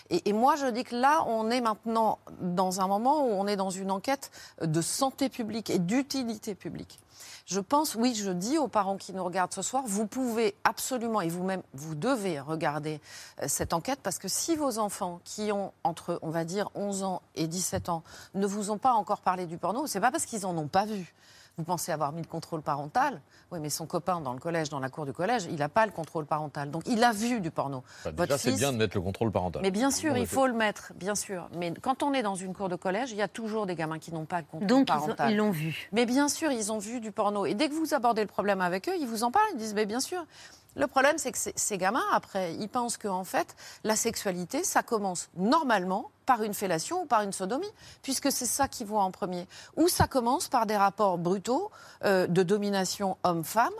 Et, 0.09 0.29
et 0.29 0.33
moi, 0.33 0.55
je 0.55 0.67
dis 0.67 0.83
que 0.83 0.95
là, 0.95 1.23
on 1.27 1.49
est 1.49 1.61
maintenant 1.61 2.19
dans 2.41 2.81
un 2.81 2.87
moment 2.87 3.25
où 3.25 3.31
on 3.31 3.47
est 3.47 3.55
dans 3.55 3.69
une 3.69 3.91
enquête 3.91 4.31
de 4.61 4.81
santé 4.81 5.29
publique 5.29 5.69
et 5.69 5.79
d'utilité 5.79 6.55
publique. 6.55 6.99
Je 7.45 7.59
pense, 7.59 7.95
oui, 7.95 8.15
je 8.15 8.31
dis 8.31 8.57
aux 8.57 8.69
parents 8.69 8.95
qui 8.95 9.11
nous 9.13 9.23
regardent 9.23 9.53
ce 9.53 9.61
soir, 9.61 9.83
vous 9.85 10.07
pouvez 10.07 10.55
absolument, 10.63 11.19
et 11.19 11.27
vous-même, 11.27 11.61
vous 11.73 11.93
devez 11.93 12.39
regarder 12.39 13.01
euh, 13.41 13.45
cette 13.47 13.73
enquête, 13.73 13.99
parce 14.01 14.17
que 14.17 14.27
si 14.29 14.55
vos 14.55 14.79
enfants 14.79 15.19
qui 15.25 15.51
ont 15.51 15.73
entre, 15.83 16.19
on 16.21 16.29
va 16.29 16.45
dire, 16.45 16.69
11 16.75 17.03
ans 17.03 17.21
et 17.35 17.47
17 17.47 17.89
ans, 17.89 18.01
ne 18.33 18.47
vous 18.47 18.71
ont 18.71 18.77
pas 18.77 18.93
encore 18.93 19.19
parlé 19.21 19.45
du 19.45 19.57
porno, 19.57 19.87
c'est 19.87 19.99
pas 19.99 20.09
parce 20.11 20.25
qu'ils 20.25 20.45
en 20.45 20.57
ont 20.57 20.67
pas 20.69 20.85
vu. 20.85 21.13
Vous 21.57 21.63
pensez 21.63 21.91
avoir 21.91 22.11
mis 22.13 22.21
le 22.23 22.27
contrôle 22.27 22.63
parental 22.63 23.21
Oui, 23.51 23.59
mais 23.61 23.69
son 23.69 23.85
copain 23.85 24.19
dans 24.21 24.33
le 24.33 24.39
collège, 24.39 24.69
dans 24.69 24.79
la 24.79 24.89
cour 24.89 25.05
du 25.05 25.13
collège, 25.13 25.45
il 25.51 25.57
n'a 25.57 25.69
pas 25.69 25.85
le 25.85 25.91
contrôle 25.91 26.25
parental. 26.25 26.71
Donc 26.71 26.81
il 26.87 27.03
a 27.03 27.11
vu 27.11 27.41
du 27.41 27.51
porno. 27.51 27.83
Bah, 28.03 28.11
Votre 28.11 28.23
déjà, 28.23 28.37
c'est 28.39 28.49
fils- 28.49 28.59
bien 28.59 28.73
de 28.73 28.77
mettre 28.77 28.97
le 28.97 29.01
contrôle 29.03 29.31
parental. 29.31 29.61
Mais 29.61 29.69
bien 29.69 29.91
sûr, 29.91 30.17
il 30.17 30.25
faut 30.25 30.47
le 30.47 30.53
mettre, 30.53 30.93
bien 30.95 31.13
sûr. 31.13 31.47
Mais 31.55 31.71
quand 31.81 32.01
on 32.01 32.11
est 32.13 32.23
dans 32.23 32.33
une 32.35 32.55
cour 32.55 32.69
de 32.69 32.75
collège, 32.75 33.11
il 33.11 33.17
y 33.17 33.21
a 33.21 33.27
toujours 33.27 33.67
des 33.67 33.75
gamins 33.75 33.99
qui 33.99 34.11
n'ont 34.11 34.25
pas 34.25 34.39
le 34.39 34.45
contrôle 34.49 34.67
Donc, 34.67 34.87
parental. 34.87 35.31
ils 35.31 35.37
l'ont 35.37 35.51
vu. 35.51 35.89
Mais 35.91 36.07
bien 36.07 36.27
sûr, 36.27 36.51
ils 36.51 36.71
ont 36.71 36.79
vu 36.79 36.99
du 36.99 37.11
porno. 37.11 37.45
Et 37.45 37.53
dès 37.53 37.69
que 37.69 37.75
vous 37.75 37.93
abordez 37.93 38.21
le 38.21 38.27
problème 38.27 38.59
avec 38.59 38.89
eux, 38.89 38.95
ils 38.99 39.07
vous 39.07 39.23
en 39.23 39.29
parlent. 39.29 39.45
Ils 39.53 39.57
disent, 39.59 39.75
mais 39.75 39.85
bien 39.85 39.99
sûr. 39.99 40.25
Le 40.75 40.87
problème, 40.87 41.17
c'est 41.17 41.31
que 41.31 41.37
ces- 41.37 41.77
gamins, 41.77 42.03
après, 42.11 42.55
ils 42.55 42.67
pensent 42.69 42.97
qu'en 42.97 43.23
fait, 43.23 43.55
la 43.83 43.95
sexualité, 43.95 44.63
ça 44.63 44.81
commence 44.81 45.29
normalement 45.35 46.09
par 46.25 46.41
une 46.41 46.53
fellation 46.53 47.03
ou 47.03 47.05
par 47.05 47.21
une 47.21 47.33
sodomie, 47.33 47.69
puisque 48.01 48.31
c'est 48.31 48.45
ça 48.45 48.67
qu'ils 48.67 48.87
voient 48.87 49.03
en 49.03 49.11
premier. 49.11 49.47
Ou 49.75 49.87
ça 49.87 50.07
commence 50.07 50.47
par 50.47 50.65
des 50.65 50.77
rapports 50.77 51.17
brutaux 51.17 51.69
euh, 52.05 52.25
de 52.27 52.41
domination 52.43 53.17
homme-femme, 53.23 53.73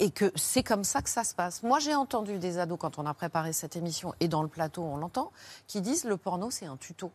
et 0.00 0.10
que 0.10 0.32
c'est 0.34 0.62
comme 0.64 0.84
ça 0.84 1.02
que 1.02 1.10
ça 1.10 1.22
se 1.22 1.34
passe. 1.34 1.62
Moi, 1.62 1.78
j'ai 1.78 1.94
entendu 1.94 2.38
des 2.38 2.58
ados, 2.58 2.78
quand 2.80 2.98
on 2.98 3.06
a 3.06 3.14
préparé 3.14 3.52
cette 3.52 3.76
émission, 3.76 4.14
et 4.20 4.26
dans 4.26 4.42
le 4.42 4.48
plateau, 4.48 4.82
on 4.82 4.96
l'entend, 4.96 5.30
qui 5.68 5.80
disent, 5.80 6.04
le 6.04 6.16
porno, 6.16 6.50
c'est 6.50 6.66
un 6.66 6.76
tuto. 6.76 7.12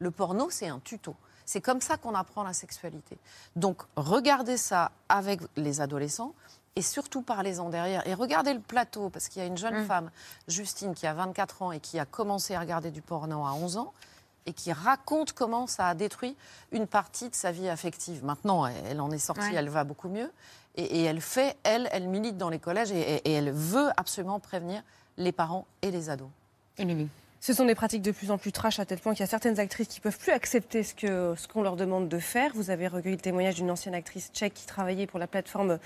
Le 0.00 0.10
porno, 0.10 0.48
c'est 0.50 0.68
un 0.68 0.80
tuto. 0.80 1.14
C'est 1.44 1.60
comme 1.60 1.80
ça 1.80 1.96
qu'on 1.96 2.14
apprend 2.14 2.42
la 2.42 2.52
sexualité. 2.52 3.16
Donc, 3.56 3.82
regardez 3.96 4.56
ça 4.58 4.90
avec 5.08 5.40
les 5.56 5.80
adolescents 5.80 6.34
et 6.78 6.82
surtout 6.82 7.22
parlez-en 7.22 7.68
derrière. 7.68 8.06
Et 8.06 8.14
regardez 8.14 8.54
le 8.54 8.60
plateau, 8.60 9.10
parce 9.10 9.28
qu'il 9.28 9.42
y 9.42 9.44
a 9.44 9.48
une 9.48 9.58
jeune 9.58 9.84
femme, 9.86 10.10
Justine, 10.46 10.94
qui 10.94 11.06
a 11.06 11.12
24 11.14 11.62
ans 11.62 11.72
et 11.72 11.80
qui 11.80 11.98
a 11.98 12.04
commencé 12.06 12.54
à 12.54 12.60
regarder 12.60 12.90
du 12.90 13.02
porno 13.02 13.44
à 13.44 13.52
11 13.52 13.76
ans 13.78 13.92
et 14.46 14.52
qui 14.52 14.72
raconte 14.72 15.32
comment 15.32 15.66
ça 15.66 15.88
a 15.88 15.94
détruit 15.94 16.36
une 16.72 16.86
partie 16.86 17.28
de 17.28 17.34
sa 17.34 17.50
vie 17.52 17.68
affective. 17.68 18.24
Maintenant, 18.24 18.64
elle- 18.66 18.74
elle 18.90 19.00
en 19.00 19.10
est 19.10 19.18
sortie, 19.18 19.42
Ouais. 19.50 19.54
elle 19.56 19.68
va 19.68 19.84
beaucoup 19.84 20.08
mieux. 20.08 20.30
Et, 20.76 21.00
et 21.00 21.02
elle 21.04 21.20
fait, 21.20 21.56
elle, 21.64 21.88
elle 21.92 22.08
milite 22.08 22.36
dans 22.38 22.48
les 22.48 22.58
collèges 22.60 22.92
et, 22.92 23.00
et- 23.16 23.28
et 23.28 23.32
elle 23.32 23.50
veut 23.50 23.90
absolument 23.96 24.38
prévenir 24.40 24.82
les 25.16 25.32
parents 25.32 25.66
et 25.82 25.90
les 25.90 26.08
ados. 26.10 26.28
Émilie. 26.78 27.08
Ce 27.40 27.52
sont 27.52 27.64
des 27.64 27.76
pratiques 27.76 28.02
de 28.02 28.10
plus 28.10 28.32
en 28.32 28.38
plus 28.38 28.50
trash 28.50 28.80
à 28.80 28.84
tel 28.84 28.98
point 28.98 29.12
qu'il 29.14 29.20
y 29.20 29.24
a 29.24 29.28
certaines 29.28 29.60
actrices 29.60 29.86
qui 29.86 30.00
peuvent 30.00 30.18
plus 30.18 30.32
accepter 30.32 30.82
ce 30.82 30.92
que 30.92 31.34
ce 31.36 31.46
qu'on 31.46 31.62
leur 31.62 31.76
demande 31.76 32.08
de 32.08 32.18
faire. 32.18 32.50
Vous 32.54 32.70
avez 32.70 32.88
recueilli 32.88 33.14
le 33.14 33.20
témoignage 33.20 33.54
d'une 33.54 33.70
ancienne 33.70 33.94
actrice 33.94 34.30
tchèque 34.34 34.54
qui 34.54 34.66
travaillait 34.66 35.06
pour 35.06 35.20
la 35.20 35.28
plateforme 35.28 35.78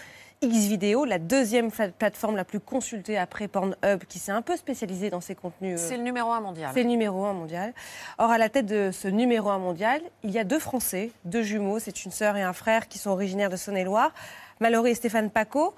Xvideo, 0.42 1.04
la 1.04 1.18
deuxième 1.18 1.70
pla- 1.70 1.88
plateforme 1.90 2.36
la 2.36 2.44
plus 2.44 2.58
consultée 2.58 3.18
après 3.18 3.48
Pornhub, 3.48 4.04
qui 4.08 4.18
s'est 4.18 4.32
un 4.32 4.40
peu 4.42 4.56
spécialisée 4.56 5.10
dans 5.10 5.20
ces 5.20 5.34
contenus. 5.34 5.78
euh, 5.78 5.88
C'est 5.88 5.98
le 5.98 6.02
numéro 6.02 6.32
un 6.32 6.40
mondial. 6.40 6.70
C'est 6.74 6.82
le 6.82 6.88
numéro 6.88 7.26
un 7.26 7.34
mondial. 7.34 7.74
Or, 8.18 8.30
à 8.30 8.38
la 8.38 8.48
tête 8.48 8.66
de 8.66 8.90
ce 8.90 9.06
numéro 9.08 9.50
un 9.50 9.58
mondial, 9.58 10.00
il 10.24 10.30
y 10.30 10.38
a 10.38 10.44
deux 10.44 10.58
Français, 10.58 11.12
deux 11.26 11.42
jumeaux, 11.42 11.78
c'est 11.78 12.04
une 12.06 12.10
sœur 12.10 12.36
et 12.38 12.42
un 12.42 12.54
frère 12.54 12.88
qui 12.88 12.98
sont 12.98 13.10
originaires 13.10 13.50
de 13.50 13.56
Saône-et-Loire, 13.56 14.12
Mallory 14.60 14.92
et 14.92 14.94
Stéphane 14.94 15.30
Paco. 15.30 15.74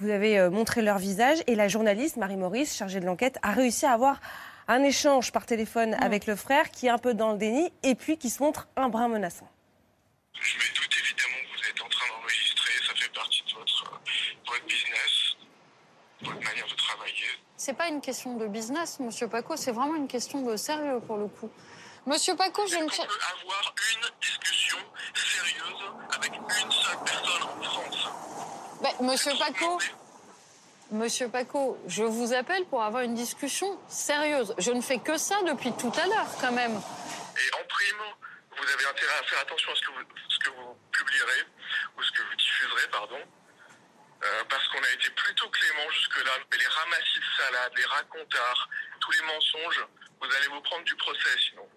Vous 0.00 0.08
avez 0.08 0.38
euh, 0.38 0.48
montré 0.50 0.80
leur 0.80 0.98
visage 0.98 1.38
et 1.46 1.54
la 1.54 1.68
journaliste 1.68 2.16
Marie 2.16 2.36
Maurice, 2.36 2.74
chargée 2.74 2.98
de 3.00 3.04
l'enquête, 3.06 3.38
a 3.42 3.52
réussi 3.52 3.84
à 3.84 3.92
avoir 3.92 4.20
un 4.68 4.82
échange 4.82 5.32
par 5.32 5.46
téléphone 5.46 5.94
avec 5.94 6.26
le 6.26 6.36
frère 6.36 6.70
qui 6.70 6.86
est 6.86 6.90
un 6.90 6.98
peu 6.98 7.14
dans 7.14 7.32
le 7.32 7.38
déni 7.38 7.72
et 7.82 7.94
puis 7.94 8.18
qui 8.18 8.28
se 8.28 8.42
montre 8.42 8.68
un 8.76 8.90
brin 8.90 9.08
menaçant. 9.08 9.48
Je 10.34 10.56
me 10.56 10.74
doute 10.76 10.94
évidemment 11.00 11.36
que 11.42 11.58
vous 11.58 11.68
êtes 11.68 11.82
en 11.82 11.88
train 11.88 12.06
d'enregistrer, 12.08 12.72
ça 12.86 12.94
fait 12.94 13.12
partie 13.12 13.42
de 13.42 13.54
votre, 13.58 13.84
euh, 13.84 14.46
votre 14.46 14.64
business, 14.66 15.36
votre 16.20 16.44
manière 16.44 16.68
de 16.68 16.74
travailler. 16.74 17.26
C'est 17.56 17.72
pas 17.72 17.88
une 17.88 18.02
question 18.02 18.36
de 18.36 18.46
business, 18.46 19.00
monsieur 19.00 19.26
Paco, 19.26 19.56
c'est 19.56 19.72
vraiment 19.72 19.96
une 19.96 20.06
question 20.06 20.42
de 20.42 20.54
sérieux 20.56 21.00
pour 21.00 21.16
le 21.16 21.28
coup. 21.28 21.50
Monsieur 22.06 22.36
Paco, 22.36 22.66
je 22.66 22.76
ne 22.76 22.80
qu'on 22.82 22.88
peut 22.88 23.18
avoir 23.42 23.74
une 23.94 24.20
discussion 24.20 24.78
sérieuse 25.14 25.92
avec 26.14 26.32
une 26.36 26.70
seule 26.70 27.04
personne 27.04 27.42
en 27.42 27.62
France? 27.62 28.08
Ben, 28.82 29.06
monsieur 29.06 29.32
Paco, 29.38 29.78
Monsieur 30.90 31.28
Paco, 31.28 31.76
je 31.86 32.02
vous 32.02 32.32
appelle 32.32 32.64
pour 32.64 32.82
avoir 32.82 33.02
une 33.02 33.14
discussion 33.14 33.78
sérieuse. 33.88 34.54
Je 34.56 34.70
ne 34.72 34.80
fais 34.80 34.98
que 34.98 35.18
ça 35.18 35.36
depuis 35.46 35.70
tout 35.72 35.92
à 36.00 36.06
l'heure, 36.06 36.28
quand 36.40 36.52
même. 36.52 36.72
Et 36.72 37.54
en 37.60 37.64
prime, 37.68 38.04
vous 38.56 38.64
avez 38.72 38.86
intérêt 38.86 39.18
à 39.20 39.22
faire 39.24 39.40
attention 39.40 39.70
à 39.70 39.74
ce 39.74 39.82
que 39.82 39.90
vous, 39.90 40.06
ce 40.30 40.38
que 40.38 40.48
vous 40.48 40.76
publierez, 40.90 41.44
ou 41.94 42.02
ce 42.02 42.10
que 42.12 42.22
vous 42.22 42.36
diffuserez, 42.36 42.88
pardon. 42.90 43.18
Euh, 43.20 44.44
parce 44.48 44.66
qu'on 44.68 44.78
a 44.78 44.90
été 44.94 45.10
plutôt 45.10 45.48
clément 45.50 45.90
jusque-là. 45.90 46.32
Mais 46.50 46.56
les 46.56 46.66
ramassis 46.66 47.18
de 47.18 47.44
salade, 47.44 47.72
les 47.76 47.84
racontards, 47.84 48.68
tous 49.00 49.12
les 49.12 49.22
mensonges, 49.22 49.86
vous 50.22 50.36
allez 50.36 50.48
vous 50.48 50.60
prendre 50.62 50.84
du 50.84 50.96
procès 50.96 51.38
sinon. 51.50 51.68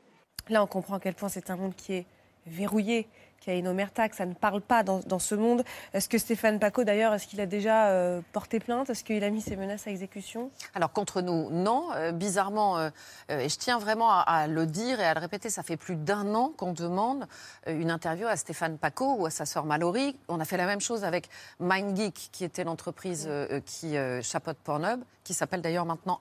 Là, 0.48 0.64
on 0.64 0.68
comprend 0.68 0.96
à 0.96 1.00
quel 1.02 1.16
point 1.16 1.28
c'est 1.28 1.50
un 1.50 1.58
monde 1.58 1.76
qui 1.76 1.96
est 1.96 2.08
verrouillé, 2.46 3.10
qui 3.42 3.50
a 3.50 3.56
une 3.56 3.68
omerta, 3.68 4.08
que 4.08 4.16
ça 4.16 4.26
ne 4.26 4.34
parle 4.34 4.62
pas 4.62 4.84
dans, 4.84 5.00
dans 5.00 5.20
ce 5.20 5.36
monde. 5.36 5.64
Est-ce 5.94 6.08
que 6.08 6.18
Stéphane 6.18 6.60
Paco, 6.60 6.84
d'ailleurs, 6.84 7.14
est-ce 7.14 7.28
qu'il 7.28 7.42
a 7.42 7.48
déjà 7.48 7.88
euh, 7.88 8.22
porté 8.32 8.60
plainte? 8.60 8.90
Est-ce 8.90 9.04
qu'il 9.04 9.24
a 9.24 9.30
mis 9.30 9.42
ses 9.42 9.56
menaces 9.58 9.88
à 9.88 9.92
exécution? 9.92 10.52
Alors 10.76 10.94
contre 10.94 11.22
nous, 11.22 11.50
non. 11.50 11.90
Euh, 11.96 12.12
bizarrement, 12.12 12.78
euh, 12.78 12.90
et 13.30 13.50
je 13.50 13.58
tiens 13.58 13.80
vraiment 13.80 14.12
à, 14.12 14.20
à 14.20 14.48
le 14.48 14.66
dire 14.66 15.00
et 15.02 15.06
à 15.06 15.14
le 15.14 15.20
répéter, 15.20 15.50
ça 15.50 15.64
fait 15.64 15.78
plus 15.78 15.96
d'un 15.96 16.34
an 16.36 16.54
qu'on 16.56 16.74
demande 16.74 17.26
une 17.68 17.92
interview 17.92 18.28
à 18.28 18.36
Stéphane 18.36 18.78
Paco 18.78 19.16
ou 19.18 19.26
à 19.26 19.32
sa 19.32 19.46
sœur 19.46 19.66
Mallory. 19.66 20.16
On 20.28 20.40
a 20.40 20.46
fait 20.46 20.58
la 20.58 20.68
même 20.68 20.82
chose 20.82 21.04
avec 21.04 21.28
MindGeek, 21.60 22.30
qui 22.32 22.44
était 22.44 22.64
l'entreprise 22.64 23.30
qui 23.66 23.96
chapeaute 24.22 24.58
Pornhub, 24.58 25.02
qui 25.24 25.34
s'appelle 25.34 25.62
d'ailleurs 25.62 25.86
maintenant. 25.86 26.20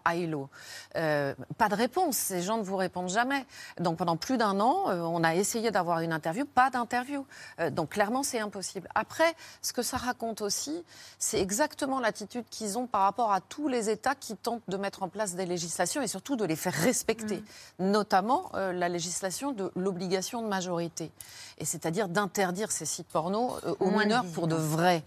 Euh, 0.96 1.34
pas 1.56 1.68
de 1.68 1.74
réponse, 1.74 2.16
ces 2.16 2.42
gens 2.42 2.58
ne 2.58 2.62
vous 2.62 2.76
répondent 2.76 3.08
jamais. 3.08 3.44
Donc 3.78 3.98
pendant 3.98 4.16
plus 4.16 4.36
d'un 4.36 4.60
an, 4.60 4.84
on 4.86 5.22
a 5.24 5.34
essayé 5.34 5.70
d'avoir 5.70 6.00
une 6.00 6.12
interview, 6.12 6.44
pas 6.44 6.70
d'interview. 6.70 7.09
Euh, 7.58 7.70
donc 7.70 7.90
clairement, 7.90 8.22
c'est 8.22 8.40
impossible. 8.40 8.88
Après, 8.94 9.34
ce 9.62 9.72
que 9.72 9.82
ça 9.82 9.96
raconte 9.96 10.40
aussi, 10.40 10.84
c'est 11.18 11.40
exactement 11.40 12.00
l'attitude 12.00 12.44
qu'ils 12.50 12.78
ont 12.78 12.86
par 12.86 13.02
rapport 13.02 13.32
à 13.32 13.40
tous 13.40 13.68
les 13.68 13.90
États 13.90 14.14
qui 14.14 14.36
tentent 14.36 14.62
de 14.68 14.76
mettre 14.76 15.02
en 15.02 15.08
place 15.08 15.34
des 15.34 15.46
législations 15.46 16.02
et 16.02 16.06
surtout 16.06 16.36
de 16.36 16.44
les 16.44 16.56
faire 16.56 16.72
respecter, 16.74 17.42
notamment 17.78 18.50
euh, 18.54 18.72
la 18.72 18.88
législation 18.88 19.52
de 19.52 19.70
l'obligation 19.76 20.42
de 20.42 20.48
majorité, 20.48 21.10
et 21.58 21.64
c'est-à-dire 21.64 22.08
d'interdire 22.08 22.70
ces 22.70 22.86
sites 22.86 23.08
porno 23.08 23.56
euh, 23.64 23.74
aux 23.80 23.90
Moins 23.90 24.04
de 24.04 24.08
mineurs 24.08 24.24
18 24.24 24.34
pour 24.34 24.46
de 24.48 24.56
vrai. 24.56 25.02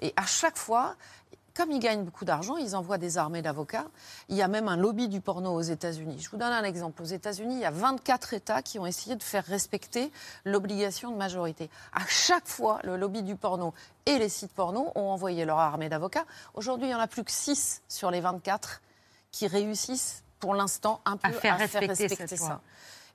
Et 0.00 0.12
à 0.16 0.26
chaque 0.26 0.58
fois, 0.58 0.96
comme 1.54 1.70
ils 1.70 1.78
gagnent 1.78 2.04
beaucoup 2.04 2.24
d'argent, 2.24 2.56
ils 2.56 2.74
envoient 2.74 2.98
des 2.98 3.16
armées 3.16 3.40
d'avocats. 3.40 3.86
Il 4.28 4.36
y 4.36 4.42
a 4.42 4.48
même 4.48 4.66
un 4.66 4.76
lobby 4.76 5.08
du 5.08 5.20
porno 5.20 5.52
aux 5.54 5.62
États-Unis. 5.62 6.18
Je 6.20 6.28
vous 6.28 6.36
donne 6.36 6.52
un 6.52 6.64
exemple. 6.64 7.00
Aux 7.00 7.06
États-Unis, 7.06 7.54
il 7.54 7.60
y 7.60 7.64
a 7.64 7.70
24 7.70 8.34
États 8.34 8.60
qui 8.60 8.78
ont 8.78 8.86
essayé 8.86 9.14
de 9.14 9.22
faire 9.22 9.44
respecter 9.44 10.10
l'obligation 10.44 11.12
de 11.12 11.16
majorité. 11.16 11.70
À 11.92 12.04
chaque 12.08 12.48
fois, 12.48 12.80
le 12.82 12.96
lobby 12.96 13.22
du 13.22 13.36
porno 13.36 13.72
et 14.06 14.18
les 14.18 14.28
sites 14.28 14.52
porno 14.52 14.90
ont 14.96 15.10
envoyé 15.10 15.44
leur 15.44 15.58
armée 15.58 15.88
d'avocats. 15.88 16.24
Aujourd'hui, 16.54 16.86
il 16.86 16.90
n'y 16.90 16.96
en 16.96 17.00
a 17.00 17.06
plus 17.06 17.22
que 17.22 17.32
6 17.32 17.82
sur 17.88 18.10
les 18.10 18.20
24 18.20 18.82
qui 19.30 19.46
réussissent 19.46 20.24
pour 20.40 20.54
l'instant 20.54 21.00
un 21.04 21.16
peu 21.16 21.28
À 21.28 21.32
faire 21.32 21.58
respecter 21.58 22.08
cette 22.08 22.38
loi. 22.38 22.48
ça. 22.48 22.60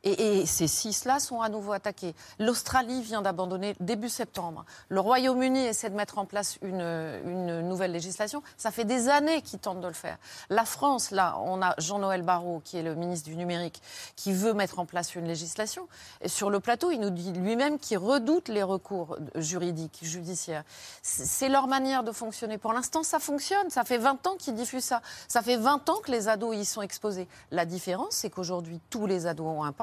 Et, 0.03 0.45
ces 0.45 0.67
six-là 0.67 1.19
sont 1.19 1.41
à 1.41 1.49
nouveau 1.49 1.73
attaqués. 1.73 2.15
L'Australie 2.39 3.01
vient 3.01 3.21
d'abandonner 3.21 3.75
début 3.79 4.09
septembre. 4.09 4.65
Le 4.87 4.99
Royaume-Uni 4.99 5.59
essaie 5.65 5.89
de 5.89 5.95
mettre 5.95 6.17
en 6.17 6.25
place 6.25 6.57
une, 6.61 7.61
nouvelle 7.61 7.91
législation. 7.91 8.41
Ça 8.57 8.71
fait 8.71 8.85
des 8.85 9.09
années 9.09 9.41
qu'ils 9.41 9.59
tentent 9.59 9.81
de 9.81 9.87
le 9.87 9.93
faire. 9.93 10.17
La 10.49 10.65
France, 10.65 11.11
là, 11.11 11.37
on 11.39 11.61
a 11.61 11.75
Jean-Noël 11.77 12.21
Barrot, 12.21 12.61
qui 12.63 12.77
est 12.77 12.83
le 12.83 12.95
ministre 12.95 13.27
du 13.29 13.35
numérique, 13.35 13.81
qui 14.15 14.31
veut 14.31 14.53
mettre 14.53 14.79
en 14.79 14.85
place 14.85 15.15
une 15.15 15.25
législation. 15.25 15.87
Et 16.21 16.29
sur 16.29 16.49
le 16.49 16.59
plateau, 16.59 16.91
il 16.91 16.99
nous 16.99 17.09
dit 17.09 17.33
lui-même 17.33 17.77
qu'il 17.79 17.97
redoute 17.97 18.47
les 18.47 18.63
recours 18.63 19.17
juridiques, 19.35 19.99
judiciaires. 20.01 20.63
C'est 21.01 21.49
leur 21.49 21.67
manière 21.67 22.03
de 22.03 22.11
fonctionner. 22.11 22.57
Pour 22.57 22.73
l'instant, 22.73 23.03
ça 23.03 23.19
fonctionne. 23.19 23.69
Ça 23.69 23.83
fait 23.83 23.97
20 23.97 24.27
ans 24.27 24.35
qu'ils 24.37 24.55
diffusent 24.55 24.85
ça. 24.85 25.01
Ça 25.27 25.41
fait 25.41 25.57
20 25.57 25.89
ans 25.89 25.99
que 26.03 26.11
les 26.11 26.29
ados 26.29 26.55
y 26.55 26.63
sont 26.63 26.81
exposés. 26.81 27.27
La 27.51 27.65
différence, 27.65 28.11
c'est 28.11 28.29
qu'aujourd'hui, 28.29 28.79
tous 28.89 29.05
les 29.05 29.27
ados 29.27 29.47
ont 29.47 29.63
un. 29.63 29.73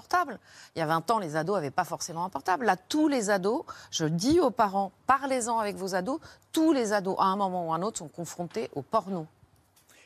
Il 0.75 0.79
y 0.79 0.83
a 0.83 0.87
20 0.87 1.11
ans, 1.11 1.19
les 1.19 1.37
ados 1.37 1.57
n'avaient 1.57 1.71
pas 1.71 1.85
forcément 1.85 2.25
un 2.25 2.29
portable. 2.29 2.67
Là, 2.67 2.77
tous 2.77 3.09
les 3.09 3.31
ados, 3.31 3.63
je 3.91 4.05
dis 4.05 4.41
aux 4.41 4.51
parents, 4.51 4.93
parlez-en 5.07 5.59
avec 5.59 5.77
vos 5.77 5.95
ados, 5.95 6.21
tous 6.53 6.73
les 6.73 6.93
ados, 6.93 7.17
à 7.19 7.25
un 7.25 7.37
moment 7.37 7.69
ou 7.69 7.73
à 7.73 7.77
un 7.77 7.83
autre, 7.83 7.99
sont 7.99 8.09
confrontés 8.09 8.71
au 8.75 8.83
porno. 8.83 9.27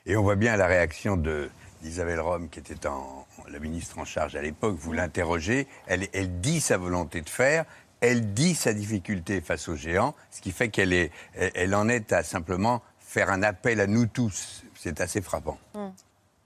Et 0.06 0.16
on 0.16 0.22
voit 0.22 0.36
bien 0.36 0.56
la 0.56 0.66
réaction 0.66 1.16
de 1.16 1.50
d'Isabelle 1.82 2.20
Rome, 2.20 2.50
qui 2.50 2.58
était 2.58 2.86
en, 2.86 3.26
la 3.48 3.58
ministre 3.58 3.98
en 3.98 4.04
charge 4.04 4.36
à 4.36 4.42
l'époque. 4.42 4.76
Vous 4.78 4.92
l'interrogez, 4.92 5.66
elle, 5.86 6.08
elle 6.12 6.40
dit 6.40 6.60
sa 6.60 6.76
volonté 6.76 7.22
de 7.22 7.28
faire, 7.30 7.64
elle 8.00 8.34
dit 8.34 8.54
sa 8.54 8.74
difficulté 8.74 9.40
face 9.40 9.66
aux 9.68 9.76
géants, 9.76 10.14
ce 10.30 10.42
qui 10.42 10.52
fait 10.52 10.68
qu'elle 10.68 10.92
est, 10.92 11.10
elle, 11.34 11.52
elle 11.54 11.74
en 11.74 11.88
est 11.88 12.12
à 12.12 12.22
simplement 12.22 12.82
faire 12.98 13.30
un 13.30 13.42
appel 13.42 13.80
à 13.80 13.86
nous 13.86 14.04
tous. 14.06 14.62
C'est 14.74 15.00
assez 15.00 15.22
frappant. 15.22 15.58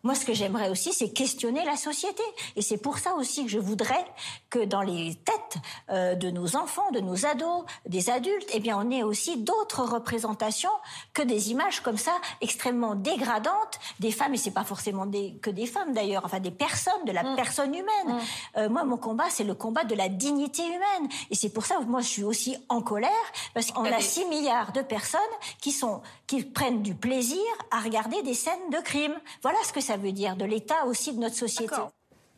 Moi, 0.04 0.14
ce 0.14 0.24
que 0.24 0.32
j'aimerais 0.32 0.68
aussi, 0.68 0.92
c'est 0.92 1.10
questionner 1.10 1.64
la 1.64 1.76
société. 1.76 2.22
Et 2.54 2.62
c'est 2.62 2.78
pour 2.78 2.98
ça 2.98 3.14
aussi 3.14 3.44
que 3.44 3.50
je 3.50 3.58
voudrais 3.58 4.04
que 4.50 4.64
dans 4.64 4.82
les 4.82 5.16
têtes 5.16 5.56
euh, 5.90 6.14
de 6.14 6.30
nos 6.30 6.54
enfants, 6.56 6.88
de 6.92 7.00
nos 7.00 7.26
ados, 7.26 7.64
des 7.86 8.10
adultes, 8.10 8.48
eh 8.52 8.60
bien, 8.60 8.78
on 8.78 8.90
ait 8.90 9.02
aussi 9.02 9.38
d'autres 9.38 9.82
représentations 9.82 10.70
que 11.12 11.22
des 11.22 11.50
images 11.50 11.80
comme 11.80 11.96
ça 11.96 12.12
extrêmement 12.40 12.94
dégradantes 12.94 13.80
des 13.98 14.12
femmes. 14.12 14.34
Et 14.34 14.38
c'est 14.38 14.52
pas 14.52 14.64
forcément 14.64 15.06
des, 15.06 15.34
que 15.42 15.50
des 15.50 15.66
femmes 15.66 15.92
d'ailleurs, 15.92 16.24
enfin 16.24 16.38
des 16.38 16.52
personnes, 16.52 17.04
de 17.06 17.12
la 17.12 17.24
Mm. 17.24 17.36
personne 17.36 17.74
humaine. 17.74 18.20
Euh, 18.56 18.68
moi, 18.68 18.84
mon 18.84 18.96
combat, 18.96 19.30
c'est 19.30 19.44
le 19.44 19.54
combat 19.54 19.84
de 19.84 19.94
la 19.94 20.08
dignité 20.08 20.62
humaine. 20.64 21.08
Et 21.30 21.34
c'est 21.34 21.48
pour 21.48 21.64
ça 21.64 21.76
que 21.76 21.84
moi, 21.84 22.00
je 22.00 22.08
suis 22.08 22.24
aussi 22.24 22.56
en 22.68 22.82
colère 22.82 23.10
parce 23.54 23.70
qu'on 23.72 23.84
a 23.84 24.00
6 24.00 24.26
milliards 24.26 24.72
de 24.72 24.82
personnes 24.82 25.20
qui 25.60 25.72
sont, 25.72 26.02
qui 26.26 26.42
prennent 26.44 26.82
du 26.82 26.94
plaisir 26.94 27.40
à 27.70 27.80
regarder 27.80 28.22
des 28.22 28.34
scènes 28.34 28.70
de 28.70 28.78
crime. 28.78 29.14
Voilà 29.42 29.58
ce 29.64 29.72
que 29.72 29.80
ça 29.80 29.93
veut 29.96 30.12
dire 30.12 30.36
de 30.36 30.44
l'état 30.44 30.84
aussi 30.86 31.14
de 31.14 31.20
notre 31.20 31.36
société. 31.36 31.76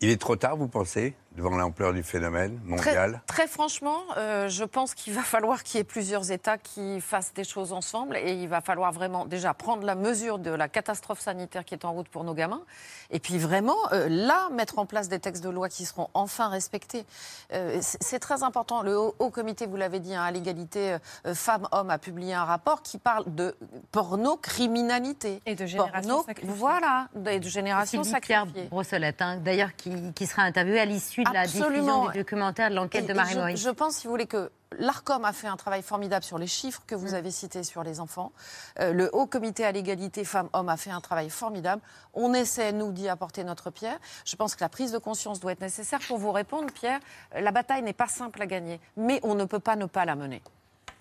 Il 0.01 0.11
est 0.11 0.21
trop 0.21 0.37
tard, 0.37 0.57
vous 0.57 0.69
pensez, 0.69 1.15
devant 1.37 1.57
l'ampleur 1.57 1.93
du 1.93 2.03
phénomène 2.03 2.59
mondial 2.65 3.23
Très, 3.27 3.45
très 3.45 3.49
franchement, 3.49 4.01
euh, 4.17 4.49
je 4.49 4.65
pense 4.65 4.95
qu'il 4.95 5.13
va 5.13 5.23
falloir 5.23 5.63
qu'il 5.63 5.79
y 5.79 5.81
ait 5.81 5.85
plusieurs 5.85 6.33
États 6.33 6.59
qui 6.59 7.01
fassent 7.01 7.35
des 7.35 7.45
choses 7.45 7.73
ensemble 7.73 8.17
et 8.17 8.33
il 8.33 8.49
va 8.49 8.61
falloir 8.61 8.93
vraiment 8.93 9.27
déjà 9.27 9.55
prendre 9.55 9.85
la 9.85 9.95
mesure 9.95 10.39
de 10.39 10.51
la 10.51 10.69
catastrophe 10.69 11.21
sanitaire 11.21 11.65
qui 11.65 11.75
est 11.75 11.85
en 11.85 11.93
route 11.93 12.09
pour 12.09 12.25
nos 12.25 12.35
gamins 12.35 12.63
et 13.11 13.21
puis 13.21 13.39
vraiment 13.39 13.77
euh, 13.93 14.09
là 14.09 14.49
mettre 14.51 14.79
en 14.79 14.87
place 14.87 15.09
des 15.09 15.19
textes 15.19 15.45
de 15.45 15.51
loi 15.51 15.69
qui 15.69 15.85
seront 15.85 16.09
enfin 16.15 16.49
respectés. 16.49 17.05
Euh, 17.53 17.79
c'est 17.81 18.19
très 18.19 18.43
important. 18.43 18.83
Le 18.83 18.99
Haut, 18.99 19.15
Haut 19.19 19.31
Comité, 19.31 19.67
vous 19.67 19.77
l'avez 19.77 20.01
dit, 20.01 20.15
hein, 20.15 20.23
à 20.23 20.31
l'égalité 20.31 20.97
euh, 21.27 21.35
femmes-hommes 21.35 21.91
a 21.91 21.99
publié 21.99 22.35
un 22.35 22.45
rapport 22.45 22.83
qui 22.83 22.99
parle 22.99 23.25
de 23.35 23.55
pornocriminalité. 23.93 25.41
Et 25.47 25.55
de 25.55 25.67
génération 25.67 26.25
sacrifiée. 26.25 26.55
Voilà, 26.57 27.09
et 27.31 27.41
de 27.41 27.49
génération 27.49 28.03
Sylvie 28.03 28.21
Pierre 28.21 28.41
sacrifiée. 28.43 28.69
Brossolette, 28.69 29.23
hein, 29.23 29.37
d'ailleurs, 29.37 29.75
qui, 29.77 30.13
qui 30.15 30.27
sera 30.27 30.43
interviewée 30.43 30.81
à 30.81 30.85
l'issue 30.85 31.25
de 31.31 31.35
la 31.35 31.45
diffusion 31.47 31.67
Absolument. 31.67 32.09
du 32.11 32.19
documentaire 32.19 32.71
de 32.71 32.75
l'enquête 32.75 33.05
Et- 33.05 33.07
de 33.09 33.13
et 33.13 33.15
Marie 33.15 33.57
je, 33.57 33.71
pense, 33.71 33.97
si 33.97 34.07
vous 34.07 34.13
voulez, 34.13 34.27
que 34.27 34.51
l'ARCOM 34.79 35.25
a 35.25 35.33
fait 35.33 35.47
un 35.47 35.57
travail 35.57 35.83
formidable 35.83 36.25
sur 36.25 36.39
les 36.39 36.47
chiffres 36.47 36.83
que 36.87 36.95
Mm. 36.95 36.99
vous 36.99 37.15
avez 37.15 37.31
cités 37.31 37.63
sur 37.63 37.83
les 37.83 38.01
enfants. 38.01 38.33
Euh, 38.81 38.93
le 38.93 39.09
Haut 39.15 39.27
Comité 39.27 39.65
à 39.65 39.73
l'égalité 39.73 40.25
femmes-hommes 40.25 40.69
a 40.69 40.77
fait 40.77 40.91
un 40.91 41.01
travail 41.01 41.31
formidable. 41.31 41.81
On 42.15 42.35
essaie, 42.35 42.73
nous, 42.73 42.93
d'y 42.93 43.09
apporter 43.09 43.45
notre 43.45 43.71
pierre. 43.71 43.99
Je 44.25 44.37
pense 44.37 44.55
que 44.57 44.63
la 44.65 44.69
prise 44.69 44.93
de 44.93 44.99
conscience 44.99 45.41
doit 45.41 45.53
être 45.53 45.61
nécessaire. 45.61 46.01
Pour 46.09 46.19
vous 46.19 46.33
répondre, 46.33 46.73
Pierre, 46.73 47.01
la 47.39 47.51
bataille 47.53 47.83
n'est 47.83 47.93
pas 47.93 48.09
simple 48.09 48.43
à 48.43 48.47
gagner, 48.47 48.81
mais 48.97 49.21
on 49.23 49.35
ne 49.35 49.45
peut 49.45 49.61
pas 49.61 49.77
ne 49.77 49.87
pas 49.87 50.05
la 50.05 50.15
mener. 50.17 50.43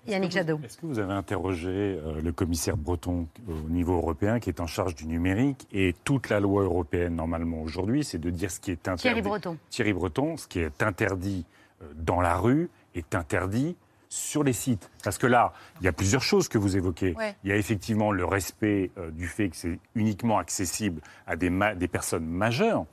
Yannick 0.07 0.31
Jadot. 0.31 0.59
Est-ce 0.63 0.77
que 0.77 0.85
vous 0.85 0.99
avez 0.99 1.13
interrogé 1.13 1.69
euh, 1.69 2.21
le 2.21 2.31
commissaire 2.31 2.77
breton 2.77 3.27
au 3.47 3.69
niveau 3.69 3.95
européen 3.97 4.39
qui 4.39 4.49
est 4.49 4.59
en 4.59 4.67
charge 4.67 4.95
du 4.95 5.05
numérique 5.07 5.67
et 5.71 5.95
toute 6.03 6.29
la 6.29 6.39
loi 6.39 6.63
européenne 6.63 7.15
normalement 7.15 7.61
aujourd'hui, 7.61 8.03
c'est 8.03 8.17
de 8.19 8.29
dire 8.29 8.51
ce 8.51 8.59
qui 8.59 8.71
est 8.71 8.87
interdit. 8.87 9.01
Thierry 9.03 9.21
Breton. 9.21 9.57
Thierry 9.69 9.93
Breton, 9.93 10.37
ce 10.37 10.47
qui 10.47 10.59
est 10.59 10.83
interdit 10.83 11.45
euh, 11.81 11.85
dans 11.95 12.21
la 12.21 12.37
rue 12.37 12.69
est 12.93 13.15
interdit 13.15 13.75
sur 14.07 14.43
les 14.43 14.53
sites. 14.53 14.89
Parce 15.03 15.17
que 15.17 15.27
là, 15.27 15.51
il 15.81 15.85
y 15.85 15.87
a 15.87 15.91
plusieurs 15.91 16.21
choses 16.21 16.47
que 16.47 16.57
vous 16.57 16.77
évoquez. 16.77 17.13
Ouais. 17.15 17.35
Il 17.43 17.49
y 17.49 17.53
a 17.53 17.57
effectivement 17.57 18.11
le 18.11 18.23
respect 18.23 18.91
euh, 18.97 19.11
du 19.11 19.27
fait 19.27 19.49
que 19.49 19.57
c'est 19.57 19.79
uniquement 19.95 20.37
accessible 20.37 21.01
à 21.27 21.35
des, 21.35 21.49
ma- 21.49 21.75
des 21.75 21.87
personnes 21.89 22.25
majeures. 22.25 22.85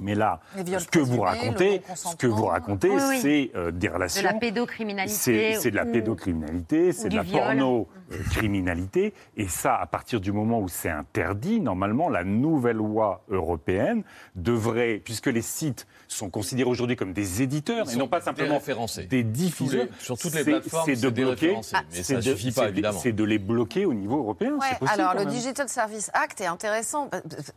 Mais 0.00 0.14
là, 0.14 0.40
ce 0.56 0.86
que 0.88 0.98
vous 0.98 1.20
racontez, 1.22 1.80
ce 1.94 2.16
que 2.16 2.26
vous 2.26 2.44
racontez, 2.46 2.90
Oui, 2.90 3.02
oui. 3.08 3.18
c'est 3.20 3.50
euh, 3.54 3.70
des 3.70 3.88
De 3.88 3.92
relations 3.94 4.22
la 4.22 4.34
pédocriminalité. 4.34 5.56
c'est 5.58 5.70
de 5.70 5.76
la 5.76 5.86
pédocriminalité, 5.86 6.92
c'est 6.92 7.08
de 7.08 7.16
la 7.16 7.24
porno-criminalité. 7.24 9.14
Et 9.36 9.48
ça, 9.48 9.76
à 9.76 9.86
partir 9.86 10.20
du 10.20 10.32
moment 10.32 10.60
où 10.60 10.68
c'est 10.68 10.90
interdit, 10.90 11.60
normalement, 11.60 12.08
la 12.08 12.24
nouvelle 12.24 12.76
loi 12.76 13.24
européenne 13.28 14.02
devrait, 14.34 15.00
puisque 15.04 15.26
les 15.26 15.42
sites 15.42 15.86
sont 16.08 16.30
considérés 16.30 16.68
aujourd'hui 16.70 16.96
comme 16.96 17.12
des 17.12 17.42
éditeurs 17.42 17.90
et 17.92 17.96
non 17.96 18.06
pas 18.08 18.20
simplement 18.20 18.60
des 19.08 19.22
diffuseurs, 19.24 19.86
sur 19.98 20.16
toutes 20.18 20.34
les 20.34 20.44
plateformes, 20.44 20.84
c'est 20.86 21.00
de 21.00 21.08
bloquer. 21.08 21.56
mais 21.92 22.02
ça 22.02 22.14
de- 22.16 22.20
suffit 22.20 22.52
pas, 22.52 22.66
de- 22.66 22.68
évidemment. 22.70 22.98
C'est 23.00 23.12
de 23.12 23.24
les 23.24 23.38
bloquer 23.38 23.86
au 23.86 23.94
niveau 23.94 24.18
européen. 24.18 24.52
Ouais, 24.52 24.76
possible, 24.78 25.00
alors 25.00 25.14
le 25.14 25.20
même. 25.24 25.28
Digital 25.30 25.68
Service 25.68 26.10
Act 26.14 26.40
est 26.40 26.46
intéressant 26.46 27.10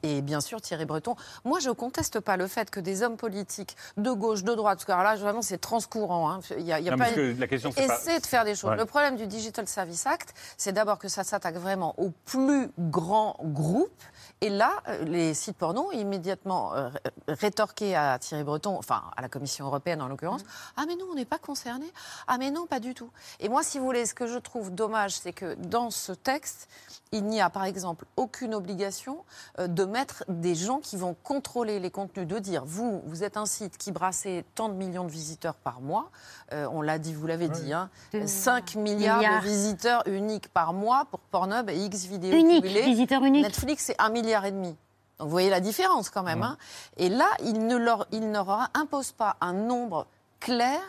et 0.04 0.22
bien 0.22 0.42
sûr 0.42 0.62
Thierry 0.62 0.86
Breton. 0.86 1.16
Moi, 1.46 1.60
je 1.60 1.70
conteste 1.70 2.20
pas 2.20 2.29
le 2.38 2.48
fait 2.48 2.70
que 2.70 2.80
des 2.80 3.04
hommes 3.04 3.18
politiques 3.18 3.76
de 3.98 4.12
gauche, 4.12 4.44
de 4.44 4.54
droite, 4.56 4.78
parce 4.80 4.86
que 4.86 4.92
alors 4.92 5.04
là 5.04 5.16
vraiment 5.16 5.42
c'est 5.42 5.58
transcourant. 5.60 6.32
hein. 6.32 6.40
Il 6.58 6.64
y 6.66 6.74
a, 6.74 6.80
il 6.80 6.86
y 6.86 6.90
a 6.90 6.92
Non, 6.92 6.98
pas 6.98 7.12
que 7.12 7.36
la 7.40 7.48
question, 7.48 7.72
c'est 7.76 7.88
pas- 7.88 7.96
essayer 7.96 8.20
de 8.20 8.26
faire 8.26 8.46
des 8.46 8.56
choses. 8.56 8.72
Ouais. 8.72 8.78
Le 8.78 8.86
problème 8.86 9.16
du 9.16 9.28
Digital 9.28 9.68
Service 9.68 10.06
Act, 10.06 10.34
c'est 10.58 10.72
d'abord 10.74 11.00
que 11.00 11.08
ça 11.08 11.24
s'attaque 11.24 11.56
vraiment 11.56 11.94
aux 12.00 12.12
plus 12.26 12.70
grands 12.78 13.36
groupes. 13.42 14.04
Et 14.42 14.50
là, 14.50 14.72
euh, 14.88 15.04
les 15.04 15.34
sites 15.34 15.58
porno 15.58 15.92
immédiatement 15.92 16.74
euh, 16.76 16.90
rétorqués 17.28 17.96
à 17.96 18.18
Thierry 18.20 18.44
Breton, 18.44 18.78
enfin 18.78 19.04
à 19.18 19.22
la 19.22 19.30
Commission 19.30 19.66
européenne 19.66 20.02
en 20.02 20.08
l'occurrence. 20.08 20.42
Ah 20.78 20.84
mais 20.88 20.96
nous, 20.96 21.06
on 21.12 21.16
n'est 21.16 21.26
pas 21.26 21.38
concernés. 21.40 21.92
Ah 22.28 22.38
mais 22.38 22.52
non, 22.52 22.66
pas 22.66 22.80
du 22.80 22.94
tout. 22.94 23.10
Et 23.40 23.50
moi, 23.50 23.64
si 23.64 23.80
vous 23.80 23.86
voulez, 23.86 24.06
ce 24.06 24.14
que 24.14 24.28
je 24.28 24.38
trouve 24.38 24.72
dommage, 24.74 25.18
c'est 25.18 25.34
que 25.34 25.56
dans 25.56 25.92
ce 25.92 26.12
texte, 26.14 26.68
il 27.12 27.26
n'y 27.26 27.42
a 27.42 27.50
par 27.50 27.64
exemple 27.66 28.06
aucune 28.18 28.54
obligation 28.54 29.24
euh, 29.58 29.68
de 29.68 29.84
mettre 29.86 30.24
des 30.28 30.54
gens 30.54 30.78
qui 30.80 30.96
vont 30.96 31.16
contrôler 31.24 31.80
les 31.80 31.90
contenus, 31.90 32.28
de 32.28 32.38
dire 32.40 32.64
vous, 32.66 33.02
vous 33.06 33.24
êtes 33.24 33.36
un 33.36 33.48
site 33.48 33.78
qui 33.78 33.92
brassez 33.92 34.46
tant 34.54 34.70
de 34.70 34.76
millions 34.76 35.04
de 35.06 35.10
visiteurs 35.12 35.56
par 35.56 35.82
mois. 35.82 36.12
Euh, 36.54 36.68
on 36.72 36.82
l'a 36.82 37.00
dit, 37.00 37.14
vous 37.14 37.26
l'avez 37.26 37.50
dit, 37.50 37.74
hein, 37.74 37.90
De- 38.14 38.28
5 38.28 38.76
milliards, 38.76 39.18
milliards. 39.18 39.42
de 39.42 39.48
visiteurs 39.48 40.04
uniques 40.08 40.50
par 40.50 40.74
mois 40.74 41.06
pour 41.10 41.20
Pornhub 41.20 41.70
et 41.70 41.78
X 41.86 42.06
vidéos 42.06 42.38
Unique, 42.38 42.64
visiteurs 42.66 43.24
uniques. 43.24 43.44
Netflix, 43.44 43.86
c'est 43.86 44.00
un 44.00 44.10
milliard 44.10 44.46
et 44.46 44.52
demi. 44.52 44.76
Donc 45.18 45.28
vous 45.28 45.32
voyez 45.32 45.50
la 45.50 45.60
différence 45.62 46.10
quand 46.12 46.24
même. 46.24 46.44
hein. 46.44 46.58
Et 46.98 47.10
là, 47.10 47.28
il 47.44 47.66
ne 47.66 47.76
leur, 47.76 48.08
il 48.12 48.28
ne 48.30 48.34
leur 48.34 48.70
impose 48.76 49.12
pas 49.14 49.36
un 49.42 49.54
nombre 49.54 50.06
clair. 50.40 50.80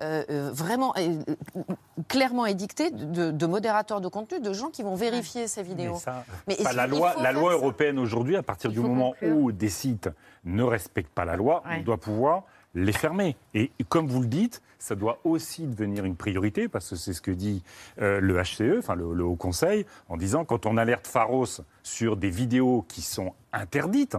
Euh, 0.00 0.24
euh, 0.30 0.50
vraiment 0.52 0.94
euh, 0.96 1.18
euh, 1.56 1.62
clairement 2.08 2.46
édicté 2.46 2.90
de, 2.90 3.30
de 3.30 3.46
modérateurs 3.46 4.00
de 4.00 4.08
contenu, 4.08 4.40
de 4.40 4.52
gens 4.52 4.70
qui 4.70 4.82
vont 4.82 4.94
vérifier 4.94 5.48
ces 5.48 5.62
vidéos. 5.62 5.94
Mais 5.94 5.98
ça, 5.98 6.24
Mais 6.46 6.56
pas 6.56 6.72
la 6.72 6.86
loi, 6.86 7.14
la 7.20 7.32
européenne 7.32 7.98
aujourd'hui, 7.98 8.36
à 8.36 8.42
partir 8.42 8.70
du 8.70 8.80
moment 8.80 9.14
où 9.22 9.52
des 9.52 9.68
sites 9.68 10.08
ne 10.44 10.62
respectent 10.62 11.12
pas 11.14 11.24
la 11.24 11.36
loi, 11.36 11.62
Ouais. 11.66 11.78
on 11.80 11.82
doit 11.82 11.98
pouvoir 11.98 12.44
les 12.74 12.92
fermer. 12.92 13.36
Et 13.54 13.70
comme 13.88 14.06
vous 14.06 14.20
le 14.20 14.26
dites, 14.28 14.62
ça 14.78 14.94
doit 14.94 15.18
aussi 15.24 15.66
devenir 15.66 16.04
une 16.04 16.14
priorité, 16.14 16.68
parce 16.68 16.90
que 16.90 16.96
c'est 16.96 17.12
ce 17.12 17.20
que 17.20 17.30
dit 17.32 17.64
euh, 18.00 18.20
le 18.20 18.40
HCE, 18.40 18.78
enfin 18.78 18.94
le, 18.94 19.12
le 19.14 19.24
Haut 19.24 19.34
Conseil, 19.36 19.84
en 20.08 20.16
disant 20.16 20.44
quand 20.44 20.66
on 20.66 20.76
alerte 20.76 21.06
Pharos 21.06 21.62
sur 21.82 22.16
des 22.16 22.30
vidéos 22.30 22.84
qui 22.86 23.02
sont 23.02 23.32
interdites, 23.52 24.16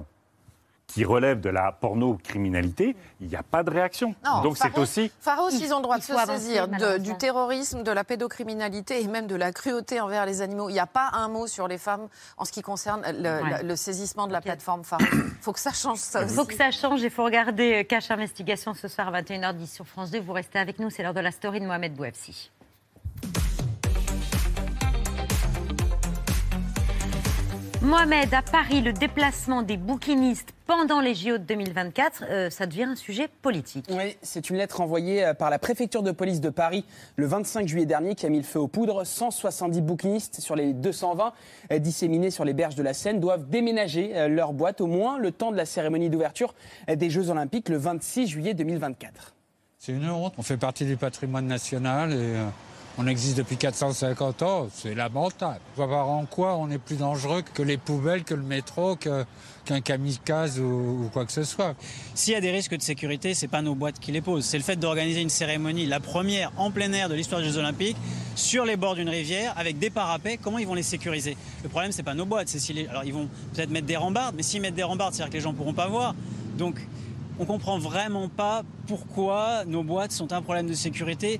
qui 0.90 1.06
relèvent 1.06 1.40
de 1.40 1.50
la 1.50 1.72
pornocriminalité, 1.72 2.96
il 3.22 3.28
n'y 3.28 3.36
a 3.36 3.44
pas 3.44 3.64
de 3.64 3.70
réaction. 3.70 4.16
Non, 4.26 4.42
Donc 4.42 4.58
c'est 4.58 4.76
aussi... 4.78 5.12
Pharos, 5.22 5.50
Il- 5.52 5.62
ils 5.64 5.74
ont 5.74 5.78
le 5.78 5.84
droit 5.84 5.98
de 6.00 6.04
faut 6.04 6.18
se 6.18 6.26
saisir 6.26 6.68
de- 6.68 6.98
du 6.98 7.16
terrorisme, 7.16 7.84
de 7.84 7.92
la 7.92 8.04
pédocriminalité 8.04 9.02
et 9.02 9.08
même 9.08 9.28
de 9.28 9.36
la 9.36 9.52
cruauté 9.52 10.00
envers 10.02 10.26
les 10.26 10.42
animaux. 10.42 10.68
Il 10.70 10.74
n'y 10.74 10.80
a 10.80 10.88
pas 10.88 11.12
un 11.14 11.28
mot 11.28 11.46
sur 11.48 11.68
les 11.68 11.78
femmes 11.78 12.08
en 12.38 12.46
ce 12.46 12.52
qui 12.52 12.62
concerne 12.64 13.04
le, 13.08 13.44
Ouais. 13.44 13.62
le- 13.62 13.68
le 13.70 13.76
saisissement 13.76 14.28
de 14.28 14.34
la 14.34 14.42
plateforme 14.42 14.84
Pharos. 14.84 15.04
Il 15.12 15.32
faut 15.42 15.54
que 15.54 15.60
ça 15.60 15.72
change 15.74 16.00
ça 16.00 16.24
Il 16.24 16.30
faut 16.30 16.46
que 16.46 16.56
ça 16.56 16.72
change. 16.72 17.02
Il 17.02 17.10
faut 17.12 17.24
regarder 17.24 17.82
euh, 17.82 17.84
Cache 17.84 18.10
Investigation 18.12 18.74
ce 18.74 18.88
soir 18.88 19.14
à 19.14 19.22
21h10 19.22 19.68
sur 19.68 19.86
France 19.86 20.10
2. 20.12 20.20
Vous 20.20 20.34
restez 20.34 20.58
avec 20.60 20.80
nous. 20.80 20.90
C'est 20.90 21.04
l'heure 21.04 21.14
de 21.14 21.20
la 21.20 21.32
story 21.32 21.60
de 21.60 21.66
Mohamed 21.66 21.94
Bouafsi. 21.94 22.52
Mohamed, 27.90 28.32
à 28.36 28.44
Paris, 28.44 28.82
le 28.82 28.94
déplacement 28.94 29.64
des 29.64 29.76
bouquinistes 29.76 30.54
pendant 30.68 31.02
les 31.02 31.16
JO 31.16 31.40
de 31.40 31.44
2024, 31.44 32.24
euh, 32.30 32.50
ça 32.52 32.68
devient 32.68 32.84
un 32.84 32.96
sujet 32.96 33.28
politique. 33.28 33.88
Oui, 33.90 34.16
c'est 34.22 34.52
une 34.52 34.58
lettre 34.58 34.82
envoyée 34.82 35.26
euh, 35.26 35.34
par 35.34 35.50
la 35.50 35.58
préfecture 35.58 36.04
de 36.04 36.12
police 36.12 36.40
de 36.40 36.52
Paris 36.52 36.86
le 37.16 37.26
25 37.26 37.68
juillet 37.68 37.88
dernier 37.88 38.14
qui 38.14 38.28
a 38.28 38.30
mis 38.30 38.38
le 38.38 38.44
feu 38.44 38.60
aux 38.60 38.68
poudres. 38.68 39.08
170 39.08 39.82
bouquinistes 39.82 40.40
sur 40.40 40.56
les 40.56 40.74
220 40.74 41.34
euh, 41.72 41.80
disséminés 41.80 42.30
sur 42.30 42.46
les 42.46 42.54
berges 42.54 42.76
de 42.76 42.84
la 42.84 42.94
Seine 42.94 43.20
doivent 43.20 43.50
déménager 43.50 44.30
leur 44.30 44.54
boîte 44.54 44.82
au 44.82 44.88
moins 44.88 45.18
le 45.18 45.32
temps 45.32 45.52
de 45.52 45.58
la 45.58 45.66
cérémonie 45.66 46.12
d'ouverture 46.12 46.54
des 46.88 47.10
Jeux 47.10 47.32
Olympiques 47.32 47.70
le 47.70 47.78
26 47.78 48.28
juillet 48.28 48.54
2024. 48.54 49.34
C'est 49.80 49.94
une 49.94 50.10
honte. 50.10 50.34
On 50.38 50.44
fait 50.44 50.58
partie 50.58 50.86
du 50.86 50.98
patrimoine 50.98 51.48
national 51.48 52.12
et 52.12 52.16
euh, 52.18 52.46
on 53.00 53.08
existe 53.08 53.38
depuis 53.38 53.56
450 53.56 54.44
ans. 54.44 54.68
C'est 54.74 54.94
lamentable. 54.94 55.62
Je 55.72 55.78
vois 55.78 55.88
pas 55.88 56.04
en 56.04 56.26
quoi 56.26 56.58
on 56.58 56.70
est 56.70 56.78
plus 56.78 56.98
dangereux 56.98 57.42
que 57.54 57.64
les 57.64 57.78
poubelles, 57.78 58.26
que 58.26 58.34
le 58.34 58.44
métro, 58.44 58.98
qu'un 58.98 59.82
kamikaze 59.82 60.60
ou, 60.60 61.10
quoi 61.14 61.26
que 61.26 61.32
ce 61.32 61.46
soit. 61.46 61.76
S'il 62.14 62.34
y 62.34 62.36
a 62.36 62.42
des 62.42 62.52
risques 62.52 62.76
de 62.76 62.82
sécurité, 62.82 63.34
c'est 63.34 63.48
pas 63.48 63.62
nos 63.62 63.74
boîtes 63.74 64.00
qui 64.00 64.12
les 64.12 64.20
posent. 64.20 64.44
C'est 64.44 64.58
le 64.58 64.64
fait 64.66 64.76
d'organiser 64.76 65.22
une 65.22 65.30
cérémonie, 65.30 65.86
la 65.86 66.02
première 66.02 66.52
en 66.58 66.72
plein 66.72 66.92
air 66.92 67.08
de 67.08 67.16
l'histoire 67.16 67.40
des 67.40 67.48
Jeux 67.48 67.58
Olympiques, 67.58 67.96
sur 68.36 68.66
les 68.66 68.76
bords 68.76 68.96
d'une 68.96 69.10
rivière, 69.10 69.54
avec 69.58 69.80
des 69.80 69.90
parapets. 69.90 70.38
Comment 70.38 70.58
ils 70.58 70.68
vont 70.68 70.74
les 70.74 70.84
sécuriser? 70.84 71.38
Le 71.64 71.70
problème, 71.70 71.94
c'est 71.94 72.04
pas 72.04 72.16
nos 72.16 72.26
boîtes. 72.26 72.50
Si 72.50 72.88
Alors, 72.90 73.06
ils 73.06 73.14
vont 73.14 73.30
peut-être 73.54 73.70
mettre 73.70 73.88
des 73.88 73.98
rambardes, 73.98 74.36
mais 74.36 74.44
s'ils 74.44 74.62
mettent 74.62 74.76
des 74.76 74.84
rambardes, 74.84 75.14
c'est-à-dire 75.14 75.32
que 75.32 75.38
les 75.38 75.44
gens 75.44 75.54
pourront 75.54 75.74
pas 75.74 75.88
voir. 75.88 76.16
Donc, 76.58 76.86
on 77.40 77.46
comprend 77.46 77.80
vraiment 77.80 78.28
pas 78.28 78.64
pourquoi 78.88 79.64
nos 79.66 79.84
boîtes 79.84 80.12
sont 80.12 80.34
un 80.34 80.42
problème 80.42 80.68
de 80.68 80.74
sécurité. 80.74 81.40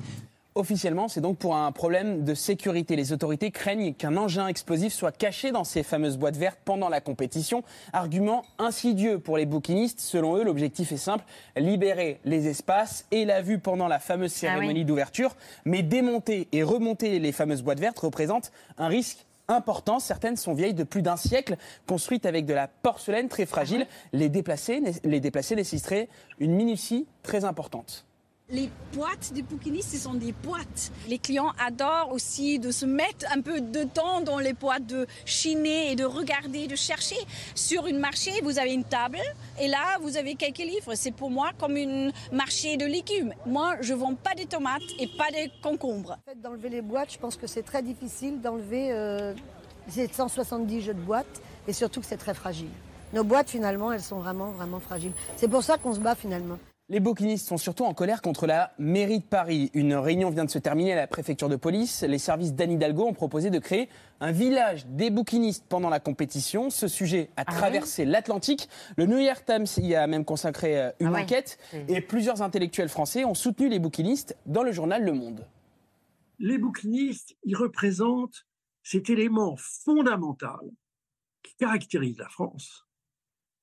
Officiellement, 0.60 1.08
c'est 1.08 1.22
donc 1.22 1.38
pour 1.38 1.56
un 1.56 1.72
problème 1.72 2.26
de 2.26 2.34
sécurité. 2.34 2.98
Les 2.98 3.14
autorités 3.14 3.50
craignent 3.50 3.94
qu'un 3.94 4.18
engin 4.18 4.50
explosif 4.50 4.92
soit 4.92 5.14
caché 5.14 5.52
dans 5.54 5.64
ces 5.64 5.84
fameuses 5.84 6.18
boîtes 6.18 6.36
vertes 6.36 6.60
pendant 6.66 6.90
la 6.90 7.00
compétition. 7.00 7.64
Argument 7.94 8.44
insidieux 8.58 9.20
pour 9.20 9.38
les 9.38 9.46
bouquinistes. 9.46 10.02
Selon 10.02 10.36
eux, 10.36 10.44
l'objectif 10.44 10.92
est 10.92 10.98
simple 10.98 11.24
libérer 11.56 12.20
les 12.26 12.50
espaces 12.50 13.06
et 13.12 13.24
la 13.24 13.42
vue 13.42 13.60
pendant 13.60 13.88
la 13.88 14.00
fameuse 14.00 14.34
cérémonie 14.34 14.84
d'ouverture. 14.84 15.38
Mais 15.64 15.82
démonter 15.82 16.50
et 16.52 16.62
remonter 16.62 17.20
les 17.20 17.32
fameuses 17.32 17.64
boîtes 17.64 17.80
vertes 17.80 18.00
représente 18.00 18.52
un 18.78 18.90
risque 18.90 19.26
important. 19.48 20.00
Certaines 20.00 20.36
sont 20.36 20.54
vieilles 20.54 20.74
de 20.74 20.84
plus 20.84 21.02
d'un 21.02 21.16
siècle, 21.16 21.56
construites 21.88 22.26
avec 22.26 22.46
de 22.46 22.54
la 22.54 22.68
porcelaine 22.68 23.30
très 23.30 23.46
fragile. 23.46 23.88
Les 24.12 24.28
déplacer, 24.28 24.84
les 25.06 25.20
déplacer 25.22 25.56
nécessiterait 25.56 26.10
une 26.38 26.54
minutie 26.54 27.08
très 27.24 27.46
importante. 27.46 28.09
Les 28.52 28.68
boîtes 28.94 29.32
des 29.34 29.44
bouquinistes, 29.44 29.92
ce 29.92 29.98
sont 29.98 30.16
des 30.16 30.32
boîtes. 30.32 30.92
Les 31.08 31.20
clients 31.20 31.52
adorent 31.64 32.12
aussi 32.12 32.58
de 32.58 32.72
se 32.72 32.84
mettre 32.84 33.28
un 33.32 33.42
peu 33.42 33.62
de 33.62 33.84
temps 33.84 34.22
dans 34.22 34.40
les 34.40 34.54
boîtes, 34.54 34.88
de 34.88 35.06
chiner 35.24 35.92
et 35.92 35.96
de 35.96 36.04
regarder, 36.04 36.66
de 36.66 36.76
chercher. 36.76 37.16
Sur 37.54 37.86
une 37.86 38.00
marché, 38.00 38.32
vous 38.42 38.58
avez 38.58 38.74
une 38.74 38.84
table 38.84 39.20
et 39.62 39.68
là, 39.68 40.00
vous 40.02 40.18
avez 40.18 40.34
quelques 40.34 40.58
livres. 40.58 40.96
C'est 40.96 41.12
pour 41.12 41.30
moi 41.30 41.52
comme 41.60 41.78
un 41.78 42.10
marché 42.32 42.76
de 42.76 42.88
légumes. 42.88 43.36
Moi, 43.46 43.76
je 43.82 43.94
vends 43.94 44.16
pas 44.16 44.34
des 44.34 44.48
tomates 44.48 44.82
et 44.98 45.06
pas 45.06 45.30
des 45.32 45.52
concombres. 45.62 46.18
En 46.26 46.32
fait, 46.32 46.42
d'enlever 46.42 46.70
les 46.70 46.82
boîtes, 46.82 47.14
je 47.14 47.20
pense 47.20 47.36
que 47.36 47.46
c'est 47.46 47.62
très 47.62 47.84
difficile 47.84 48.42
d'enlever 48.42 48.92
euh, 48.92 49.36
ces 49.88 50.08
170 50.08 50.82
jeux 50.82 50.96
de 50.96 51.02
boîtes 51.02 51.40
et 51.68 51.74
surtout 51.74 52.00
que 52.00 52.08
c'est 52.08 52.18
très 52.18 52.34
fragile. 52.34 52.70
Nos 53.14 53.24
boîtes, 53.24 53.52
finalement, 53.52 53.92
elles 53.92 54.02
sont 54.02 54.20
vraiment, 54.20 54.50
vraiment 54.52 54.80
fragiles. 54.80 55.14
C'est 55.36 55.48
pour 55.48 55.62
ça 55.62 55.78
qu'on 55.78 55.94
se 55.94 56.00
bat 56.00 56.16
finalement. 56.16 56.58
Les 56.92 57.00
bouquinistes 57.00 57.48
sont 57.48 57.58
surtout 57.58 57.84
en 57.86 57.94
colère 57.94 58.24
contre 58.24 58.48
la 58.48 58.74
mairie 58.80 59.20
de 59.20 59.24
Paris. 59.24 59.70
Une 59.76 59.94
réunion 59.94 60.32
vient 60.32 60.44
de 60.44 60.50
se 60.50 60.58
terminer 60.58 60.94
à 60.94 60.96
la 60.96 61.06
préfecture 61.06 61.48
de 61.48 61.56
police. 61.56 62.02
Les 62.02 62.18
services 62.18 62.56
d'Anne 62.56 62.72
Hidalgo 62.72 63.06
ont 63.06 63.14
proposé 63.14 63.52
de 63.52 63.60
créer 63.60 63.90
un 64.20 64.32
village 64.32 64.88
des 64.88 65.12
bouquinistes 65.12 65.66
pendant 65.70 65.90
la 65.90 66.00
compétition. 66.00 66.72
Ce 66.72 66.88
sujet 66.88 67.30
a 67.38 67.44
Ah 67.46 67.52
traversé 67.52 68.06
l'Atlantique. 68.06 68.70
Le 68.98 69.06
New 69.06 69.20
York 69.20 69.44
Times 69.46 69.68
y 69.86 69.94
a 69.94 70.08
même 70.08 70.26
consacré 70.26 70.80
euh, 70.82 70.92
une 71.00 71.14
Ah 71.14 71.20
enquête. 71.22 71.60
Et 71.88 72.02
plusieurs 72.02 72.42
intellectuels 72.42 72.90
français 72.90 73.24
ont 73.24 73.36
soutenu 73.36 73.70
les 73.70 73.78
bouquinistes 73.78 74.36
dans 74.48 74.64
le 74.64 74.72
journal 74.72 75.04
Le 75.04 75.14
Monde. 75.14 75.46
les 76.40 76.58
bouquinistes, 76.58 77.36
ils 77.44 77.56
représentent 77.56 78.48
cet 78.82 79.12
élément 79.12 79.56
fondamental 79.58 80.60
qui 81.44 81.54
caractérise 81.58 82.18
la 82.18 82.30
France. 82.30 82.88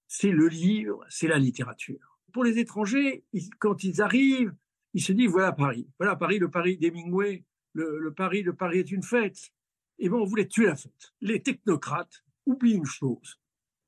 C'est 0.07 0.31
le 0.31 0.47
livre, 0.47 1.05
c'est 1.09 1.27
la 1.27 1.39
littérature. 1.39 2.16
Pour 2.37 2.45
les 2.45 2.59
étrangers, 2.59 3.25
quand 3.61 3.83
ils 3.83 4.03
arrivent, 4.03 4.55
ils 4.93 5.03
se 5.03 5.13
disent 5.13 5.31
voilà 5.31 5.53
Paris, 5.53 5.89
voilà 5.99 6.17
Paris, 6.17 6.39
le 6.39 6.51
Paris 6.51 6.77
d'Hemingway, 6.77 7.47
le, 7.73 8.13
Paris, 8.15 8.43
le 8.43 8.55
Paris 8.55 8.81
est 8.81 8.91
une 8.91 9.03
fête. 9.03 9.55
Et 9.99 10.11
bien 10.11 10.19
on 10.19 10.27
voulait 10.27 10.47
tuer 10.47 10.67
la 10.67 10.77
fête. 10.77 11.15
Les 11.23 11.41
technocrates 11.41 12.23
oublient 12.45 12.75
une 12.75 12.85
chose, 12.85 13.41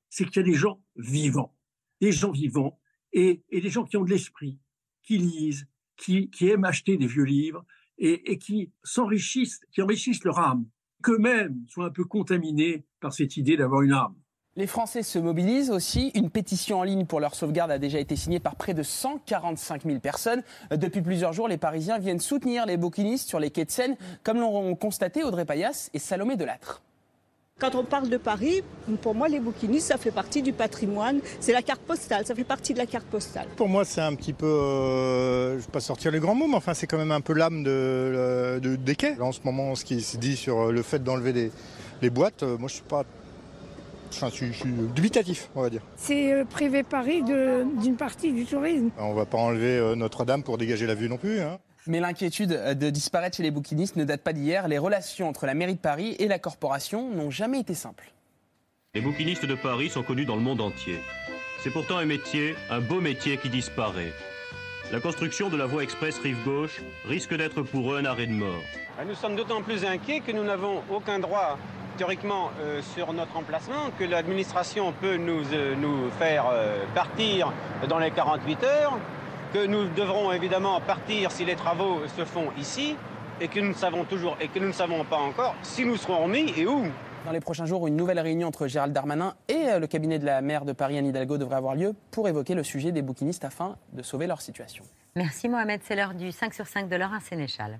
c'est 0.08 0.24
qu'il 0.24 0.36
y 0.36 0.38
a 0.38 0.50
des 0.50 0.54
gens 0.54 0.82
vivants, 0.96 1.54
des 2.00 2.10
gens 2.10 2.30
vivants 2.30 2.80
et, 3.12 3.42
des 3.52 3.68
gens 3.68 3.84
qui 3.84 3.98
ont 3.98 4.04
de 4.04 4.08
l'esprit, 4.08 4.58
qui 5.02 5.18
lisent, 5.18 5.68
qui, 5.98 6.30
qui 6.30 6.48
aiment 6.48 6.64
acheter 6.64 6.96
des 6.96 7.06
vieux 7.06 7.24
livres 7.24 7.66
et, 7.98 8.32
et 8.32 8.38
qui 8.38 8.72
s'enrichissent, 8.82 9.60
qui 9.72 9.82
enrichissent 9.82 10.24
leur 10.24 10.38
âme, 10.38 10.66
qu'eux-mêmes 11.02 11.66
soient 11.68 11.88
un 11.88 11.90
peu 11.90 12.06
contaminés 12.06 12.86
par 12.98 13.12
cette 13.12 13.36
idée 13.36 13.58
d'avoir 13.58 13.82
une 13.82 13.92
âme. 13.92 14.16
Les 14.58 14.66
Français 14.66 15.04
se 15.04 15.20
mobilisent 15.20 15.70
aussi. 15.70 16.10
Une 16.16 16.30
pétition 16.30 16.80
en 16.80 16.82
ligne 16.82 17.06
pour 17.06 17.20
leur 17.20 17.36
sauvegarde 17.36 17.70
a 17.70 17.78
déjà 17.78 18.00
été 18.00 18.16
signée 18.16 18.40
par 18.40 18.56
près 18.56 18.74
de 18.74 18.82
145 18.82 19.84
000 19.84 20.00
personnes. 20.00 20.42
Euh, 20.72 20.76
Depuis 20.76 21.00
plusieurs 21.00 21.32
jours, 21.32 21.46
les 21.46 21.58
Parisiens 21.58 21.98
viennent 21.98 22.18
soutenir 22.18 22.66
les 22.66 22.76
bouquinistes 22.76 23.28
sur 23.28 23.38
les 23.38 23.50
quais 23.52 23.64
de 23.64 23.70
Seine, 23.70 23.96
comme 24.24 24.38
l'ont 24.40 24.74
constaté 24.74 25.22
Audrey 25.22 25.44
Payas 25.44 25.90
et 25.94 26.00
Salomé 26.00 26.34
Delattre. 26.34 26.82
Quand 27.60 27.76
on 27.76 27.84
parle 27.84 28.08
de 28.08 28.16
Paris, 28.16 28.62
pour 29.00 29.14
moi, 29.14 29.28
les 29.28 29.38
bouquinistes, 29.38 29.86
ça 29.86 29.96
fait 29.96 30.10
partie 30.10 30.42
du 30.42 30.52
patrimoine. 30.52 31.20
C'est 31.38 31.52
la 31.52 31.62
carte 31.62 31.82
postale, 31.82 32.26
ça 32.26 32.34
fait 32.34 32.42
partie 32.42 32.72
de 32.72 32.78
la 32.78 32.86
carte 32.86 33.06
postale. 33.06 33.46
Pour 33.56 33.68
moi, 33.68 33.84
c'est 33.84 34.00
un 34.00 34.16
petit 34.16 34.32
peu, 34.32 34.46
euh, 34.46 35.50
je 35.52 35.54
ne 35.54 35.60
vais 35.60 35.70
pas 35.72 35.80
sortir 35.80 36.10
les 36.10 36.18
grands 36.18 36.34
mots, 36.34 36.48
mais 36.48 36.56
enfin, 36.56 36.74
c'est 36.74 36.88
quand 36.88 36.98
même 36.98 37.12
un 37.12 37.20
peu 37.20 37.32
l'âme 37.32 37.62
de, 37.62 38.58
de- 38.60 38.74
des 38.74 38.96
quais. 38.96 39.20
En 39.20 39.30
ce 39.30 39.38
moment, 39.44 39.76
ce 39.76 39.84
qui 39.84 40.00
se 40.00 40.16
dit 40.16 40.36
sur 40.36 40.72
le 40.72 40.82
fait 40.82 40.98
d'enlever 41.02 41.32
les, 41.32 41.52
les 42.02 42.10
boîtes, 42.10 42.42
euh, 42.42 42.58
moi, 42.58 42.68
je 42.68 42.74
suis 42.74 42.82
pas, 42.84 43.04
enfin, 44.12 44.28
je 44.30 44.34
suis, 44.34 44.46
je 44.52 44.58
suis 44.58 44.70
dubitatif, 44.94 45.48
on 45.54 45.62
va 45.62 45.70
dire. 45.70 45.82
C'est 45.96 46.32
euh, 46.32 46.44
privé 46.44 46.82
Paris 46.82 47.22
d'une 47.22 47.96
partie 47.96 48.32
du 48.32 48.44
tourisme. 48.44 48.90
On 48.98 49.14
va 49.14 49.26
pas 49.26 49.38
enlever 49.38 49.76
euh, 49.78 49.94
Notre-Dame 49.94 50.42
pour 50.42 50.58
dégager 50.58 50.86
la 50.86 50.94
vue 50.94 51.08
non 51.08 51.16
plus. 51.16 51.40
hein. 51.40 51.58
Mais 51.86 52.00
l'inquiétude 52.00 52.50
de 52.50 52.90
disparaître 52.90 53.36
chez 53.38 53.42
les 53.42 53.50
bouquinistes 53.50 53.96
ne 53.96 54.04
date 54.04 54.22
pas 54.22 54.34
d'hier. 54.34 54.68
Les 54.68 54.76
relations 54.78 55.26
entre 55.28 55.46
la 55.46 55.54
mairie 55.54 55.74
de 55.74 55.80
Paris 55.80 56.16
et 56.18 56.28
la 56.28 56.38
corporation 56.38 57.08
n'ont 57.10 57.30
jamais 57.30 57.60
été 57.60 57.72
simples. 57.72 58.12
Les 58.94 59.00
bouquinistes 59.00 59.46
de 59.46 59.54
Paris 59.54 59.88
sont 59.88 60.02
connus 60.02 60.26
dans 60.26 60.36
le 60.36 60.42
monde 60.42 60.60
entier. 60.60 60.98
C'est 61.62 61.70
pourtant 61.70 61.96
un 61.96 62.04
métier, 62.04 62.54
un 62.70 62.80
beau 62.80 63.00
métier 63.00 63.38
qui 63.38 63.48
disparaît. 63.48 64.12
La 64.90 65.00
construction 65.00 65.50
de 65.50 65.56
la 65.58 65.66
voie 65.66 65.82
express 65.82 66.18
rive 66.18 66.42
gauche 66.46 66.80
risque 67.06 67.34
d'être 67.34 67.60
pour 67.60 67.92
eux 67.92 67.98
un 67.98 68.06
arrêt 68.06 68.26
de 68.26 68.32
mort. 68.32 68.62
Nous 69.06 69.14
sommes 69.14 69.36
d'autant 69.36 69.60
plus 69.60 69.84
inquiets 69.84 70.20
que 70.20 70.32
nous 70.32 70.44
n'avons 70.44 70.82
aucun 70.90 71.18
droit 71.18 71.58
théoriquement 71.98 72.50
euh, 72.60 72.80
sur 72.94 73.12
notre 73.12 73.36
emplacement, 73.36 73.90
que 73.98 74.04
l'administration 74.04 74.94
peut 74.98 75.16
nous, 75.16 75.42
euh, 75.52 76.08
faire 76.18 76.46
euh, 76.50 76.84
partir 76.94 77.52
dans 77.86 77.98
les 77.98 78.10
48 78.10 78.64
heures, 78.64 78.98
que 79.52 79.66
nous 79.66 79.88
devrons 79.88 80.32
évidemment 80.32 80.80
partir 80.80 81.32
si 81.32 81.44
les 81.44 81.56
travaux 81.56 82.00
se 82.16 82.24
font 82.24 82.46
ici, 82.58 82.96
et 83.42 83.48
que 83.48 83.60
nous 83.60 83.68
ne 83.68 83.74
savons 83.74 84.04
toujours 84.04 84.36
et 84.40 84.48
que 84.48 84.58
nous 84.58 84.68
ne 84.68 84.72
savons 84.72 85.04
pas 85.04 85.18
encore 85.18 85.54
si 85.62 85.84
nous 85.84 85.96
serons 85.96 86.24
remis 86.24 86.54
et 86.56 86.66
où. 86.66 86.86
Dans 87.24 87.32
les 87.32 87.40
prochains 87.40 87.66
jours, 87.66 87.86
une 87.86 87.96
nouvelle 87.96 88.20
réunion 88.20 88.48
entre 88.48 88.66
Gérald 88.66 88.92
Darmanin 88.92 89.34
et 89.48 89.68
euh, 89.68 89.78
le 89.78 89.86
cabinet 89.86 90.18
de 90.18 90.24
la 90.24 90.40
maire 90.40 90.64
de 90.64 90.72
Paris, 90.72 90.98
Anne 90.98 91.06
Hidalgo, 91.06 91.38
devrait 91.38 91.56
avoir 91.56 91.74
lieu 91.74 91.94
pour 92.10 92.28
évoquer 92.28 92.54
le 92.54 92.62
sujet 92.62 92.92
des 92.92 93.02
bouquinistes 93.02 93.44
afin 93.44 93.76
de 93.92 94.02
sauver 94.02 94.26
leur 94.26 94.40
situation. 94.40 94.84
Merci 95.16 95.48
Mohamed, 95.48 95.80
c'est 95.84 95.96
l'heure 95.96 96.14
du 96.14 96.32
5 96.32 96.54
sur 96.54 96.66
5 96.66 96.88
de 96.88 96.96
l'heure 96.96 97.12
à 97.12 97.20
Sénéchal. 97.20 97.78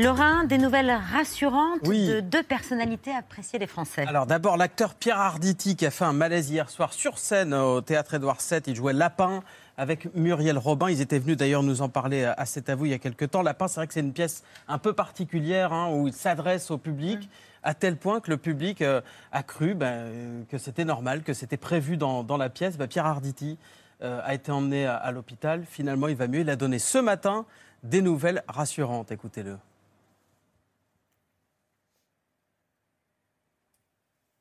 Laurent, 0.00 0.44
des 0.44 0.58
nouvelles 0.58 0.96
rassurantes 1.12 1.82
de 1.82 2.20
deux 2.20 2.44
personnalités 2.44 3.12
appréciées 3.12 3.58
des 3.58 3.66
Français. 3.66 4.04
Alors 4.06 4.26
d'abord 4.26 4.56
l'acteur 4.56 4.94
Pierre 4.94 5.18
Arditi 5.18 5.74
qui 5.74 5.86
a 5.86 5.90
fait 5.90 6.04
un 6.04 6.12
malaise 6.12 6.50
hier 6.50 6.70
soir 6.70 6.92
sur 6.92 7.18
scène 7.18 7.52
au 7.52 7.80
théâtre 7.80 8.14
Édouard 8.14 8.38
VII. 8.38 8.60
Il 8.68 8.76
jouait 8.76 8.92
Lapin 8.92 9.42
avec 9.78 10.12
Muriel 10.14 10.58
Robin. 10.58 10.90
Ils 10.90 11.00
étaient 11.00 11.20
venus 11.20 11.38
d'ailleurs 11.38 11.62
nous 11.62 11.80
en 11.80 11.88
parler 11.88 12.24
à 12.24 12.44
C'est 12.44 12.68
à 12.68 12.74
vous 12.74 12.84
il 12.84 12.90
y 12.90 12.94
a 12.94 12.98
quelques 12.98 13.30
temps. 13.30 13.42
Lapin, 13.42 13.68
c'est 13.68 13.80
vrai 13.80 13.86
que 13.86 13.94
c'est 13.94 14.00
une 14.00 14.12
pièce 14.12 14.44
un 14.66 14.76
peu 14.76 14.92
particulière 14.92 15.72
hein, 15.72 15.90
où 15.90 16.08
il 16.08 16.12
s'adresse 16.12 16.70
au 16.70 16.76
public 16.76 17.30
à 17.62 17.74
tel 17.74 17.96
point 17.96 18.20
que 18.20 18.30
le 18.30 18.36
public 18.36 18.82
euh, 18.82 19.00
a 19.32 19.42
cru 19.42 19.74
ben, 19.74 20.44
que 20.48 20.58
c'était 20.58 20.84
normal, 20.84 21.22
que 21.22 21.32
c'était 21.32 21.56
prévu 21.56 21.96
dans, 21.96 22.22
dans 22.22 22.36
la 22.36 22.50
pièce. 22.50 22.76
Ben, 22.76 22.88
Pierre 22.88 23.06
Arditi 23.06 23.56
euh, 24.02 24.20
a 24.24 24.34
été 24.34 24.50
emmené 24.50 24.86
à, 24.86 24.96
à 24.96 25.12
l'hôpital. 25.12 25.64
Finalement, 25.64 26.08
il 26.08 26.16
va 26.16 26.26
mieux. 26.26 26.40
Il 26.40 26.50
a 26.50 26.56
donné 26.56 26.78
ce 26.78 26.98
matin 26.98 27.46
des 27.84 28.02
nouvelles 28.02 28.42
rassurantes. 28.48 29.12
Écoutez-le. 29.12 29.56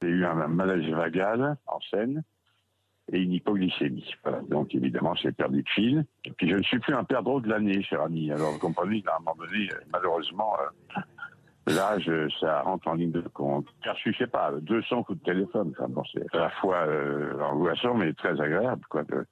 J'ai 0.02 0.10
eu 0.10 0.26
un 0.26 0.48
malaise 0.48 0.90
vagal 0.92 1.58
en 1.66 1.80
scène 1.92 2.24
et 3.12 3.22
une 3.22 3.34
hypoglycémie. 3.34 4.14
Donc 4.50 4.74
évidemment, 4.76 5.14
j'ai 5.16 5.32
perdu 5.32 5.64
de 5.64 5.70
fil. 5.70 6.06
Et 6.26 6.32
puis 6.32 6.50
je 6.50 6.56
ne 6.56 6.64
suis 6.64 6.80
plus 6.80 6.94
un 6.94 7.04
perdreau 7.04 7.40
de 7.40 7.50
l'année, 7.50 7.82
cher 7.84 8.02
ami. 8.02 8.32
Alors 8.32 8.52
vous 8.52 8.60
comprenez, 8.60 9.04
à 9.08 9.16
un 9.16 9.20
moment 9.20 9.36
donné, 9.38 9.70
euh, 9.72 9.78
malheureusement, 9.94 10.54
euh, 10.60 11.02
l'âge, 11.74 12.12
ça 12.40 12.62
rentre 12.62 12.88
en 12.88 12.96
ligne 12.96 13.12
de 13.12 13.22
compte. 13.22 13.68
Car 13.84 13.96
je 14.04 14.12
sais 14.14 14.28
pas, 14.28 14.52
200 14.62 15.04
coups 15.04 15.20
de 15.20 15.24
téléphone. 15.24 15.74
Enfin, 15.78 15.88
bon, 15.90 16.04
c'est 16.14 16.36
à 16.36 16.40
la 16.40 16.50
fois 16.50 16.86
euh, 16.88 17.40
angoissant, 17.42 17.94
mais 17.94 18.14
très 18.14 18.40
agréable, 18.42 18.82
quoi, 18.90 19.04
de 19.04 19.26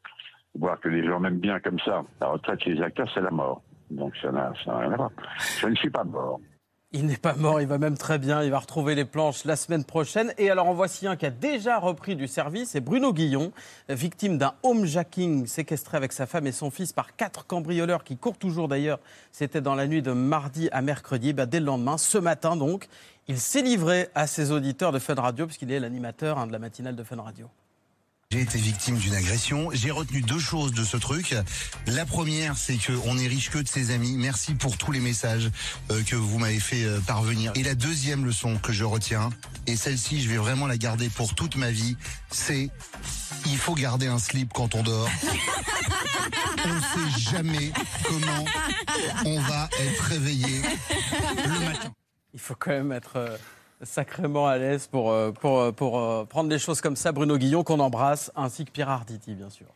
voir 0.56 0.80
que 0.80 0.90
les 0.90 1.06
gens 1.06 1.20
m'aiment 1.20 1.40
bien 1.40 1.60
comme 1.60 1.80
ça. 1.80 2.04
La 2.22 2.28
retraite 2.28 2.62
chez 2.62 2.74
les 2.74 2.82
acteurs, 2.82 3.10
c'est 3.14 3.22
la 3.22 3.32
mort. 3.32 3.62
Donc 3.92 4.16
ça 4.22 4.32
n'a 4.32 4.52
rien 4.66 4.92
à 4.92 4.96
voir. 4.96 5.12
Je 5.60 5.68
ne 5.68 5.76
suis 5.76 5.90
pas 5.90 6.04
mort. 6.04 6.40
Il 6.98 7.08
n'est 7.08 7.18
pas 7.18 7.36
mort, 7.36 7.60
il 7.60 7.68
va 7.68 7.78
même 7.78 7.98
très 7.98 8.18
bien. 8.18 8.42
Il 8.42 8.52
va 8.52 8.60
retrouver 8.60 8.96
les 8.96 9.04
planches 9.04 9.44
la 9.44 9.58
semaine 9.58 9.84
prochaine. 9.84 10.34
Et 10.38 10.50
alors, 10.50 10.70
en 10.70 10.74
voici 10.74 11.08
un 11.08 11.18
qui 11.18 11.26
a 11.26 11.30
déjà 11.30 11.78
repris 11.78 12.16
du 12.16 12.26
service. 12.26 12.70
C'est 12.70 12.80
Bruno 12.80 13.12
Guillon, 13.12 13.52
victime 13.90 14.38
d'un 14.38 14.54
homejacking 14.64 15.46
séquestré 15.46 15.98
avec 15.98 16.14
sa 16.14 16.26
femme 16.26 16.48
et 16.48 16.54
son 16.54 16.72
fils 16.72 16.94
par 16.94 17.18
quatre 17.18 17.46
cambrioleurs 17.48 18.06
qui 18.06 18.16
courent 18.16 18.38
toujours 18.38 18.70
d'ailleurs. 18.70 19.00
C'était 19.34 19.60
dans 19.60 19.76
la 19.76 19.88
nuit 19.88 20.02
de 20.02 20.14
mardi 20.14 20.70
à 20.72 20.82
mercredi. 20.82 21.34
Bah, 21.34 21.46
dès 21.46 21.60
le 21.60 21.66
lendemain, 21.66 21.98
ce 21.98 22.18
matin 22.18 22.56
donc, 22.56 22.88
il 23.28 23.42
s'est 23.42 23.62
livré 23.62 24.08
à 24.16 24.26
ses 24.26 24.54
auditeurs 24.54 24.94
de 24.94 25.00
Fun 25.00 25.16
Radio, 25.16 25.48
puisqu'il 25.48 25.74
est 25.74 25.82
l'animateur 25.82 26.40
hein, 26.40 26.48
de 26.48 26.54
la 26.54 26.60
matinale 26.60 26.96
de 26.96 27.04
Fun 27.04 27.22
Radio. 27.22 27.50
J'ai 28.32 28.42
été 28.42 28.58
victime 28.58 28.98
d'une 28.98 29.14
agression. 29.14 29.70
J'ai 29.72 29.92
retenu 29.92 30.22
deux 30.22 30.40
choses 30.40 30.74
de 30.74 30.84
ce 30.84 30.98
truc. 30.98 31.36
La 31.86 32.06
première, 32.06 32.58
c'est 32.58 32.76
que 32.76 32.92
on 33.06 33.18
est 33.18 33.28
riche 33.28 33.52
que 33.52 33.60
de 33.60 33.68
ses 33.68 33.92
amis. 33.92 34.18
Merci 34.18 34.56
pour 34.56 34.78
tous 34.78 34.92
les 34.92 35.00
messages 35.00 35.52
euh, 35.92 36.02
que 36.04 36.16
vous 36.16 36.40
m'avez 36.40 36.60
fait 36.60 36.84
euh, 36.84 37.00
parvenir. 37.02 37.52
Et 37.56 37.62
la 37.62 37.76
deuxième 37.76 38.26
leçon 38.26 38.58
que 38.58 38.74
je 38.74 38.84
retiens, 38.84 39.30
et 39.68 39.76
celle-ci, 39.76 40.24
je 40.24 40.30
vais 40.30 40.38
vraiment 40.38 40.66
la 40.66 40.78
garder 40.78 41.10
pour 41.10 41.36
toute 41.36 41.56
ma 41.56 41.70
vie, 41.70 41.98
c'est 42.32 42.70
il 43.46 43.58
faut 43.58 43.76
garder 43.76 44.08
un 44.08 44.20
slip 44.20 44.52
quand 44.54 44.74
on 44.74 44.82
dort. 44.82 45.10
on 46.66 46.74
ne 46.74 46.82
sait 46.82 47.32
jamais 47.32 47.72
comment 48.04 48.46
on 49.26 49.40
va 49.40 49.70
être 49.80 50.02
réveillé 50.04 50.62
le 51.44 51.66
matin. 51.66 51.94
Il 52.34 52.40
faut 52.40 52.56
quand 52.56 52.72
même 52.72 52.92
être 52.92 53.18
euh, 53.18 53.38
sacrément 53.83 54.47
à 54.47 54.59
l'aise 54.59 54.87
pour, 54.87 55.11
euh, 55.11 55.33
pour, 55.33 55.61
euh, 55.61 55.73
pour 55.73 55.99
euh, 55.99 56.25
prendre 56.25 56.49
des 56.49 56.59
choses 56.59 56.81
comme 56.81 56.97
ça. 56.97 57.13
Bruno 57.13 57.39
Guillon, 57.39 57.65
qu'on 57.65 57.81
embrasse, 57.81 58.31
ainsi 58.37 58.65
que 58.65 58.71
Pierre 58.71 58.91
Arditi, 58.91 59.35
bien 59.35 59.51
sûr. 59.51 59.67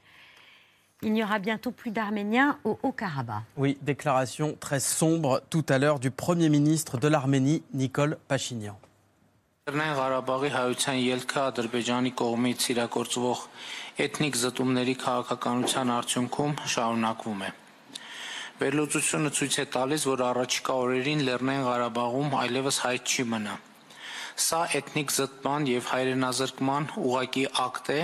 Il 1.02 1.12
n'y 1.12 1.22
aura 1.22 1.38
bientôt 1.38 1.70
plus 1.70 1.90
d'Arméniens 1.90 2.58
au 2.64 2.78
Haut-Karabakh. 2.82 3.42
Oui, 3.56 3.76
déclaration 3.82 4.56
très 4.58 4.80
sombre 4.80 5.42
tout 5.50 5.64
à 5.68 5.78
l'heure 5.78 5.98
du 5.98 6.10
Premier 6.10 6.48
ministre 6.48 6.98
de 6.98 7.08
l'Arménie, 7.08 7.62
Nicole 7.72 8.16
Pachinian. 8.28 8.76
Լեռնային 9.64 9.94
Ղարաբաղի 9.96 10.48
հայության 10.52 10.96
ելքը 11.00 11.38
Ադրբեջանի 11.40 12.10
կողմից 12.20 12.64
իրագործվող 12.74 13.44
էթնիկ 14.04 14.36
զտումների 14.42 14.94
քաղաքականության 15.00 15.92
արդյունքում 15.94 16.52
շարունակվում 16.74 17.44
է։ 17.48 17.48
Վերլուծությունը 18.60 19.30
ցույց 19.38 19.56
է 19.62 19.66
տալիս, 19.78 20.04
որ 20.12 20.24
առաջիկա 20.28 20.76
օրերին 20.84 21.24
Լեռնային 21.30 21.64
Ղարաբաղում 21.70 22.36
այլևս 22.44 22.82
հայտ 22.84 23.14
չի 23.14 23.26
մնա։ 23.32 23.56
Սա 24.38 24.64
էթնիկ 24.80 25.14
զտման 25.18 25.70
եւ 25.70 25.88
հայրենազրկման 25.94 26.92
ուղակի 27.04 27.48
ակտ 27.66 27.90
է, 27.94 28.02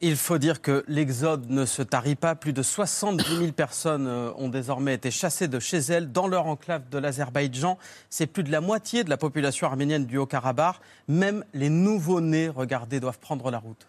Il 0.00 0.16
faut 0.16 0.38
dire 0.38 0.62
que 0.62 0.84
l'exode 0.86 1.50
ne 1.50 1.66
se 1.66 1.82
tarit 1.82 2.14
pas. 2.14 2.36
Plus 2.36 2.52
de 2.52 2.62
70 2.62 3.36
000 3.36 3.52
personnes 3.52 4.06
euh, 4.06 4.30
ont 4.36 4.48
désormais 4.48 4.94
été 4.94 5.10
chassées 5.10 5.48
de 5.48 5.58
chez 5.58 5.78
elles 5.78 6.12
dans 6.12 6.28
leur 6.28 6.46
enclave 6.46 6.88
de 6.88 6.98
l'Azerbaïdjan. 6.98 7.78
C'est 8.08 8.28
plus 8.28 8.44
de 8.44 8.52
la 8.52 8.60
moitié 8.60 9.02
de 9.02 9.10
la 9.10 9.16
population 9.16 9.66
arménienne 9.66 10.06
du 10.06 10.16
Haut-Karabakh. 10.16 10.76
Même 11.08 11.44
les 11.52 11.68
nouveaux-nés, 11.68 12.48
regardez, 12.48 13.00
doivent 13.00 13.18
prendre 13.18 13.50
la 13.50 13.58
route. 13.58 13.88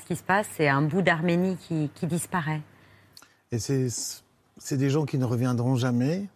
qui 0.11 0.17
se 0.17 0.23
passe, 0.23 0.47
c'est 0.57 0.67
un 0.67 0.81
bout 0.81 1.01
d'Arménie 1.01 1.57
qui, 1.69 1.89
disparaît. 2.05 2.61
Et 3.53 3.59
c'est 3.59 4.77
des 4.77 4.89
gens 4.89 5.05
qui 5.05 5.17
ne 5.17 5.23
reviendront 5.23 5.77
jamais. 5.77 6.27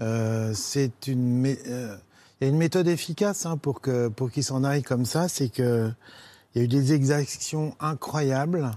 Euh, 0.00 0.52
euh, 0.52 0.88
il 1.06 1.96
y 2.40 2.44
a 2.44 2.48
une 2.48 2.56
méthode 2.56 2.88
efficace 2.88 3.46
hein, 3.46 3.56
pour 3.56 3.80
qu'ils 3.80 4.42
s'en 4.42 4.64
aillent 4.64 4.82
comme 4.82 5.04
ça, 5.04 5.28
c'est 5.28 5.48
que 5.48 5.92
il 6.54 6.58
y 6.58 6.60
a 6.62 6.64
eu 6.64 6.68
des 6.68 6.92
exactions 6.92 7.76
incroyables. 7.78 8.72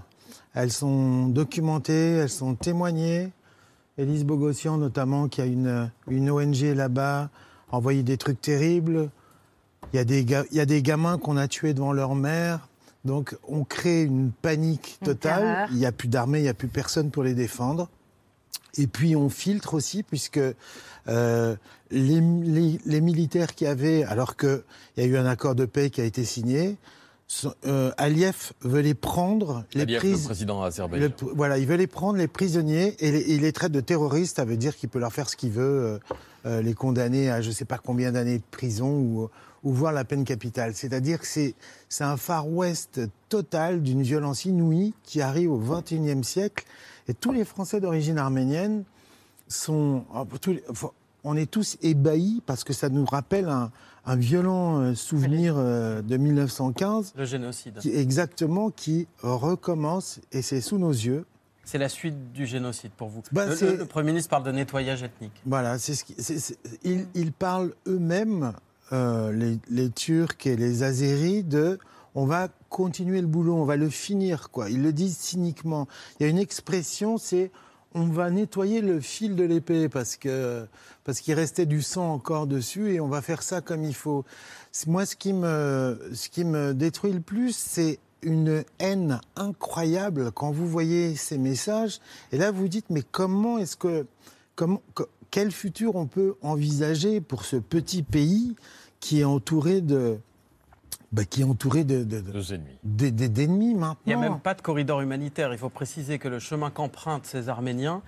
Elles 0.54 0.70
sont 0.70 1.26
documentées, 1.26 2.12
elles 2.12 2.30
sont 2.30 2.54
témoignées. 2.54 3.32
Élise 3.98 4.24
Bogossian 4.24 4.76
notamment, 4.76 5.26
qui 5.26 5.40
a 5.40 5.46
une, 5.46 5.90
ONG 6.30 6.62
là-bas, 6.76 7.28
envoyé 7.72 8.04
des 8.04 8.18
trucs 8.18 8.40
terribles. 8.40 9.10
Il 9.92 9.96
y 9.96 9.98
a 9.98 10.04
des, 10.04 10.20
il 10.20 10.56
y 10.56 10.60
a 10.60 10.66
des 10.66 10.80
gamins 10.80 11.18
qu'on 11.18 11.36
a 11.36 11.48
tués 11.48 11.74
devant 11.74 11.92
leur 11.92 12.14
mère. 12.14 12.69
Donc 13.04 13.36
on 13.48 13.64
crée 13.64 14.02
une 14.02 14.30
panique 14.30 14.98
totale. 15.04 15.42
il 15.72 15.76
n'y 15.78 15.86
a 15.86 15.92
plus 15.92 16.08
d'armée, 16.08 16.40
il 16.40 16.42
n'y 16.42 16.48
a 16.48 16.54
plus 16.54 16.68
personne 16.68 17.10
pour 17.10 17.22
les 17.22 17.34
défendre. 17.34 17.88
Et 18.76 18.86
puis 18.86 19.16
on 19.16 19.28
filtre 19.28 19.74
aussi, 19.74 20.02
puisque 20.02 20.40
euh, 21.08 21.56
les, 21.90 22.20
les- 22.20 22.78
les 22.84 23.00
militaires 23.00 23.54
qui 23.54 23.66
avaient, 23.66 24.04
alors 24.04 24.36
qu'il 24.36 24.62
y 24.98 25.00
a 25.00 25.04
eu 25.06 25.16
un 25.16 25.26
accord 25.26 25.54
de 25.54 25.64
paix 25.64 25.90
qui 25.90 26.00
a 26.00 26.04
été 26.04 26.24
signé, 26.24 26.76
euh, 27.66 27.92
Aliyev 27.96 28.52
veut 28.62 28.80
les 28.80 28.94
prendre, 28.94 29.64
les 29.74 29.82
Aliyev, 29.82 30.00
prises. 30.00 30.22
le 30.22 30.26
président 30.26 30.62
azerbaïdjan. 30.62 31.08
Le- 31.22 31.32
voilà, 31.34 31.58
il 31.58 31.66
veut 31.66 31.76
les 31.76 31.86
prendre, 31.86 32.18
les 32.18 32.28
prisonniers, 32.28 32.96
et 32.98 33.12
les, 33.12 33.34
il 33.34 33.42
les 33.42 33.52
traite 33.52 33.72
de 33.72 33.80
terroristes. 33.80 34.36
Ça 34.36 34.44
veut 34.44 34.56
dire 34.56 34.76
qu'il 34.76 34.88
peut 34.88 34.98
leur 34.98 35.12
faire 35.12 35.28
ce 35.28 35.36
qu'il 35.36 35.50
veut, 35.50 35.62
euh, 35.62 35.98
euh, 36.46 36.62
les 36.62 36.74
condamner 36.74 37.30
à 37.30 37.40
je 37.40 37.48
ne 37.48 37.54
sais 37.54 37.64
pas 37.64 37.78
combien 37.78 38.12
d'années 38.12 38.38
de 38.38 38.42
prison 38.50 38.90
ou, 38.98 39.28
ou 39.62 39.72
voir 39.72 39.92
la 39.92 40.04
peine 40.04 40.24
capitale. 40.24 40.74
C'est-à-dire 40.74 41.20
que 41.20 41.26
c'est 41.26 41.54
un 42.00 42.16
Far 42.16 42.48
West 42.48 43.00
total 43.28 43.82
d'une 43.82 44.02
violence 44.02 44.44
inouïe 44.44 44.94
qui 45.04 45.20
arrive 45.20 45.52
au 45.52 45.58
XXIe 45.58 46.24
siècle. 46.24 46.64
Et 47.08 47.14
tous 47.14 47.32
les 47.32 47.44
Français 47.44 47.80
d'origine 47.80 48.18
arménienne 48.18 48.84
sont. 49.48 50.04
tous 50.40 50.52
les- 50.52 50.64
enfin, 50.68 50.90
on 51.24 51.36
est 51.36 51.50
tous 51.50 51.76
ébahis 51.82 52.42
parce 52.46 52.64
que 52.64 52.72
ça 52.72 52.88
nous 52.88 53.04
rappelle 53.04 53.48
un, 53.48 53.70
un 54.04 54.16
violent 54.16 54.80
euh, 54.80 54.94
souvenir 54.94 55.54
euh, 55.56 56.02
de 56.02 56.16
1915. 56.16 57.14
Le 57.16 57.24
génocide. 57.24 57.78
Qui, 57.78 57.94
exactement, 57.94 58.70
qui 58.70 59.06
recommence 59.22 60.20
et 60.32 60.42
c'est 60.42 60.60
sous 60.60 60.78
nos 60.78 60.90
yeux. 60.90 61.26
C'est 61.64 61.78
la 61.78 61.88
suite 61.88 62.32
du 62.32 62.46
génocide 62.46 62.90
pour 62.92 63.08
vous. 63.08 63.22
Bah, 63.30 63.46
le, 63.46 63.84
Premier 63.84 64.08
ministre 64.08 64.30
parle 64.30 64.42
de 64.42 64.50
nettoyage 64.50 65.02
ethnique. 65.02 65.40
Voilà, 65.46 65.78
c'est 65.78 65.94
ce 65.94 66.04
qui, 66.04 66.16
ils 67.14 67.32
parlent 67.32 67.74
eux-mêmes, 67.86 68.54
euh, 68.92 69.32
les, 69.32 69.58
les 69.70 69.90
Turcs 69.90 70.46
et 70.46 70.56
les 70.56 70.82
Azéris, 70.82 71.44
de 71.44 71.78
on 72.16 72.26
va 72.26 72.48
continuer 72.70 73.20
le 73.20 73.28
boulot, 73.28 73.54
on 73.54 73.64
va 73.64 73.76
le 73.76 73.88
finir, 73.88 74.50
quoi. 74.50 74.68
Ils 74.68 74.82
le 74.82 74.92
disent 74.92 75.16
cyniquement. 75.16 75.86
Il 76.18 76.24
y 76.24 76.26
a 76.26 76.28
une 76.28 76.38
expression, 76.38 77.18
c'est 77.18 77.52
on 77.94 78.04
va 78.06 78.30
nettoyer 78.30 78.80
le 78.80 79.00
fil 79.00 79.34
de 79.36 79.44
l'épée 79.44 79.88
parce 79.88 80.16
que 80.16 80.66
parce 81.04 81.20
qu'il 81.20 81.34
restait 81.34 81.66
du 81.66 81.82
sang 81.82 82.12
encore 82.12 82.46
dessus 82.46 82.92
et 82.92 83.00
on 83.00 83.08
va 83.08 83.20
faire 83.22 83.42
ça 83.42 83.60
comme 83.60 83.82
il 83.82 83.94
faut. 83.94 84.24
Moi, 84.86 85.06
ce 85.06 85.16
qui 85.16 85.32
me 85.32 85.98
ce 86.12 86.28
qui 86.28 86.44
me 86.44 86.72
détruit 86.74 87.12
le 87.12 87.20
plus, 87.20 87.56
c'est 87.56 87.98
une 88.22 88.64
haine 88.78 89.20
incroyable 89.34 90.30
quand 90.32 90.50
vous 90.52 90.68
voyez 90.68 91.16
ces 91.16 91.38
messages. 91.38 92.00
Et 92.32 92.38
là, 92.38 92.50
vous 92.52 92.68
dites, 92.68 92.90
mais 92.90 93.02
comment 93.02 93.58
est-ce 93.58 93.76
que- 93.76 94.06
quel 95.30 95.50
futur 95.50 95.96
on 95.96 96.06
peut 96.06 96.34
envisager 96.42 97.20
pour 97.20 97.44
ce 97.44 97.56
petit 97.56 98.02
pays 98.02 98.56
qui 99.00 99.20
est 99.20 99.24
entouré 99.24 99.80
de, 99.80 100.18
bah, 101.12 101.24
qui 101.24 101.40
est 101.40 101.44
entouré 101.44 101.84
de, 101.84 102.04
de- 102.04 102.20
de- 102.20 102.60
des- 102.84 103.10
des- 103.10 103.28
d'ennemis 103.28 103.74
maintenant. 103.74 103.96
Il 104.06 104.08
n'y 104.10 104.14
a 104.14 104.28
même 104.28 104.40
pas 104.40 104.54
de 104.54 104.62
corridor 104.62 105.00
humanitaire. 105.00 105.52
Il 105.52 105.58
faut 105.58 105.68
préciser 105.68 106.18
que 106.18 106.28
le 106.28 106.38
chemin 106.38 106.70
qu'empruntent 106.70 107.26
ces 107.26 107.48
Arméniens, 107.48 108.02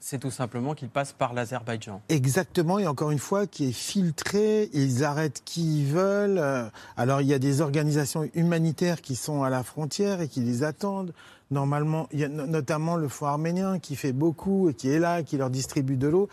c'est 0.00 0.18
tout 0.18 0.32
simplement 0.32 0.74
qu'ils 0.74 0.88
passent 0.88 1.12
par 1.12 1.32
l'Azerbaïdjan. 1.32 2.02
Exactement, 2.08 2.80
et 2.80 2.88
encore 2.88 3.12
une 3.12 3.20
fois, 3.20 3.46
qui 3.46 3.68
est 3.68 3.72
filtré, 3.72 4.68
ils 4.72 5.04
arrêtent 5.04 5.42
qui 5.44 5.82
ils 5.82 5.86
veulent. 5.86 6.38
Euh, 6.38 6.68
Alors, 6.96 7.20
il 7.20 7.28
y 7.28 7.34
a 7.34 7.38
des 7.38 7.60
organisations 7.60 8.28
humanitaires 8.34 9.00
qui 9.00 9.14
sont 9.14 9.44
à 9.44 9.50
la 9.50 9.62
frontière 9.62 10.20
et 10.20 10.26
qui 10.26 10.40
les 10.40 10.64
attendent. 10.64 11.14
Normalement, 11.52 12.08
il 12.12 12.18
y 12.18 12.24
a 12.24 12.28
no- 12.28 12.46
notamment 12.48 12.96
le 12.96 13.06
Fonds 13.06 13.26
arménien 13.26 13.78
qui 13.78 13.94
fait 13.94 14.12
beaucoup 14.12 14.70
et 14.70 14.74
qui 14.74 14.88
est 14.88 14.98
là, 14.98 15.22
qui 15.22 15.36
leur 15.36 15.50
distribue 15.50 15.96
de 15.96 16.08
l'eau. 16.08 16.28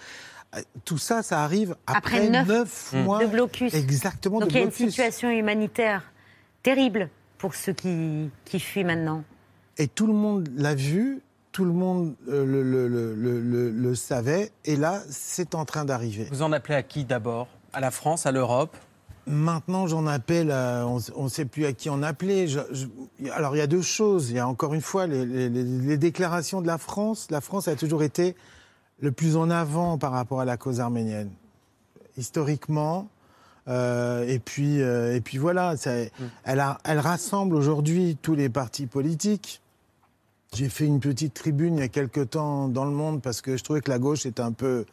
Tout 0.83 0.97
ça, 0.97 1.21
ça 1.21 1.43
arrive 1.43 1.75
après, 1.85 1.97
Après 2.17 2.29
neuf, 2.29 2.47
neuf 2.47 2.93
mois 3.05 3.23
de 3.23 3.27
blocus. 3.29 3.73
Exactement, 3.73 4.39
Donc 4.39 4.49
de 4.49 4.53
il 4.53 4.57
y 4.57 4.61
a 4.61 4.65
une 4.65 4.71
situation 4.71 5.29
humanitaire 5.29 6.11
terrible 6.63 7.09
pour 7.37 7.53
ceux 7.53 7.73
qui, 7.73 8.29
qui 8.45 8.59
fuient 8.59 8.83
maintenant. 8.83 9.23
Et 9.77 9.87
tout 9.87 10.07
le 10.07 10.13
monde 10.13 10.49
l'a 10.55 10.73
vu, 10.75 11.21
tout 11.51 11.65
le 11.65 11.71
monde 11.71 12.15
euh, 12.27 12.45
le, 12.45 12.63
le- 12.63 12.87
le- 12.87 13.13
le- 13.13 13.39
le- 13.41 13.69
le 13.71 13.95
savait, 13.95 14.51
et 14.65 14.75
là, 14.75 15.01
c'est 15.09 15.53
en 15.55 15.65
train 15.65 15.85
d'arriver. 15.85 16.27
Vous 16.31 16.41
en 16.41 16.51
appelez 16.51 16.75
à 16.75 16.83
qui 16.83 17.05
d'abord? 17.05 17.47
À 17.71 17.79
la 17.79 17.91
France, 17.91 18.25
à 18.25 18.31
l'Europe? 18.31 18.75
Maintenant, 19.27 19.85
j'en 19.85 20.07
appelle, 20.07 20.49
à- 20.49 20.85
on 21.15 21.23
ne 21.25 21.29
sait 21.29 21.45
plus 21.45 21.65
à 21.65 21.73
qui 21.73 21.89
en 21.91 22.01
appeler. 22.01 22.47
Je- 22.47 22.59
je- 22.71 23.29
alors, 23.31 23.55
il 23.55 23.59
y 23.59 23.61
a 23.61 23.67
deux 23.67 23.83
choses. 23.83 24.31
Il 24.31 24.35
y 24.37 24.39
a 24.39 24.47
encore 24.47 24.73
une 24.73 24.81
fois 24.81 25.05
les, 25.05 25.25
les- 25.27 25.49
les- 25.49 25.63
les 25.63 25.97
déclarations 25.97 26.61
de 26.61 26.67
la 26.67 26.79
France. 26.79 27.27
La 27.29 27.39
France 27.39 27.67
a 27.67 27.75
toujours 27.75 28.01
été 28.01 28.35
le 29.01 29.11
plus 29.11 29.35
en 29.37 29.49
avant 29.49 29.97
par 29.97 30.11
rapport 30.11 30.39
à 30.41 30.45
la 30.45 30.57
cause 30.57 30.79
arménienne, 30.79 31.31
historiquement. 32.17 33.07
Euh, 33.67 34.25
et, 34.27 34.39
puis, 34.39 34.81
euh, 34.81 35.15
et 35.15 35.21
puis 35.21 35.37
voilà, 35.37 35.77
ça- 35.77 35.91
elle, 36.43 36.59
a- 36.59 36.79
elle 36.83 36.99
rassemble 36.99 37.55
aujourd'hui 37.55 38.17
tous 38.21 38.33
les 38.33 38.49
partis 38.49 38.87
politiques. 38.87 39.61
J'ai 40.55 40.69
fait 40.69 40.85
une 40.85 40.99
petite 40.99 41.35
tribune 41.35 41.75
il 41.75 41.81
y 41.81 41.83
a 41.83 41.87
quelque 41.87 42.21
temps 42.21 42.67
dans 42.67 42.85
le 42.85 42.91
monde 42.91 43.21
parce 43.21 43.41
que 43.41 43.55
je 43.57 43.63
trouvais 43.63 43.81
que 43.81 43.91
la 43.91 43.99
gauche 43.99 44.25
était 44.25 44.41
un 44.41 44.53
peu, 44.53 44.85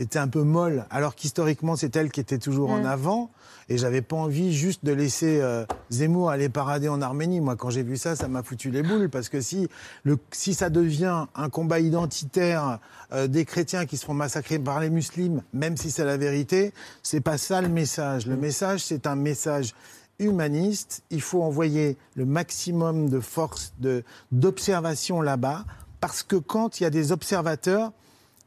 était 0.00 0.18
un 0.18 0.28
peu 0.28 0.42
molle, 0.42 0.86
alors 0.90 1.14
qu'historiquement 1.14 1.76
c'est 1.76 1.94
elle 1.96 2.10
qui 2.10 2.20
était 2.20 2.38
toujours 2.38 2.70
en 2.70 2.82
Mm. 2.82 2.86
avant. 2.86 3.30
Et 3.68 3.78
j'avais 3.78 4.02
pas 4.02 4.16
envie 4.16 4.52
juste 4.52 4.84
de 4.84 4.90
laisser 4.90 5.40
euh, 5.40 5.64
Zemmour 5.90 6.30
aller 6.30 6.48
parader 6.48 6.88
en 6.88 7.00
Arménie. 7.00 7.40
Moi, 7.40 7.54
quand 7.54 7.70
j'ai 7.70 7.84
vu 7.84 7.96
ça, 7.96 8.16
ça 8.16 8.26
m'a 8.26 8.42
foutu 8.42 8.72
les 8.72 8.82
boules 8.82 9.08
parce 9.08 9.28
que 9.28 9.40
si 9.40 9.68
le, 10.02 10.18
si 10.32 10.54
ça 10.54 10.70
devient 10.70 11.26
un 11.36 11.48
combat 11.50 11.78
identitaire 11.78 12.80
euh, 13.12 13.28
des 13.28 13.44
chrétiens 13.44 13.86
qui 13.86 13.96
se 13.96 14.04
font 14.04 14.14
massacrer 14.14 14.58
par 14.58 14.80
les 14.80 14.90
musulmans, 14.90 15.44
même 15.52 15.76
si 15.76 15.92
c'est 15.92 16.04
la 16.04 16.16
vérité, 16.16 16.72
c'est 17.04 17.20
pas 17.20 17.38
ça 17.38 17.60
le 17.60 17.68
message. 17.68 18.26
Le 18.26 18.36
message, 18.36 18.82
c'est 18.82 19.06
un 19.06 19.14
message 19.14 19.74
humaniste. 20.18 21.02
Il 21.10 21.20
faut 21.22 21.42
envoyer 21.42 21.96
le 22.16 22.24
maximum 22.26 23.08
de 23.08 23.20
force 23.20 23.72
de 23.78 24.02
d'observation 24.32 25.20
là-bas 25.20 25.64
parce 26.00 26.24
que 26.24 26.36
quand 26.36 26.80
il 26.80 26.84
y 26.84 26.86
a 26.86 26.90
des 26.90 27.12
observateurs, 27.12 27.92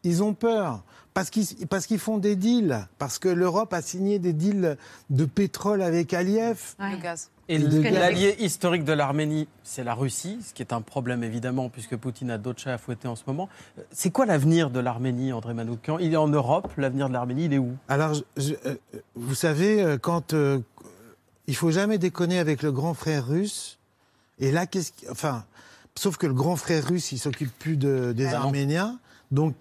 ils 0.04 0.22
ont 0.22 0.34
peur. 0.34 0.84
Parce 1.14 1.30
qu'ils, 1.30 1.68
parce 1.68 1.86
qu'ils 1.86 2.00
font 2.00 2.18
des 2.18 2.36
deals. 2.36 2.88
Parce 2.98 3.20
que 3.20 3.30
l'Europe 3.30 3.74
a 3.74 3.82
signé 3.82 4.18
des 4.20 4.34
deals 4.34 4.78
de 5.10 5.26
pétrole 5.26 5.82
avec 5.82 6.14
Aliyev. 6.14 6.60
Le 6.80 6.98
gaz. 7.02 7.30
Et 7.50 7.58
l'allié 7.58 8.38
historique 8.40 8.86
de 8.86 8.94
l'Arménie, 8.94 9.50
c'est 9.64 9.84
la 9.84 9.94
Russie, 9.94 10.40
ce 10.48 10.54
qui 10.54 10.62
est 10.64 10.72
un 10.72 10.80
problème 10.82 11.24
évidemment, 11.24 11.68
puisque 11.70 11.98
Poutine 11.98 12.32
a 12.32 12.38
d'autres 12.38 12.62
chats 12.62 12.74
à 12.74 12.78
fouetter 12.78 13.10
en 13.10 13.18
ce 13.18 13.24
moment. 13.28 13.50
C'est 13.92 14.12
quoi 14.12 14.26
l'avenir 14.26 14.70
de 14.70 14.80
l'Arménie, 14.80 15.34
André 15.34 15.54
Manoukian? 15.54 16.00
Il 16.00 16.14
est 16.14 16.18
en 16.18 16.30
Europe, 16.30 16.72
l'avenir 16.78 17.10
de 17.10 17.14
l'Arménie, 17.14 17.46
il 17.46 17.54
est 17.54 17.58
où? 17.58 17.74
Alors, 17.90 18.14
je- 18.38 18.54
euh, 18.66 18.76
vous 19.16 19.36
savez, 19.36 19.84
euh, 19.84 19.98
quand 19.98 20.34
euh, 20.34 20.60
il 21.48 21.56
faut 21.56 21.70
jamais 21.70 21.98
déconner 21.98 22.40
avec 22.40 22.64
le 22.64 22.72
grand 22.72 22.94
frère 22.94 23.28
russe. 23.28 23.78
Et 24.40 24.50
là, 24.52 24.66
qu'est-ce 24.66 24.94
qui, 24.94 25.10
enfin, 25.10 25.44
sauf 25.96 26.16
que 26.16 26.26
le 26.28 26.34
grand 26.34 26.56
frère 26.56 26.88
russe, 26.88 27.12
il 27.12 27.20
s'occupe 27.20 27.52
plus 27.60 27.76
de, 27.76 28.14
des 28.16 28.28
Ah. 28.28 28.38
Arméniens. 28.38 29.00
Donc, 29.32 29.54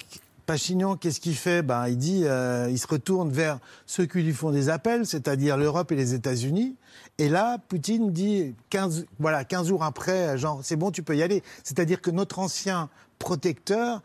Pachinian, 0.53 0.97
qu'est-ce 0.97 1.19
qu'il 1.19 1.35
fait? 1.35 1.63
Ben, 1.63 1.89
il 1.89 1.97
dit, 1.97 2.25
euh, 2.27 2.69
il 2.69 2.79
se 2.79 2.87
retourne 2.87 3.31
vers 3.31 3.59
ceux 3.87 4.05
qui 4.05 4.23
lui 4.23 4.35
font 4.35 4.51
des 4.51 4.69
appels, 4.69 5.07
c'est-à-dire 5.07 5.57
l'Europe 5.57 5.91
et 5.93 5.97
les 5.97 6.13
États-Unis. 6.13 6.77
Et 7.17 7.31
là, 7.31 7.57
Poutine 7.57 8.13
dit 8.13 8.55
15, 8.69 9.07
voilà, 9.19 9.47
15 9.47 9.69
jours 9.69 9.83
après, 9.83 10.37
genre, 10.37 10.61
c'est 10.63 10.77
bon, 10.77 10.91
tu 10.91 11.03
peux 11.03 11.17
y 11.17 11.23
aller. 11.23 11.43
C'est-à-dire 11.65 12.03
que 12.03 12.11
notre 12.11 12.39
ancien 12.39 12.91
protecteur 13.19 14.03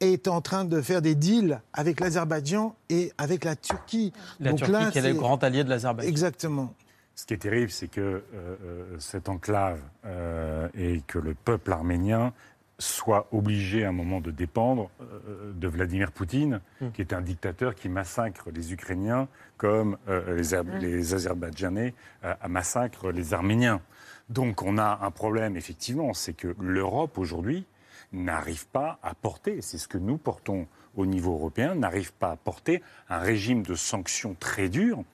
est 0.00 0.26
en 0.26 0.40
train 0.40 0.64
de 0.64 0.80
faire 0.80 1.02
des 1.02 1.14
deals 1.14 1.60
avec 1.74 2.00
l'Azerbaïdjan 2.00 2.74
et 2.88 3.12
avec 3.18 3.44
la 3.44 3.56
Turquie. 3.56 4.14
La 4.38 4.52
Donc 4.52 4.60
Turquie, 4.60 4.72
là, 4.72 4.90
qui 4.90 4.98
est 5.00 5.02
le 5.02 5.12
grand 5.12 5.44
allié 5.44 5.64
de 5.64 5.68
l'Azerbaïdjan. 5.68 6.08
Exactement. 6.08 6.74
Ce 7.14 7.26
qui 7.26 7.34
est 7.34 7.36
terrible, 7.36 7.70
c'est 7.70 7.88
que 7.88 8.00
euh, 8.00 8.22
euh, 8.34 8.96
cette 8.98 9.28
enclave 9.28 9.80
euh, 10.06 10.66
et 10.72 11.02
que 11.06 11.18
le 11.18 11.34
peuple 11.34 11.70
arménien 11.70 12.32
soit 12.80 13.28
obligé 13.30 13.84
à 13.84 13.90
un 13.90 13.92
moment 13.92 14.20
de 14.20 14.30
dépendre 14.30 14.90
euh, 15.00 15.52
de 15.54 15.68
Vladimir 15.68 16.10
Poutine, 16.10 16.60
Mm. 16.80 16.90
qui 16.90 17.00
est 17.02 17.12
un 17.12 17.20
dictateur 17.20 17.74
qui 17.74 17.88
massacre 17.88 18.50
les 18.50 18.72
Ukrainiens 18.72 19.28
comme 19.56 19.96
euh, 20.08 20.34
les, 20.36 20.56
Mm. 20.56 20.78
les 20.78 21.14
Azerbaïdjanais 21.14 21.94
euh, 22.24 22.34
massacrent 22.48 23.12
les 23.12 23.34
Arméniens. 23.34 23.80
Donc 24.28 24.62
on 24.62 24.78
a 24.78 24.98
un 25.02 25.10
problème, 25.10 25.56
effectivement, 25.56 26.14
c'est 26.14 26.32
que 26.32 26.54
l'Europe 26.60 27.18
aujourd'hui 27.18 27.66
n'arrive 28.12 28.66
pas 28.68 28.98
à 29.02 29.14
porter, 29.14 29.60
c'est 29.60 29.78
ce 29.78 29.86
que 29.86 29.98
nous 29.98 30.16
portons 30.16 30.66
au 30.96 31.06
niveau 31.06 31.32
européen, 31.34 31.74
n'arrive 31.76 32.12
pas 32.14 32.32
à 32.32 32.36
porter 32.36 32.82
un 33.08 33.18
régime 33.18 33.62
de 33.62 33.74
sanctions 33.74 34.34
très 34.40 34.68
dur 34.68 35.04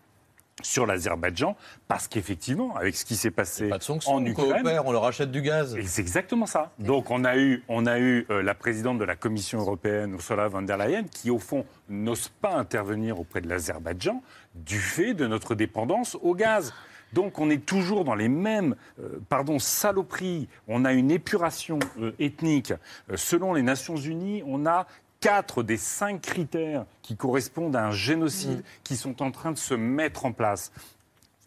sur 0.63 0.87
l'Azerbaïdjan, 0.87 1.57
parce 1.87 2.09
qu'effectivement, 2.09 2.75
avec 2.77 2.97
ce 2.97 3.05
qui 3.05 3.17
s'est 3.17 3.31
passé 3.31 3.69
Pas 3.69 3.79
de 3.79 3.83
sanctions, 3.83 4.13
en 4.13 4.23
on 4.23 4.27
Ukraine, 4.27 4.63
coopère, 4.63 4.87
on 4.87 4.93
leur 4.93 5.05
achète 5.05 5.31
du 5.31 5.43
gaz. 5.43 5.77
et 5.77 5.83
c'est 5.83 6.01
exactement 6.01 6.47
ça. 6.47 6.73
Donc 6.79 7.11
on 7.11 7.25
a 7.25 7.37
eu, 7.37 7.63
on 7.69 7.85
a 7.87 7.99
eu 7.99 8.27
euh, 8.31 8.43
la 8.43 8.55
présidente 8.55 8.99
de 8.99 9.05
la 9.05 9.17
Commission 9.17 9.59
européenne, 9.61 10.13
Ursula 10.15 10.49
von 10.49 10.63
der 10.63 10.79
Leyen, 10.79 11.05
qui 11.05 11.31
au 11.31 11.39
fond 11.39 11.67
n'ose 11.89 12.29
pas 12.29 12.55
intervenir 12.55 13.21
auprès 13.21 13.41
de 13.41 13.49
l'Azerbaïdjan 13.49 14.23
du 14.55 14.79
fait 14.79 15.13
de 15.13 15.27
notre 15.27 15.55
dépendance 15.55 16.17
au 16.23 16.35
gaz. 16.35 16.73
Donc 17.13 17.39
on 17.39 17.51
est 17.51 17.65
toujours 17.65 18.05
dans 18.05 18.15
les 18.15 18.29
mêmes, 18.29 18.75
euh, 19.01 19.21
pardon, 19.29 19.59
saloperies. 19.59 20.49
On 20.69 20.85
a 20.85 20.93
une 20.93 21.11
épuration 21.11 21.79
euh, 22.01 22.13
ethnique. 22.19 22.73
Euh, 23.11 23.17
selon 23.17 23.55
les 23.55 23.63
Nations 23.63 23.97
Unies, 23.97 24.43
on 24.47 24.67
a 24.67 24.87
quatre 25.27 25.65
des 25.65 25.77
cinq 25.77 26.21
critères 26.23 26.87
qui 27.03 27.17
correspondent 27.17 27.75
à 27.75 27.85
un 27.85 27.91
génocide 27.91 28.63
qui 28.85 28.97
sont 28.97 29.23
en 29.23 29.33
train 29.33 29.51
de 29.51 29.59
se 29.59 29.75
mettre 29.75 30.25
en 30.25 30.31
place. 30.31 30.71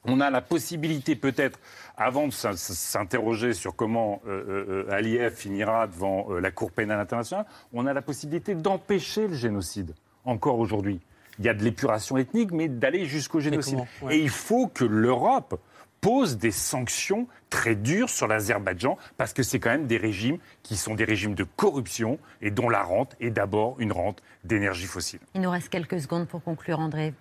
On 0.04 0.20
a 0.20 0.30
la 0.30 0.42
possibilité 0.42 1.16
peut-être, 1.16 1.60
avant 1.98 2.28
de 2.28 2.34
s'in- 2.34 2.58
s'interroger 2.58 3.54
sur 3.54 3.76
comment 3.76 4.22
euh, 4.28 4.86
euh, 4.88 4.92
Aliyev 4.92 5.34
finira 5.34 5.88
devant 5.88 6.28
euh, 6.30 6.40
la 6.42 6.52
Cour 6.52 6.72
pénale 6.72 7.00
internationale, 7.00 7.46
on 7.72 7.86
a 7.86 7.94
la 7.94 8.02
possibilité 8.02 8.54
d'empêcher 8.54 9.28
le 9.28 9.36
génocide, 9.36 9.94
encore 10.26 10.60
aujourd'hui. 10.60 11.00
Il 11.38 11.46
y 11.46 11.50
a 11.50 11.54
de 11.54 11.64
l'épuration 11.64 12.18
ethnique, 12.18 12.52
mais 12.52 12.68
d'aller 12.68 13.06
jusqu'au 13.06 13.40
génocide. 13.40 13.76
comment? 13.76 13.88
Ouais. 14.02 14.18
Et 14.18 14.22
il 14.22 14.30
faut 14.30 14.68
que 14.68 14.84
l'Europe 14.84 15.58
pose 16.02 16.38
des 16.38 16.52
sanctions 16.52 17.28
très 17.50 17.76
dures 17.76 18.10
sur 18.10 18.28
l'Azerbaïdjan, 18.28 18.98
parce 19.18 19.34
que 19.34 19.44
c'est 19.44 19.60
quand 19.60 19.70
même 19.70 19.88
des 19.88 19.98
régimes 19.98 20.38
qui 20.64 20.78
sont 20.78 20.96
des 20.96 21.04
régimes 21.04 21.36
de 21.36 21.44
corruption 21.44 22.20
et 22.42 22.52
dont 22.52 22.70
la 22.70 22.84
rente 22.84 23.16
est 23.20 23.32
d'abord 23.32 23.76
une 23.80 23.92
rente 23.92 24.22
d'énergie 24.44 24.86
fossile. 24.86 25.20
Il 25.36 25.42
nous 25.42 25.50
reste 25.50 25.70
quelques 25.70 26.00
secondes 26.00 26.28
pour 26.28 26.44
conclure, 26.44 26.80
André. 26.80 27.14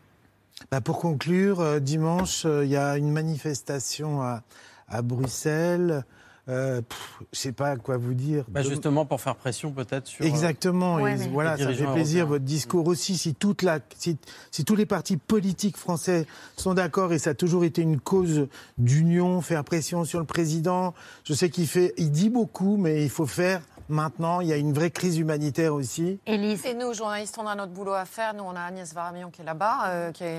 Bah, 0.70 0.80
pour 0.80 0.98
conclure, 0.98 1.60
euh, 1.60 1.78
dimanche, 1.78 2.44
euh, 2.44 2.64
il 2.64 2.70
y 2.70 2.76
a 2.76 2.96
une 2.96 3.12
manifestation 3.12 4.22
à, 4.22 4.42
à 4.88 5.02
Bruxelles. 5.02 6.04
Euh, 6.48 6.80
pff, 6.80 7.18
je 7.32 7.38
sais 7.38 7.52
pas 7.52 7.76
quoi 7.76 7.98
vous 7.98 8.14
dire. 8.14 8.44
Bah, 8.48 8.62
justement, 8.62 9.04
pour 9.04 9.20
faire 9.20 9.36
pression 9.36 9.70
peut-être 9.70 10.06
sur. 10.06 10.24
euh, 10.24 10.28
Exactement. 10.28 10.96
Ouais, 10.96 11.14
et 11.14 11.18
mais- 11.18 11.28
voilà, 11.28 11.58
ça 11.58 11.66
fait 11.68 11.74
plaisir 11.74 11.90
européens. 11.92 12.24
votre 12.24 12.44
discours 12.44 12.86
aussi. 12.86 13.18
Si 13.18 13.34
toute 13.34 13.62
la, 13.62 13.80
si, 13.98 14.16
si 14.50 14.64
tous 14.64 14.74
les 14.74 14.86
partis 14.86 15.18
politiques 15.18 15.76
français 15.76 16.26
sont 16.56 16.72
d'accord 16.74 17.12
et 17.12 17.18
ça 17.18 17.30
a 17.30 17.34
toujours 17.34 17.64
été 17.64 17.82
une 17.82 18.00
cause 18.00 18.48
d'union, 18.78 19.40
faire 19.42 19.62
pression 19.64 20.04
sur 20.04 20.20
le 20.20 20.24
président. 20.24 20.94
Je 21.24 21.34
sais 21.34 21.50
qu'il 21.50 21.66
fait, 21.66 21.92
il 21.98 22.10
dit 22.10 22.30
beaucoup, 22.30 22.76
mais 22.78 23.02
il 23.04 23.10
faut 23.10 23.26
faire 23.26 23.60
maintenant. 23.88 24.40
Il 24.40 24.48
y 24.48 24.52
a 24.52 24.56
une 24.56 24.72
vraie 24.72 24.90
crise 24.90 25.18
humanitaire 25.18 25.74
aussi. 25.74 26.20
Élise. 26.26 26.64
Et 26.66 26.74
nous, 26.74 26.92
journalistes, 26.94 27.36
on 27.38 27.46
a 27.46 27.54
notre 27.54 27.72
boulot 27.72 27.92
à 27.94 28.04
faire. 28.04 28.34
Nous, 28.34 28.44
on 28.44 28.54
a 28.56 28.60
Agnès 28.60 28.92
Varamian 28.92 29.30
qui 29.30 29.42
est 29.42 29.44
là-bas, 29.44 29.86
euh, 29.88 30.12
qui 30.12 30.24
est 30.24 30.38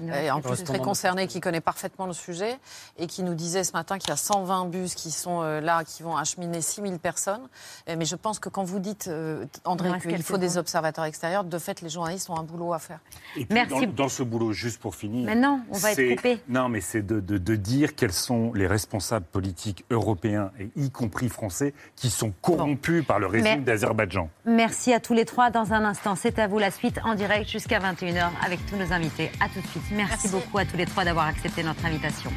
euh, 0.00 0.10
reste 0.12 0.30
en 0.32 0.40
plus 0.40 0.64
très 0.64 0.78
concernée, 0.78 1.26
qui 1.26 1.40
connaît 1.40 1.60
parfaitement 1.60 2.06
le 2.06 2.12
sujet 2.12 2.58
et 2.98 3.06
qui 3.06 3.22
nous 3.22 3.34
disait 3.34 3.64
ce 3.64 3.72
matin 3.72 3.98
qu'il 3.98 4.08
y 4.10 4.12
a 4.12 4.16
120 4.16 4.66
bus 4.66 4.94
qui 4.94 5.10
sont 5.10 5.42
euh, 5.42 5.60
là, 5.60 5.84
qui 5.84 6.02
vont 6.02 6.16
acheminer 6.16 6.60
6000 6.60 6.98
personnes. 6.98 7.48
Euh, 7.88 7.96
Mais 7.98 8.04
je 8.04 8.16
pense 8.16 8.38
que 8.38 8.48
quand 8.48 8.64
vous 8.64 8.78
dites, 8.78 9.08
euh, 9.08 9.44
André, 9.64 9.90
qu'il 10.00 10.22
faut 10.22 10.38
des 10.38 10.56
observateurs 10.58 11.04
extérieurs, 11.04 11.44
de 11.44 11.58
fait, 11.58 11.80
les 11.80 11.88
journalistes 11.90 12.30
ont 12.30 12.36
un 12.38 12.42
boulot 12.44 12.72
à 12.72 12.78
faire. 12.78 13.00
Et 13.36 13.44
puis, 13.44 13.54
Merci. 13.54 13.86
Dans, 13.88 13.92
dans 14.04 14.08
ce 14.08 14.22
boulot, 14.22 14.52
juste 14.52 14.80
pour 14.80 14.94
finir. 14.94 15.26
Mais 15.26 15.34
non, 15.34 15.60
on 15.70 15.76
va 15.78 15.92
être 15.92 16.16
coupé. 16.16 16.38
Non, 16.48 16.68
mais 16.68 16.80
c'est 16.80 17.02
de, 17.02 17.20
de- 17.20 17.38
de 17.38 17.56
dire 17.56 17.94
quels 17.94 18.12
sont 18.12 18.52
les 18.54 18.66
responsables 18.66 19.26
politiques 19.26 19.84
européens, 19.90 20.50
et 20.58 20.70
y 20.76 20.90
compris 20.90 21.28
français, 21.28 21.74
qui 21.96 22.10
sont 22.10 22.32
corrompus 22.42 22.85
par 23.06 23.18
le 23.18 23.26
régime 23.26 23.64
d'Azerbaïdjan. 23.64 24.30
Merci 24.44 24.92
à 24.92 25.00
tous 25.00 25.14
les 25.14 25.24
trois. 25.24 25.50
Dans 25.50 25.72
un 25.72 25.84
instant, 25.84 26.14
c'est 26.14 26.38
à 26.38 26.46
vous 26.46 26.58
la 26.58 26.70
suite 26.70 26.98
en 27.04 27.14
direct 27.14 27.48
jusqu'à 27.48 27.78
21h 27.78 28.30
avec 28.44 28.64
tous 28.66 28.76
nos 28.76 28.92
invités. 28.92 29.30
À 29.40 29.48
tout 29.48 29.60
de 29.60 29.66
suite. 29.66 29.82
Merci, 29.92 30.28
beaucoup 30.28 30.58
à 30.58 30.64
tous 30.64 30.76
les 30.76 30.86
trois 30.86 31.04
d'avoir 31.04 31.26
accepté 31.26 31.62
notre 31.62 31.84
invitation. 31.84 32.30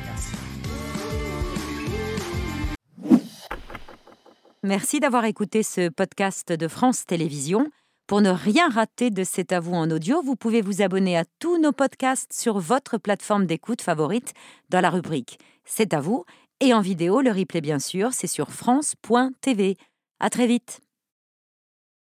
Merci 4.63 4.99
d'avoir 4.99 5.25
écouté 5.25 5.63
ce 5.63 5.89
podcast 5.89 6.51
de 6.51 6.67
France 6.67 7.05
Télévisions. 7.05 7.69
Pour 8.07 8.21
ne 8.21 8.31
rien 8.31 8.69
rater 8.69 9.11
de 9.11 9.23
C'est 9.23 9.53
à 9.53 9.59
vous 9.59 9.75
en 9.75 9.89
audio, 9.91 10.21
vous 10.23 10.35
pouvez 10.35 10.61
vous 10.61 10.81
abonner 10.81 11.15
à 11.15 11.25
tous 11.39 11.61
nos 11.61 11.71
podcasts 11.71 12.33
sur 12.33 12.57
votre 12.57 12.97
plateforme 12.97 13.45
d'écoute 13.45 13.83
favorite 13.83 14.33
dans 14.69 14.81
la 14.81 14.89
rubrique 14.89 15.37
C'est 15.63 15.93
à 15.93 16.01
vous 16.01 16.25
et 16.59 16.73
en 16.73 16.81
vidéo, 16.81 17.21
le 17.21 17.31
replay 17.31 17.61
bien 17.61 17.79
sûr, 17.79 18.09
c'est 18.11 18.27
sur 18.27 18.51
France.tv. 18.51 19.77
À 20.19 20.29
très 20.29 20.47
vite. 20.47 20.81